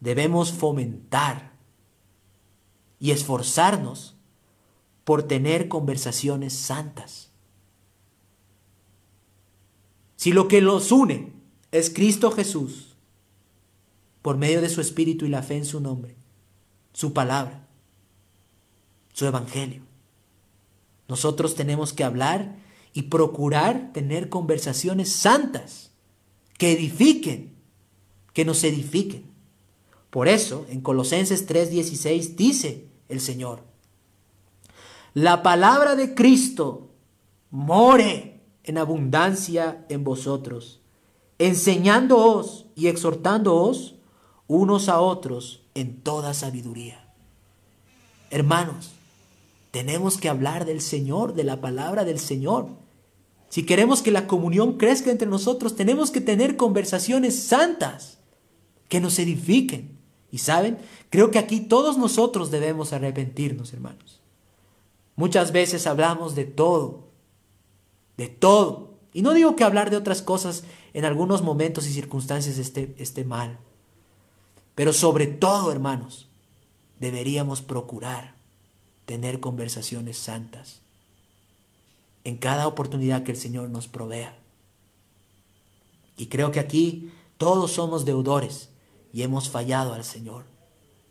Debemos 0.00 0.52
fomentar 0.52 1.52
y 2.98 3.10
esforzarnos 3.10 4.16
por 5.04 5.24
tener 5.24 5.68
conversaciones 5.68 6.52
santas. 6.52 7.30
Si 10.16 10.32
lo 10.32 10.46
que 10.46 10.60
los 10.60 10.92
une 10.92 11.32
es 11.72 11.90
Cristo 11.90 12.30
Jesús, 12.30 12.94
por 14.22 14.36
medio 14.36 14.60
de 14.60 14.68
su 14.68 14.80
Espíritu 14.80 15.26
y 15.26 15.28
la 15.28 15.42
fe 15.42 15.56
en 15.56 15.64
su 15.64 15.80
nombre, 15.80 16.14
su 16.92 17.12
palabra, 17.12 17.66
su 19.12 19.26
evangelio. 19.26 19.82
Nosotros 21.08 21.54
tenemos 21.54 21.92
que 21.92 22.04
hablar 22.04 22.56
y 22.92 23.02
procurar 23.02 23.92
tener 23.92 24.28
conversaciones 24.28 25.12
santas, 25.12 25.90
que 26.58 26.72
edifiquen, 26.72 27.54
que 28.32 28.44
nos 28.44 28.62
edifiquen. 28.64 29.24
Por 30.10 30.28
eso, 30.28 30.66
en 30.68 30.80
Colosenses 30.80 31.46
3:16 31.46 32.36
dice 32.36 32.86
el 33.08 33.20
Señor, 33.20 33.62
la 35.14 35.42
palabra 35.42 35.96
de 35.96 36.14
Cristo 36.14 36.90
more 37.50 38.40
en 38.64 38.78
abundancia 38.78 39.84
en 39.88 40.04
vosotros, 40.04 40.80
enseñándoos 41.38 42.66
y 42.74 42.88
exhortándoos 42.88 43.96
unos 44.46 44.88
a 44.88 45.00
otros 45.00 45.62
en 45.74 46.00
toda 46.00 46.34
sabiduría. 46.34 47.12
Hermanos, 48.30 48.92
tenemos 49.72 50.18
que 50.18 50.28
hablar 50.28 50.66
del 50.66 50.80
Señor, 50.80 51.34
de 51.34 51.44
la 51.44 51.60
palabra 51.60 52.04
del 52.04 52.20
Señor. 52.20 52.68
Si 53.48 53.64
queremos 53.64 54.02
que 54.02 54.10
la 54.10 54.26
comunión 54.26 54.76
crezca 54.76 55.10
entre 55.10 55.26
nosotros, 55.26 55.74
tenemos 55.74 56.10
que 56.10 56.20
tener 56.20 56.56
conversaciones 56.56 57.42
santas 57.42 58.18
que 58.88 59.00
nos 59.00 59.18
edifiquen. 59.18 59.98
Y 60.30 60.38
saben, 60.38 60.78
creo 61.10 61.30
que 61.30 61.38
aquí 61.38 61.60
todos 61.60 61.96
nosotros 61.96 62.50
debemos 62.50 62.92
arrepentirnos, 62.92 63.72
hermanos. 63.72 64.20
Muchas 65.16 65.52
veces 65.52 65.86
hablamos 65.86 66.34
de 66.34 66.44
todo, 66.44 67.08
de 68.18 68.28
todo. 68.28 68.92
Y 69.14 69.22
no 69.22 69.32
digo 69.32 69.56
que 69.56 69.64
hablar 69.64 69.90
de 69.90 69.96
otras 69.96 70.20
cosas 70.20 70.64
en 70.92 71.06
algunos 71.06 71.42
momentos 71.42 71.86
y 71.86 71.92
circunstancias 71.92 72.58
esté, 72.58 73.24
mal. 73.24 73.58
Pero 74.74 74.92
sobre 74.92 75.26
todo, 75.26 75.72
hermanos, 75.72 76.28
deberíamos 77.00 77.62
procurar 77.62 78.41
tener 79.06 79.40
conversaciones 79.40 80.16
santas 80.18 80.80
en 82.24 82.36
cada 82.36 82.66
oportunidad 82.66 83.24
que 83.24 83.32
el 83.32 83.36
Señor 83.38 83.70
nos 83.70 83.88
provea. 83.88 84.36
Y 86.16 86.26
creo 86.26 86.52
que 86.52 86.60
aquí 86.60 87.10
todos 87.36 87.72
somos 87.72 88.04
deudores 88.04 88.68
y 89.12 89.22
hemos 89.22 89.48
fallado 89.48 89.94
al 89.94 90.04
Señor. 90.04 90.44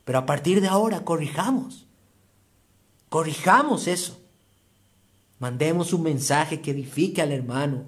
Pero 0.06 0.20
a 0.20 0.26
partir 0.26 0.62
de 0.62 0.68
ahora 0.68 1.04
corrijamos. 1.04 1.86
Corrijamos 3.10 3.88
eso. 3.88 4.20
Mandemos 5.40 5.92
un 5.92 6.04
mensaje 6.04 6.62
que 6.62 6.72
edifique 6.72 7.22
al 7.22 7.32
hermano. 7.32 7.84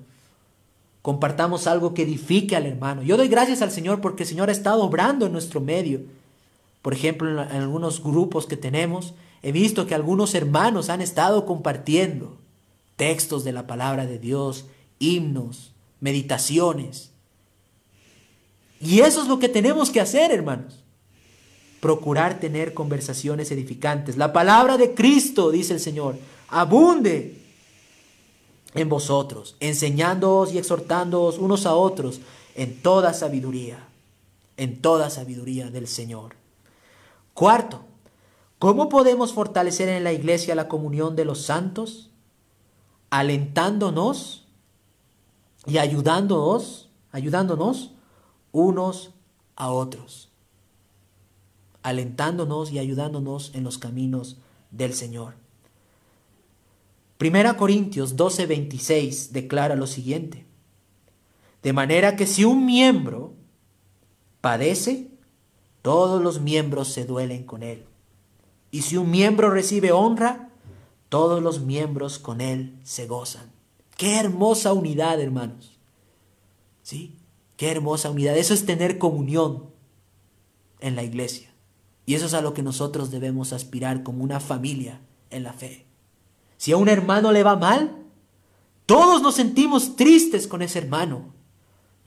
Compartamos 1.01 1.67
algo 1.67 1.93
que 1.93 2.03
edifique 2.03 2.55
al 2.55 2.65
hermano. 2.65 3.03
Yo 3.03 3.17
doy 3.17 3.27
gracias 3.27 3.61
al 3.61 3.71
Señor 3.71 4.01
porque 4.01 4.23
el 4.23 4.29
Señor 4.29 4.49
ha 4.49 4.53
estado 4.53 4.83
obrando 4.83 5.25
en 5.25 5.31
nuestro 5.31 5.61
medio. 5.61 6.01
Por 6.81 6.93
ejemplo, 6.93 7.29
en, 7.29 7.39
algunos 7.39 8.03
grupos 8.03 8.45
que 8.45 8.57
tenemos, 8.57 9.13
he 9.43 9.51
visto 9.51 9.85
que 9.85 9.93
algunos 9.93 10.33
hermanos 10.33 10.89
han 10.89 11.01
estado 11.01 11.45
compartiendo 11.45 12.39
textos 12.95 13.43
de 13.43 13.51
la 13.51 13.67
palabra 13.67 14.07
de 14.07 14.17
Dios, 14.17 14.65
himnos, 14.97 15.73
meditaciones. 15.99 17.11
Y 18.81 19.01
eso 19.01 19.21
es 19.21 19.27
lo 19.27 19.37
que 19.37 19.49
tenemos 19.49 19.91
que 19.91 20.01
hacer, 20.01 20.31
hermanos 20.31 20.83
procurar 21.83 22.39
tener 22.39 22.73
conversaciones 22.73 23.51
edificantes. 23.51 24.15
La 24.15 24.31
palabra 24.31 24.77
de 24.77 24.93
Cristo, 24.93 25.51
dice 25.51 25.73
el 25.73 25.81
Señor, 25.81 26.17
abunde 26.47 27.41
en 28.73 28.87
vosotros, 28.87 29.57
enseñándoos 29.59 30.53
y 30.53 30.59
exhortándoos 30.59 31.37
unos 31.39 31.65
a 31.65 31.75
otros 31.75 32.21
en 32.55 32.81
toda 32.81 33.13
sabiduría, 33.13 33.85
en 34.55 34.81
toda 34.81 35.09
sabiduría 35.09 35.71
del 35.71 35.89
Señor. 35.89 36.37
Cuarto, 37.33 37.83
¿cómo 38.67 38.89
podemos 38.89 39.33
fortalecer 39.33 39.89
en 39.89 40.03
la 40.03 40.13
iglesia 40.13 40.55
la 40.55 40.67
comunión 40.67 41.15
de 41.15 41.25
los 41.25 41.41
santos? 41.41 42.09
Alentándonos 43.09 44.45
y 45.65 45.77
ayudándonos, 45.77 46.89
ayudándonos 47.11 47.91
unos 48.51 49.11
a 49.55 49.71
otros 49.71 50.33
alentándonos 51.83 52.71
y 52.71 52.79
ayudándonos 52.79 53.51
en 53.53 53.63
los 53.63 53.77
caminos 53.77 54.37
del 54.71 54.93
Señor. 54.93 55.35
Primera 57.17 57.55
Corintios 57.57 58.15
12:26 58.15 59.31
declara 59.31 59.75
lo 59.75 59.85
siguiente. 59.85 60.45
De 61.61 61.73
manera 61.73 62.15
que 62.15 62.25
si 62.25 62.43
un 62.43 62.65
miembro 62.65 63.33
padece, 64.41 65.11
todos 65.81 66.21
los 66.21 66.41
miembros 66.41 66.87
se 66.87 67.05
duelen 67.05 67.43
con 67.45 67.63
él. 67.63 67.85
Y 68.73 68.81
si 68.81 68.97
un 68.97 69.11
miembro 69.11 69.51
recibe 69.51 69.91
honra, 69.91 70.49
todos 71.07 71.43
los 71.43 71.61
miembros 71.61 72.17
con 72.17 72.41
él 72.41 72.79
se 72.81 73.05
gozan. 73.05 73.51
Qué 73.97 74.17
hermosa 74.17 74.73
unidad, 74.73 75.21
hermanos. 75.21 75.77
¿Sí? 76.81 77.15
Qué 77.55 77.69
hermosa 77.69 78.09
unidad. 78.09 78.35
Eso 78.35 78.55
es 78.55 78.65
tener 78.65 78.97
comunión 78.97 79.69
en 80.79 80.95
la 80.95 81.03
iglesia. 81.03 81.53
Y 82.07 82.15
eso 82.15 82.25
es 82.25 82.33
a 82.33 82.41
lo 82.41 82.55
que 82.55 82.63
nosotros 82.63 83.11
debemos 83.11 83.53
aspirar 83.53 84.01
como 84.01 84.23
una 84.23 84.39
familia 84.39 85.01
en 85.29 85.43
la 85.43 85.53
fe. 85.53 85.85
Si 86.57 86.71
a 86.71 86.77
un 86.77 86.89
hermano 86.89 87.31
le 87.31 87.43
va 87.43 87.55
mal, 87.55 87.95
todos 88.87 89.21
nos 89.21 89.35
sentimos 89.35 89.95
tristes 89.95 90.47
con 90.47 90.63
ese 90.63 90.79
hermano. 90.79 91.31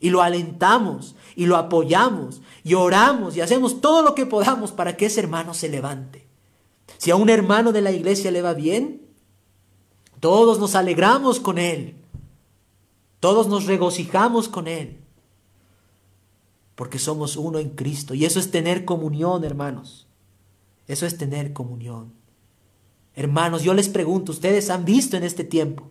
Y 0.01 0.09
lo 0.09 0.21
alentamos, 0.21 1.15
y 1.33 1.45
lo 1.45 1.55
apoyamos, 1.55 2.41
y 2.65 2.73
oramos, 2.73 3.37
y 3.37 3.41
hacemos 3.41 3.79
todo 3.79 4.01
lo 4.01 4.15
que 4.15 4.25
podamos 4.25 4.73
para 4.73 4.97
que 4.97 5.05
ese 5.05 5.21
hermano 5.21 5.53
se 5.53 5.69
levante. 5.69 6.26
Si 6.97 7.11
a 7.11 7.15
un 7.15 7.29
hermano 7.29 7.71
de 7.71 7.81
la 7.81 7.91
iglesia 7.91 8.31
le 8.31 8.41
va 8.41 8.53
bien, 8.53 9.01
todos 10.19 10.59
nos 10.59 10.75
alegramos 10.75 11.39
con 11.39 11.57
él. 11.57 11.95
Todos 13.19 13.47
nos 13.47 13.65
regocijamos 13.65 14.47
con 14.47 14.67
él 14.67 15.01
porque 16.77 16.99
somos 16.99 17.37
uno 17.37 17.57
en 17.57 17.71
Cristo. 17.71 18.13
Y 18.13 18.23
eso 18.23 18.39
es 18.39 18.51
tener 18.51 18.85
comunión, 18.85 19.43
hermanos. 19.43 20.05
Eso 20.87 21.07
es 21.07 21.17
tener 21.17 21.51
comunión. 21.51 22.13
Hermanos, 23.15 23.63
yo 23.63 23.73
les 23.73 23.89
pregunto, 23.89 24.31
ustedes 24.31 24.69
han 24.69 24.85
visto 24.85 25.17
en 25.17 25.23
este 25.23 25.43
tiempo, 25.43 25.89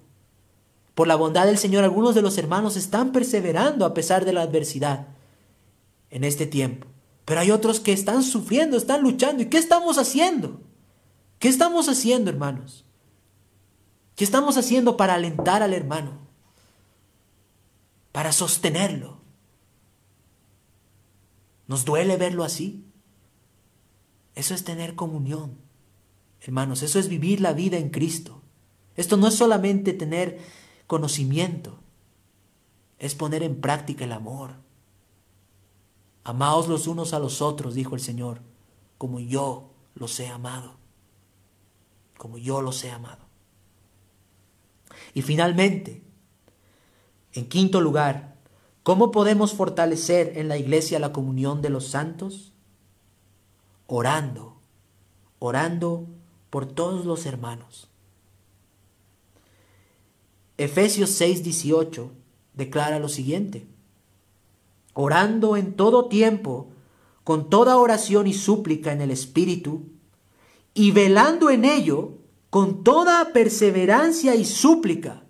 por 0.95 1.09
la 1.09 1.17
bondad 1.17 1.47
del 1.47 1.59
Señor, 1.59 1.83
algunos 1.83 2.15
de 2.15 2.23
los 2.23 2.39
hermanos 2.39 2.77
están 2.77 3.11
perseverando 3.11 3.85
a 3.85 3.95
pesar 3.95 4.25
de 4.25 4.33
la 4.33 4.43
adversidad 4.43 5.09
en 6.11 6.23
este 6.23 6.47
tiempo. 6.47 6.87
Pero 7.25 7.41
hay 7.41 7.51
otros 7.51 7.81
que 7.81 7.93
están 7.93 8.23
sufriendo, 8.23 8.77
están 8.77 9.03
luchando. 9.03 9.43
¿Y 9.43 9.47
qué 9.47 9.59
estamos 9.59 9.99
haciendo? 9.99 10.61
¿Qué 11.39 11.49
estamos 11.49 11.89
haciendo, 11.89 12.31
hermanos? 12.31 12.85
¿Qué 14.15 14.25
estamos 14.25 14.57
haciendo 14.57 14.97
para 14.97 15.15
alentar 15.15 15.63
al 15.63 15.75
hermano? 15.75 16.13
Para 18.13 18.33
sostenerlo. 18.33 19.19
¿Nos 21.67 21.85
duele 21.85 22.17
verlo 22.17 22.45
así? 22.45 22.85
Eso 24.35 24.55
es 24.55 24.65
tener 24.65 24.95
comunión. 24.95 25.59
Hermanos, 26.41 26.83
eso 26.83 26.99
es 26.99 27.09
vivir 27.09 27.41
la 27.41 27.53
vida 27.53 27.77
en 27.77 27.91
Cristo. 27.91 28.41
Esto 28.95 29.17
no 29.17 29.29
es 29.29 29.35
solamente 29.35 29.93
tener 29.93 30.39
conocimiento, 30.87 31.79
es 32.99 33.15
poner 33.15 33.43
en 33.43 33.61
práctica 33.61 34.05
el 34.05 34.13
amor. 34.13 34.55
Amaos 36.25 36.69
los 36.69 36.87
unos 36.87 37.13
a 37.13 37.19
los 37.19 37.43
otros, 37.43 37.75
dijo 37.75 37.95
el 37.95 38.01
Señor, 38.01 38.41
como 38.99 39.21
yo 39.21 39.71
los 39.95 40.19
he 40.19 40.29
amado, 40.29 40.77
como 42.17 42.39
yo 42.39 42.63
los 42.63 42.83
he 42.85 42.91
amado. 42.91 43.25
Y 45.15 45.23
finalmente, 45.23 46.03
en 47.33 47.49
quinto 47.49 47.81
lugar, 47.81 48.37
¿Cómo 48.87 49.11
podemos 49.11 49.53
fortalecer 49.53 50.35
en 50.37 50.47
la 50.47 50.59
iglesia 50.59 51.01
la 51.01 51.13
comunión 51.13 51.61
de 51.61 51.71
los 51.71 51.89
santos? 51.89 52.53
Orando, 53.89 54.59
orando 55.41 56.07
por 56.51 56.67
todos 56.67 57.05
los 57.05 57.27
hermanos. 57.27 57.89
Efesios 60.57 61.21
6:18 61.21 62.11
declara 62.55 63.01
lo 63.01 63.09
siguiente, 63.09 63.67
orando 64.95 65.57
en 65.57 65.75
todo 65.75 66.07
tiempo, 66.07 66.69
con 67.25 67.51
toda 67.51 67.79
oración 67.79 68.29
y 68.29 68.35
súplica 68.35 68.93
en 68.93 69.01
el 69.01 69.11
Espíritu, 69.11 69.83
y 70.77 70.93
velando 70.93 71.51
en 71.51 71.65
ello 71.65 72.13
con 72.51 72.85
toda 72.85 73.33
perseverancia 73.33 74.37
y 74.37 74.45
súplica 74.45 75.25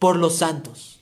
por 0.00 0.16
los 0.16 0.34
santos 0.34 0.98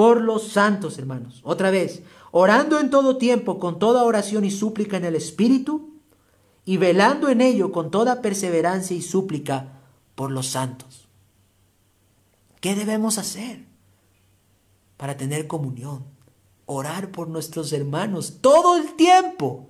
por 0.00 0.22
los 0.22 0.48
santos, 0.48 0.96
hermanos. 0.96 1.42
Otra 1.44 1.70
vez, 1.70 2.02
orando 2.30 2.80
en 2.80 2.88
todo 2.88 3.18
tiempo 3.18 3.58
con 3.58 3.78
toda 3.78 4.02
oración 4.02 4.46
y 4.46 4.50
súplica 4.50 4.96
en 4.96 5.04
el 5.04 5.14
Espíritu, 5.14 5.90
y 6.64 6.78
velando 6.78 7.28
en 7.28 7.42
ello 7.42 7.70
con 7.70 7.90
toda 7.90 8.22
perseverancia 8.22 8.96
y 8.96 9.02
súplica 9.02 9.82
por 10.14 10.30
los 10.30 10.46
santos. 10.46 11.06
¿Qué 12.62 12.74
debemos 12.74 13.18
hacer 13.18 13.66
para 14.96 15.18
tener 15.18 15.46
comunión? 15.46 16.02
Orar 16.64 17.10
por 17.10 17.28
nuestros 17.28 17.70
hermanos 17.74 18.38
todo 18.40 18.78
el 18.78 18.94
tiempo. 18.94 19.68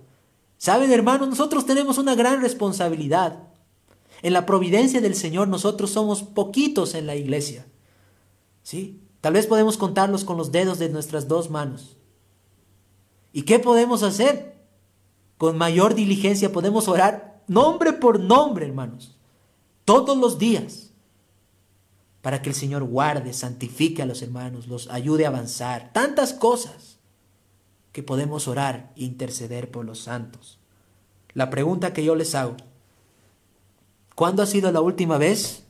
Saben, 0.61 0.91
hermanos, 0.91 1.27
nosotros 1.27 1.65
tenemos 1.65 1.97
una 1.97 2.13
gran 2.13 2.39
responsabilidad. 2.39 3.47
En 4.21 4.31
la 4.31 4.45
providencia 4.45 5.01
del 5.01 5.15
Señor 5.15 5.47
nosotros 5.47 5.89
somos 5.89 6.21
poquitos 6.21 6.93
en 6.93 7.07
la 7.07 7.15
iglesia. 7.15 7.65
¿Sí? 8.61 9.01
Tal 9.21 9.33
vez 9.33 9.47
podemos 9.47 9.75
contarlos 9.77 10.23
con 10.23 10.37
los 10.37 10.51
dedos 10.51 10.77
de 10.77 10.89
nuestras 10.89 11.27
dos 11.27 11.49
manos. 11.49 11.97
¿Y 13.33 13.41
qué 13.41 13.57
podemos 13.57 14.03
hacer? 14.03 14.63
Con 15.39 15.57
mayor 15.57 15.95
diligencia 15.95 16.51
podemos 16.51 16.87
orar 16.87 17.41
nombre 17.47 17.91
por 17.91 18.19
nombre, 18.19 18.67
hermanos, 18.67 19.17
todos 19.83 20.15
los 20.15 20.37
días, 20.37 20.91
para 22.21 22.43
que 22.43 22.49
el 22.49 22.55
Señor 22.55 22.83
guarde, 22.83 23.33
santifique 23.33 24.03
a 24.03 24.05
los 24.05 24.21
hermanos, 24.21 24.67
los 24.67 24.91
ayude 24.91 25.25
a 25.25 25.29
avanzar. 25.29 25.91
Tantas 25.91 26.33
cosas 26.33 26.90
que 27.91 28.03
podemos 28.03 28.47
orar 28.47 28.91
e 28.95 29.03
interceder 29.03 29.69
por 29.69 29.85
los 29.85 29.99
santos. 29.99 30.59
La 31.33 31.49
pregunta 31.49 31.93
que 31.93 32.03
yo 32.03 32.15
les 32.15 32.35
hago, 32.35 32.57
¿cuándo 34.15 34.43
ha 34.43 34.45
sido 34.45 34.71
la 34.71 34.81
última 34.81 35.17
vez 35.17 35.63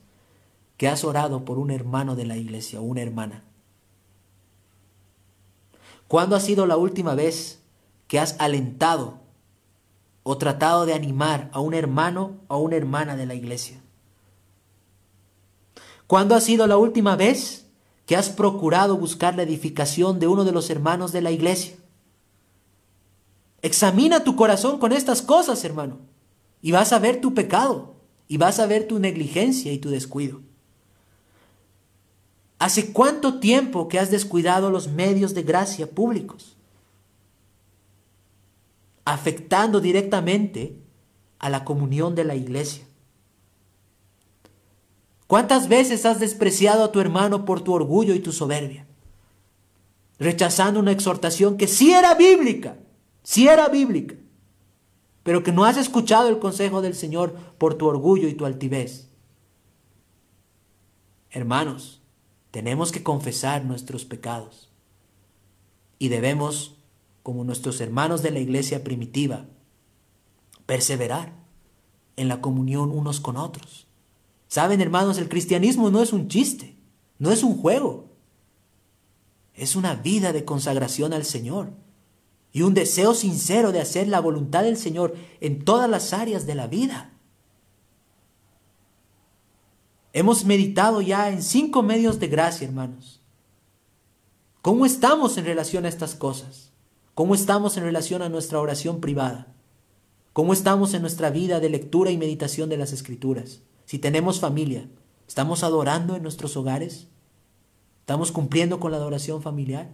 que 0.76 0.88
has 0.88 1.04
orado 1.04 1.44
por 1.44 1.58
un 1.58 1.70
hermano 1.70 2.16
de 2.16 2.26
la 2.26 2.36
iglesia 2.36 2.80
o 2.80 2.84
una 2.84 3.02
hermana? 3.02 3.44
¿Cuándo 6.08 6.36
ha 6.36 6.40
sido 6.40 6.66
la 6.66 6.76
última 6.76 7.14
vez 7.14 7.62
que 8.06 8.18
has 8.20 8.36
alentado 8.38 9.20
o 10.22 10.36
tratado 10.36 10.84
de 10.84 10.94
animar 10.94 11.48
a 11.52 11.60
un 11.60 11.74
hermano 11.74 12.40
o 12.48 12.58
una 12.58 12.76
hermana 12.76 13.16
de 13.16 13.26
la 13.26 13.34
iglesia? 13.34 13.80
¿Cuándo 16.06 16.34
ha 16.34 16.40
sido 16.40 16.66
la 16.66 16.76
última 16.76 17.16
vez 17.16 17.66
que 18.04 18.16
has 18.16 18.28
procurado 18.28 18.98
buscar 18.98 19.34
la 19.34 19.42
edificación 19.42 20.18
de 20.18 20.26
uno 20.26 20.44
de 20.44 20.52
los 20.52 20.68
hermanos 20.68 21.12
de 21.12 21.22
la 21.22 21.30
iglesia? 21.30 21.76
Examina 23.62 24.24
tu 24.24 24.34
corazón 24.34 24.78
con 24.78 24.92
estas 24.92 25.22
cosas, 25.22 25.64
hermano, 25.64 26.00
y 26.60 26.72
vas 26.72 26.92
a 26.92 26.98
ver 26.98 27.20
tu 27.20 27.32
pecado, 27.32 27.94
y 28.26 28.36
vas 28.36 28.58
a 28.58 28.66
ver 28.66 28.88
tu 28.88 28.98
negligencia 28.98 29.72
y 29.72 29.78
tu 29.78 29.90
descuido. 29.90 30.40
¿Hace 32.58 32.92
cuánto 32.92 33.40
tiempo 33.40 33.88
que 33.88 33.98
has 33.98 34.10
descuidado 34.10 34.70
los 34.70 34.88
medios 34.88 35.34
de 35.34 35.42
gracia 35.42 35.90
públicos? 35.90 36.56
Afectando 39.04 39.80
directamente 39.80 40.76
a 41.38 41.50
la 41.50 41.64
comunión 41.64 42.14
de 42.14 42.24
la 42.24 42.36
iglesia. 42.36 42.84
¿Cuántas 45.26 45.68
veces 45.68 46.06
has 46.06 46.20
despreciado 46.20 46.84
a 46.84 46.92
tu 46.92 47.00
hermano 47.00 47.44
por 47.44 47.62
tu 47.62 47.72
orgullo 47.72 48.14
y 48.14 48.20
tu 48.20 48.32
soberbia? 48.32 48.86
Rechazando 50.18 50.78
una 50.78 50.92
exhortación 50.92 51.56
que 51.56 51.66
sí 51.66 51.92
era 51.92 52.14
bíblica, 52.14 52.76
sí 53.22 53.48
era 53.48 53.68
bíblica, 53.68 54.16
pero 55.22 55.42
que 55.42 55.52
no 55.52 55.64
has 55.64 55.76
escuchado 55.76 56.28
el 56.28 56.38
consejo 56.38 56.82
del 56.82 56.94
Señor 56.94 57.34
por 57.58 57.74
tu 57.74 57.86
orgullo 57.86 58.28
y 58.28 58.34
tu 58.34 58.44
altivez. 58.44 59.08
Hermanos, 61.30 62.00
tenemos 62.50 62.92
que 62.92 63.02
confesar 63.02 63.64
nuestros 63.64 64.04
pecados 64.04 64.70
y 65.98 66.08
debemos, 66.08 66.76
como 67.22 67.44
nuestros 67.44 67.80
hermanos 67.80 68.22
de 68.22 68.32
la 68.32 68.40
iglesia 68.40 68.82
primitiva, 68.82 69.46
perseverar 70.66 71.32
en 72.16 72.28
la 72.28 72.40
comunión 72.40 72.90
unos 72.90 73.20
con 73.20 73.36
otros. 73.36 73.86
Saben, 74.48 74.80
hermanos, 74.80 75.16
el 75.18 75.28
cristianismo 75.28 75.90
no 75.90 76.02
es 76.02 76.12
un 76.12 76.28
chiste, 76.28 76.76
no 77.18 77.30
es 77.30 77.42
un 77.42 77.56
juego. 77.56 78.10
Es 79.54 79.76
una 79.76 79.94
vida 79.94 80.32
de 80.32 80.44
consagración 80.44 81.12
al 81.12 81.24
Señor 81.24 81.72
y 82.52 82.62
un 82.62 82.74
deseo 82.74 83.14
sincero 83.14 83.72
de 83.72 83.80
hacer 83.80 84.08
la 84.08 84.20
voluntad 84.20 84.62
del 84.62 84.76
Señor 84.76 85.14
en 85.40 85.64
todas 85.64 85.88
las 85.88 86.12
áreas 86.12 86.46
de 86.46 86.54
la 86.54 86.66
vida. 86.66 87.10
Hemos 90.12 90.44
meditado 90.44 91.00
ya 91.00 91.30
en 91.30 91.42
cinco 91.42 91.82
medios 91.82 92.20
de 92.20 92.28
gracia, 92.28 92.66
hermanos. 92.66 93.22
¿Cómo 94.60 94.84
estamos 94.84 95.38
en 95.38 95.46
relación 95.46 95.86
a 95.86 95.88
estas 95.88 96.14
cosas? 96.14 96.70
¿Cómo 97.14 97.34
estamos 97.34 97.76
en 97.76 97.84
relación 97.84 98.20
a 98.22 98.28
nuestra 98.28 98.60
oración 98.60 99.00
privada? 99.00 99.54
¿Cómo 100.32 100.52
estamos 100.52 100.94
en 100.94 101.02
nuestra 101.02 101.30
vida 101.30 101.60
de 101.60 101.70
lectura 101.70 102.10
y 102.10 102.18
meditación 102.18 102.68
de 102.68 102.76
las 102.76 102.92
escrituras? 102.92 103.60
Si 103.86 103.98
tenemos 103.98 104.40
familia, 104.40 104.88
¿estamos 105.26 105.62
adorando 105.62 106.16
en 106.16 106.22
nuestros 106.22 106.56
hogares? 106.56 107.08
¿Estamos 108.00 108.32
cumpliendo 108.32 108.80
con 108.80 108.92
la 108.92 108.98
adoración 108.98 109.42
familiar? 109.42 109.90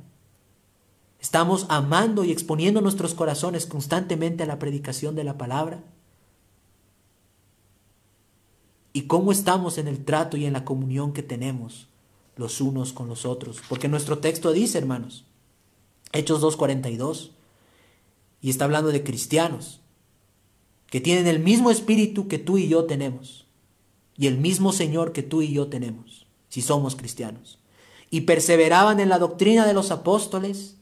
¿Estamos 1.21 1.67
amando 1.69 2.25
y 2.25 2.33
exponiendo 2.33 2.81
nuestros 2.81 3.15
corazones 3.15 3.67
constantemente 3.67 4.45
a 4.45 4.47
la 4.47 4.59
predicación 4.59 5.15
de 5.15 5.25
la 5.25 5.37
palabra? 5.39 5.83
y 8.99 9.03
cómo 9.03 9.31
estamos 9.31 9.79
en 9.79 9.87
el 9.87 10.05
trato 10.05 10.37
y 10.37 10.45
en 10.45 10.53
la 10.53 10.65
comunión 10.65 11.13
que 11.13 11.23
tenemos 11.23 11.87
los 12.35 12.61
unos 12.61 12.93
con 12.93 13.07
los 13.07 13.27
otros. 13.27 13.61
Porque 13.69 13.87
nuestro 13.87 14.19
texto 14.19 14.53
dice, 14.53 14.77
hermanos, 14.77 15.25
Hechos 16.13 16.43
2.42, 16.43 17.31
y 18.41 18.51
está 18.51 18.65
hablando 18.65 18.91
de 18.91 19.05
cristianos, 19.05 19.81
que 20.89 21.01
tienen 21.01 21.29
el 21.29 21.39
mismo 21.39 21.71
espíritu 21.71 22.27
que 22.27 22.39
tú 22.39 22.59
y 22.59 22.67
yo 22.67 22.87
tenemos, 22.87 23.47
y 24.17 24.27
el 24.27 24.37
mismo 24.37 24.73
Señor 24.73 25.13
que 25.13 25.23
tú 25.23 25.43
y 25.43 25.53
yo 25.53 25.69
tenemos, 25.69 26.27
si 26.49 26.61
somos 26.61 26.97
cristianos. 26.97 27.61
Y 28.11 28.23
perseveraban 28.23 28.99
en 28.99 29.11
la 29.11 29.21
doctrina 29.21 29.65
de 29.65 29.75
los 29.75 29.93
apóstoles 29.93 30.78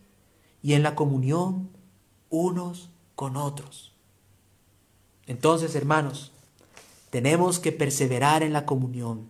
y 0.67 0.75
en 0.75 0.83
la 0.83 0.97
comunión 0.97 1.69
unos 2.29 2.91
con 3.14 3.37
otros. 3.37 3.95
Entonces, 5.29 5.77
hermanos, 5.77 6.33
tenemos 7.11 7.61
que 7.61 7.71
perseverar 7.71 8.43
en 8.43 8.53
la 8.53 8.67
comunión. 8.67 9.29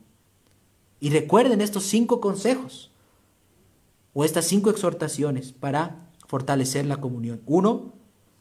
Y 0.99 1.11
recuerden 1.11 1.61
estos 1.61 1.85
cinco 1.85 2.23
consejos 2.23 2.91
o 4.15 4.25
estas 4.25 4.47
cinco 4.47 4.71
exhortaciones 4.71 5.53
para 5.53 6.09
fortalecer 6.27 6.87
la 6.87 7.03
comunión. 7.03 7.43
Uno, 7.45 7.93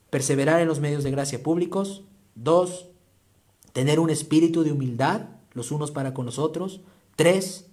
perseverar 0.09 0.61
en 0.61 0.69
los 0.69 0.79
medios 0.79 1.03
de 1.03 1.11
gracia 1.11 1.43
públicos. 1.43 2.05
Dos, 2.33 2.85
tener 3.73 3.99
un 3.99 4.09
espíritu 4.09 4.63
de 4.63 4.71
humildad 4.71 5.23
los 5.51 5.71
unos 5.71 5.91
para 5.91 6.13
con 6.13 6.25
los 6.25 6.39
otros. 6.39 6.79
Tres, 7.17 7.65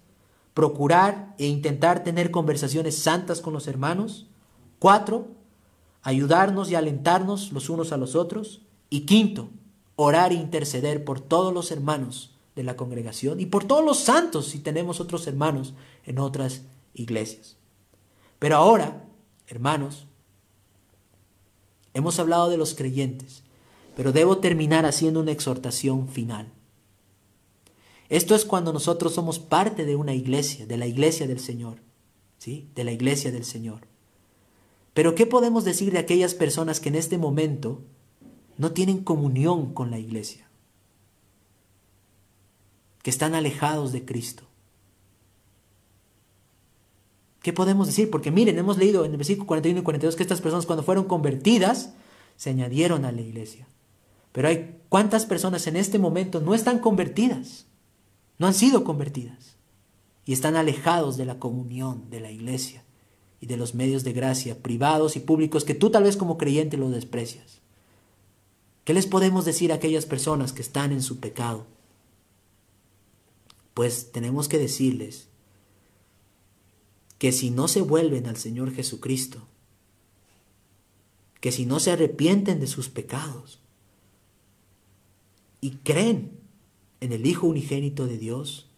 procurar 0.53 1.33
e 1.37 1.45
intentar 1.45 2.03
tener 2.03 2.29
conversaciones 2.29 2.97
santas 2.97 3.39
con 3.39 3.53
los 3.53 3.69
hermanos. 3.69 4.27
Cuatro, 4.83 5.27
ayudarnos 6.01 6.69
y 6.69 6.75
alentarnos 6.75 7.53
los 7.53 7.69
unos 7.69 7.93
a 7.93 7.97
los 7.97 8.15
otros. 8.15 8.63
Y 8.89 9.05
quinto, 9.05 9.47
orar 9.95 10.33
e 10.33 10.35
interceder 10.35 11.05
por 11.05 11.21
todos 11.21 11.53
los 11.53 11.71
hermanos 11.71 12.35
de 12.53 12.63
la 12.63 12.75
congregación 12.75 13.39
y 13.39 13.45
por 13.45 13.63
todos 13.63 13.85
los 13.85 13.99
santos 13.99 14.47
si 14.47 14.59
tenemos 14.59 14.99
otros 14.99 15.25
hermanos 15.25 15.73
en 16.05 16.19
otras 16.19 16.63
iglesias. 16.93 17.55
Pero 18.39 18.57
ahora, 18.57 19.05
hermanos, 19.47 20.05
hemos 21.93 22.19
hablado 22.19 22.49
de 22.49 22.57
los 22.57 22.75
creyentes, 22.75 23.43
pero 23.95 24.11
debo 24.11 24.39
terminar 24.39 24.85
haciendo 24.85 25.21
una 25.21 25.31
exhortación 25.31 26.09
final. 26.09 26.51
Esto 28.09 28.35
es 28.35 28.43
cuando 28.43 28.73
nosotros 28.73 29.13
somos 29.13 29.39
parte 29.39 29.85
de 29.85 29.95
una 29.95 30.13
iglesia, 30.13 30.67
de 30.67 30.75
la 30.75 30.87
iglesia 30.87 31.25
del 31.25 31.39
Señor, 31.39 31.77
¿sí? 32.37 32.69
De 32.75 32.83
la 32.83 32.91
iglesia 32.91 33.31
del 33.31 33.45
Señor. 33.45 33.92
Pero 34.93 35.15
¿qué 35.15 35.25
podemos 35.25 35.63
decir 35.63 35.91
de 35.91 35.99
aquellas 35.99 36.33
personas 36.33 36.79
que 36.79 36.89
en 36.89 36.95
este 36.95 37.17
momento 37.17 37.81
no 38.57 38.71
tienen 38.71 39.03
comunión 39.03 39.73
con 39.73 39.91
la 39.91 39.99
iglesia, 39.99 40.47
que 43.01 43.09
están 43.09 43.35
alejados 43.35 43.91
de 43.91 44.05
Cristo. 44.05 44.43
¿Qué 47.41 47.51
podemos 47.51 47.87
decir? 47.87 48.09
Porque 48.09 48.31
miren, 48.31 48.57
hemos 48.57 48.77
leído 48.77 49.03
en 49.03 49.11
el 49.11 49.17
versículo 49.17 49.47
41 49.47 49.81
y 49.81 49.83
42 49.83 50.15
que 50.15 50.23
estas 50.23 50.39
personas 50.39 50.65
cuando 50.65 50.83
fueron 50.83 51.05
convertidas 51.05 51.93
se 52.37 52.51
añadieron 52.51 53.03
a 53.03 53.11
la 53.11 53.21
iglesia. 53.21 53.67
Pero 54.31 54.47
hay 54.47 54.79
cuántas 54.87 55.25
personas 55.25 55.67
en 55.67 55.75
este 55.75 55.99
momento 55.99 56.39
no 56.39 56.55
están 56.55 56.79
convertidas, 56.79 57.67
no 58.39 58.47
han 58.47 58.53
sido 58.53 58.83
convertidas 58.83 59.57
y 60.25 60.31
están 60.31 60.55
alejados 60.55 61.17
de 61.17 61.25
la 61.25 61.37
comunión 61.37 62.09
de 62.09 62.21
la 62.21 62.31
iglesia 62.31 62.82
y 63.43 63.45
de 63.45 63.57
los 63.57 63.75
medios 63.75 64.05
de 64.05 64.13
gracia 64.13 64.63
privados 64.63 65.17
y 65.17 65.19
públicos 65.19 65.65
que 65.65 65.75
tú 65.75 65.89
tal 65.89 66.03
vez 66.03 66.15
como 66.15 66.37
creyente 66.37 66.77
lo 66.77 66.89
desprecias. 66.89 67.59
¿Qué 68.85 68.93
les 68.93 69.05
podemos 69.05 69.43
decir 69.43 69.73
a 69.73 69.75
aquellas 69.75 70.05
personas 70.05 70.53
que 70.53 70.61
están 70.61 70.93
en 70.93 71.01
su 71.01 71.19
pecado? 71.19 71.65
Pues 73.73 74.13
tenemos 74.13 74.47
que 74.47 74.57
decirles 74.57 75.27
que 77.17 77.33
si 77.33 77.49
no 77.49 77.67
se 77.67 77.81
vuelven 77.81 78.27
al 78.27 78.37
Señor 78.37 78.73
Jesucristo, 78.73 79.45
que 81.41 81.51
si 81.51 81.65
no 81.65 81.81
se 81.81 81.91
arrepienten 81.91 82.61
de 82.61 82.67
sus 82.67 82.87
pecados 82.87 83.59
y 85.59 85.71
creen 85.83 86.39
en 87.01 87.11
el 87.11 87.25
Hijo 87.25 87.47
unigénito 87.47 88.07
de 88.07 88.17
Dios, 88.17 88.69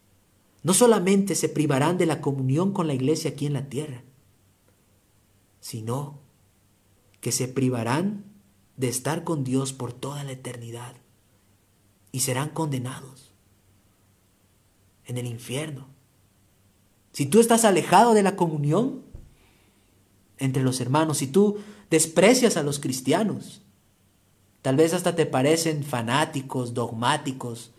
no 0.63 0.74
solamente 0.74 1.36
se 1.36 1.49
privarán 1.49 1.99
de 1.99 2.07
la 2.07 2.20
comunión 2.20 2.74
con 2.74 2.88
la 2.88 2.95
iglesia 2.95 3.30
aquí 3.30 3.45
en 3.45 3.53
la 3.53 3.70
tierra, 3.70 4.03
sino 5.66 6.20
que 7.22 7.32
se 7.32 7.47
privarán 7.47 8.24
de 8.78 8.88
estar 8.88 9.24
con 9.24 9.43
Dios 9.43 9.74
por 9.74 9.93
toda 9.93 10.24
la 10.24 10.34
eternidad 10.34 10.93
y 12.11 12.20
serán 12.20 12.49
condenados 12.49 13.34
en 15.05 15.18
el 15.18 15.26
infierno. 15.26 15.88
Si 17.13 17.26
tú 17.26 17.39
estás 17.39 17.66
alejado 17.66 18.13
de 18.13 18.22
la 18.22 18.36
comunión 18.36 19.05
entre 20.38 20.61
los 20.61 20.80
hermanos, 20.82 21.18
si 21.18 21.26
tú 21.26 21.57
desprecias 21.89 22.57
a 22.57 22.63
los 22.63 22.80
cristianos, 22.80 23.63
tal 24.61 24.76
vez 24.76 24.93
hasta 24.93 25.16
te 25.16 25.26
parecen 25.26 25.84
fanáticos, 25.84 26.76
dogmáticos, 26.76 27.72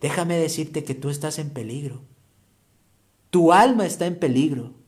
déjame 0.00 0.36
decirte 0.36 0.84
que 0.84 0.94
tú 0.94 1.10
estás 1.10 1.40
en 1.40 1.50
peligro. 1.50 2.02
Tu 3.30 3.52
alma 3.52 3.86
está 3.86 4.06
en 4.06 4.20
peligro. 4.20 4.81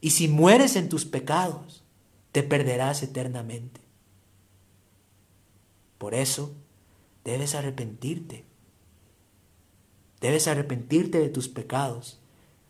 Y 0.00 0.10
si 0.10 0.28
mueres 0.28 0.76
en 0.76 0.88
tus 0.88 1.04
pecados, 1.04 1.82
te 2.32 2.42
perderás 2.42 3.02
eternamente. 3.02 3.80
Por 5.98 6.14
eso, 6.14 6.52
debes 7.24 7.54
arrepentirte. 7.54 8.44
Debes 10.20 10.46
arrepentirte 10.48 11.18
de 11.18 11.28
tus 11.28 11.48
pecados 11.48 12.20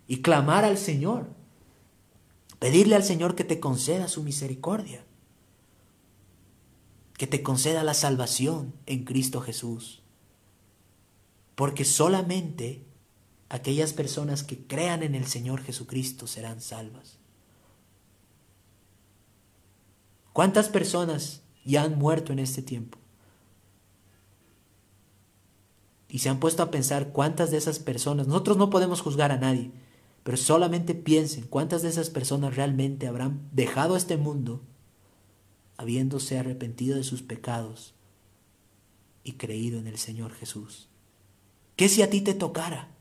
y 0.07 0.23
clamar 0.23 0.65
al 0.65 0.79
Señor. 0.79 1.27
Pedirle 2.59 2.95
al 2.95 3.05
Señor 3.05 3.35
que 3.35 3.45
te 3.45 3.61
conceda 3.61 4.09
su 4.09 4.23
misericordia. 4.23 5.05
Que 7.19 7.27
te 7.27 7.43
conceda 7.43 7.83
la 7.83 7.95
salvación 7.95 8.73
en 8.87 9.05
Cristo 9.05 9.41
Jesús. 9.41 10.03
Porque 11.55 11.85
solamente 11.85 12.86
aquellas 13.49 13.93
personas 13.93 14.43
que 14.43 14.59
crean 14.67 15.03
en 15.03 15.15
el 15.15 15.27
Señor 15.27 15.63
Jesucristo 15.63 16.27
serán 16.27 16.61
salvas. 16.61 17.19
¿Cuántas 20.33 20.69
personas 20.69 21.43
ya 21.65 21.83
han 21.83 21.99
muerto 21.99 22.33
en 22.33 22.39
este 22.39 22.63
tiempo? 22.63 22.99
Y 26.09 26.19
se 26.19 26.29
han 26.29 26.41
puesto 26.41 26.63
a 26.63 26.71
pensar 26.71 27.09
cuántas 27.13 27.51
de 27.51 27.57
esas 27.57 27.79
personas, 27.79 28.27
nosotros 28.27 28.57
no 28.57 28.71
podemos 28.71 29.01
juzgar 29.01 29.33
a 29.33 29.39
nadie, 29.39 29.71
pero 30.23 30.37
solamente 30.37 30.95
piensen 30.95 31.47
cuántas 31.47 31.83
de 31.83 31.89
esas 31.89 32.11
personas 32.11 32.57
realmente 32.57 33.07
habrán 33.07 33.49
dejado 33.53 33.97
este 33.97 34.17
mundo 34.17 34.63
habiéndose 35.77 36.39
arrepentido 36.39 36.97
de 36.97 37.05
sus 37.05 37.23
pecados 37.23 37.95
y 39.25 39.33
creído 39.33 39.79
en 39.79 39.87
el 39.87 39.99
Señor 39.99 40.33
Jesús. 40.33 40.89
¿Qué 41.77 41.89
si 41.89 42.03
a 42.03 42.11
ti 42.11 42.23
te 42.23 42.35
tocara? 42.35 42.96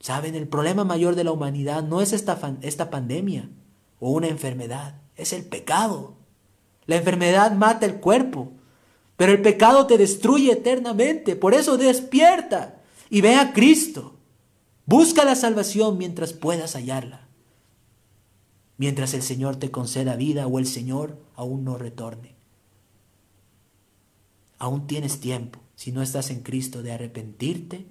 Saben, 0.00 0.34
el 0.34 0.48
problema 0.48 0.84
mayor 0.84 1.14
de 1.14 1.24
la 1.24 1.32
humanidad 1.32 1.82
no 1.84 2.00
es 2.00 2.14
esta, 2.14 2.56
esta 2.62 2.88
pandemia 2.88 3.50
o 4.00 4.10
una 4.12 4.28
enfermedad, 4.28 4.94
es 5.14 5.34
el 5.34 5.44
pecado. 5.44 6.14
La 6.86 6.96
enfermedad 6.96 7.52
mata 7.52 7.84
el 7.84 8.00
cuerpo, 8.00 8.50
pero 9.16 9.32
el 9.32 9.42
pecado 9.42 9.86
te 9.86 9.98
destruye 9.98 10.52
eternamente. 10.52 11.36
Por 11.36 11.52
eso 11.52 11.76
despierta 11.76 12.80
y 13.10 13.20
ve 13.20 13.34
a 13.34 13.52
Cristo. 13.52 14.16
Busca 14.86 15.24
la 15.24 15.36
salvación 15.36 15.98
mientras 15.98 16.32
puedas 16.32 16.74
hallarla. 16.74 17.28
Mientras 18.78 19.12
el 19.12 19.22
Señor 19.22 19.56
te 19.56 19.70
conceda 19.70 20.16
vida 20.16 20.46
o 20.46 20.58
el 20.58 20.66
Señor 20.66 21.18
aún 21.36 21.64
no 21.64 21.76
retorne. 21.76 22.34
Aún 24.58 24.86
tienes 24.86 25.20
tiempo, 25.20 25.60
si 25.76 25.92
no 25.92 26.00
estás 26.00 26.30
en 26.30 26.40
Cristo, 26.40 26.82
de 26.82 26.92
arrepentirte 26.92 27.86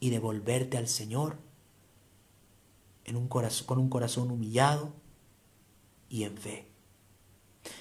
y 0.00 0.10
devolverte 0.10 0.76
al 0.76 0.88
Señor 0.88 1.36
en 3.04 3.16
un 3.16 3.28
corazón, 3.28 3.66
con 3.66 3.78
un 3.78 3.88
corazón 3.88 4.30
humillado 4.30 4.92
y 6.08 6.24
en 6.24 6.36
fe. 6.36 6.68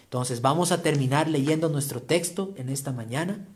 Entonces 0.04 0.42
vamos 0.42 0.72
a 0.72 0.82
terminar 0.82 1.28
leyendo 1.30 1.70
nuestro 1.70 2.02
texto 2.02 2.54
en 2.58 2.70
esta 2.70 2.92
mañana 2.92 3.48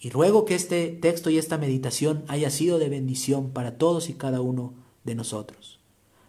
y 0.00 0.10
ruego 0.10 0.44
que 0.44 0.54
este 0.54 0.88
texto 0.88 1.30
y 1.30 1.38
esta 1.38 1.58
meditación 1.58 2.24
haya 2.26 2.50
sido 2.50 2.78
de 2.78 2.88
bendición 2.88 3.50
para 3.50 3.78
todos 3.78 4.08
y 4.08 4.14
cada 4.14 4.40
uno 4.40 4.74
de 5.04 5.14
nosotros. 5.14 5.80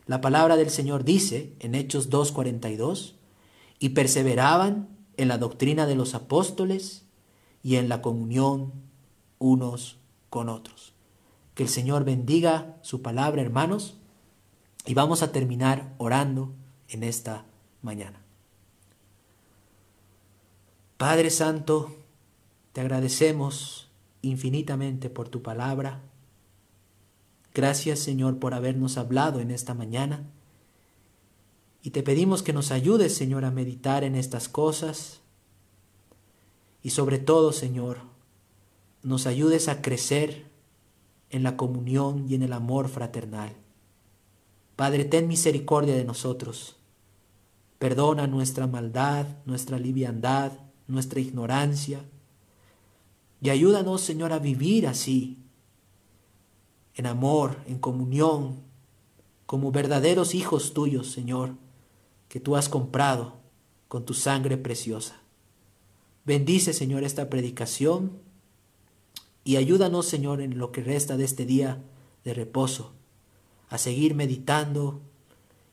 La 0.06 0.22
palabra 0.22 0.58
del 0.58 0.70
Señor 0.70 1.06
dice 1.06 1.54
en 1.60 1.74
Hechos 1.74 2.10
2.42, 2.10 3.14
y 3.84 3.90
perseveraban 3.90 4.88
en 5.18 5.28
la 5.28 5.38
doctrina 5.38 5.86
de 5.86 5.96
los 5.96 6.16
apóstoles 6.16 7.04
y 7.64 7.76
en 7.76 7.90
la 7.90 8.02
comunión 8.02 8.72
unos 9.40 9.98
con 10.30 10.48
otros. 10.48 10.93
Que 11.56 11.64
el 11.64 11.70
Señor 11.70 12.04
bendiga 12.04 12.78
su 12.82 13.02
palabra, 13.02 13.42
hermanos, 13.42 13.98
y 14.86 14.94
vamos 14.94 15.22
a 15.24 15.32
terminar 15.32 15.94
orando 15.98 16.54
en 16.90 17.04
esta 17.04 17.46
mañana. 17.82 18.22
Padre 20.98 21.30
Santo, 21.30 21.96
te 22.72 22.82
agradecemos 22.82 23.90
infinitamente 24.22 25.10
por 25.10 25.30
tu 25.30 25.44
palabra. 25.44 26.02
Gracias 27.54 28.00
Señor 28.00 28.40
por 28.40 28.54
habernos 28.54 28.98
hablado 28.98 29.40
en 29.40 29.52
esta 29.52 29.74
mañana. 29.74 30.24
Y 31.84 31.92
te 31.92 32.02
pedimos 32.02 32.42
que 32.42 32.54
nos 32.54 32.72
ayudes 32.72 33.14
Señor 33.16 33.46
a 33.46 33.52
meditar 33.52 34.04
en 34.04 34.16
estas 34.16 34.50
cosas. 34.50 35.20
Y 36.82 36.92
sobre 36.92 37.20
todo 37.20 37.52
Señor, 37.52 38.00
nos 39.04 39.28
ayudes 39.28 39.68
a 39.68 39.82
crecer 39.82 40.53
en 41.34 41.44
la 41.44 41.58
comunión 41.58 42.26
y 42.30 42.36
en 42.36 42.44
el 42.44 42.54
amor 42.54 42.88
fraternal. 42.88 43.52
Padre, 44.76 45.04
ten 45.04 45.28
misericordia 45.28 45.96
de 45.96 46.06
nosotros. 46.06 46.78
Perdona 47.80 48.28
nuestra 48.28 48.68
maldad, 48.68 49.26
nuestra 49.46 49.80
liviandad, 49.80 50.52
nuestra 50.88 51.20
ignorancia. 51.20 52.06
Y 53.42 53.50
ayúdanos, 53.50 54.02
Señor, 54.02 54.32
a 54.32 54.40
vivir 54.40 54.88
así, 54.88 55.40
en 56.96 57.08
amor, 57.08 57.58
en 57.66 57.80
comunión, 57.80 58.62
como 59.48 59.72
verdaderos 59.72 60.36
hijos 60.36 60.74
tuyos, 60.74 61.12
Señor, 61.12 61.56
que 62.30 62.40
tú 62.40 62.56
has 62.56 62.70
comprado 62.70 63.38
con 63.88 64.06
tu 64.06 64.14
sangre 64.14 64.58
preciosa. 64.58 65.20
Bendice, 66.26 66.74
Señor, 66.74 67.04
esta 67.04 67.30
predicación 67.30 68.22
y 69.44 69.58
ayúdanos, 69.58 70.06
Señor, 70.08 70.42
en 70.42 70.58
lo 70.58 70.72
que 70.72 70.84
resta 70.84 71.18
de 71.18 71.26
este 71.26 71.46
día 71.46 71.84
de 72.24 72.34
reposo, 72.34 72.94
a 73.70 73.78
seguir 73.78 74.16
meditando 74.16 75.02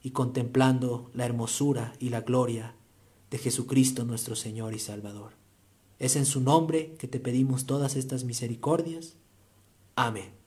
y 0.03 0.11
contemplando 0.11 1.11
la 1.15 1.27
hermosura 1.27 1.93
y 1.99 2.09
la 2.09 2.23
gloria 2.23 2.75
de 3.31 3.39
Jesucristo 3.39 4.05
nuestro 4.05 4.35
Señor 4.35 4.75
y 4.75 4.79
Salvador. 4.79 5.33
Es 5.99 6.17
en 6.17 6.27
su 6.27 6.41
nombre 6.41 6.95
que 6.99 7.07
te 7.07 7.21
pedimos 7.21 7.67
todas 7.67 7.95
estas 7.95 8.25
misericordias. 8.25 9.17
Amén. 9.95 10.40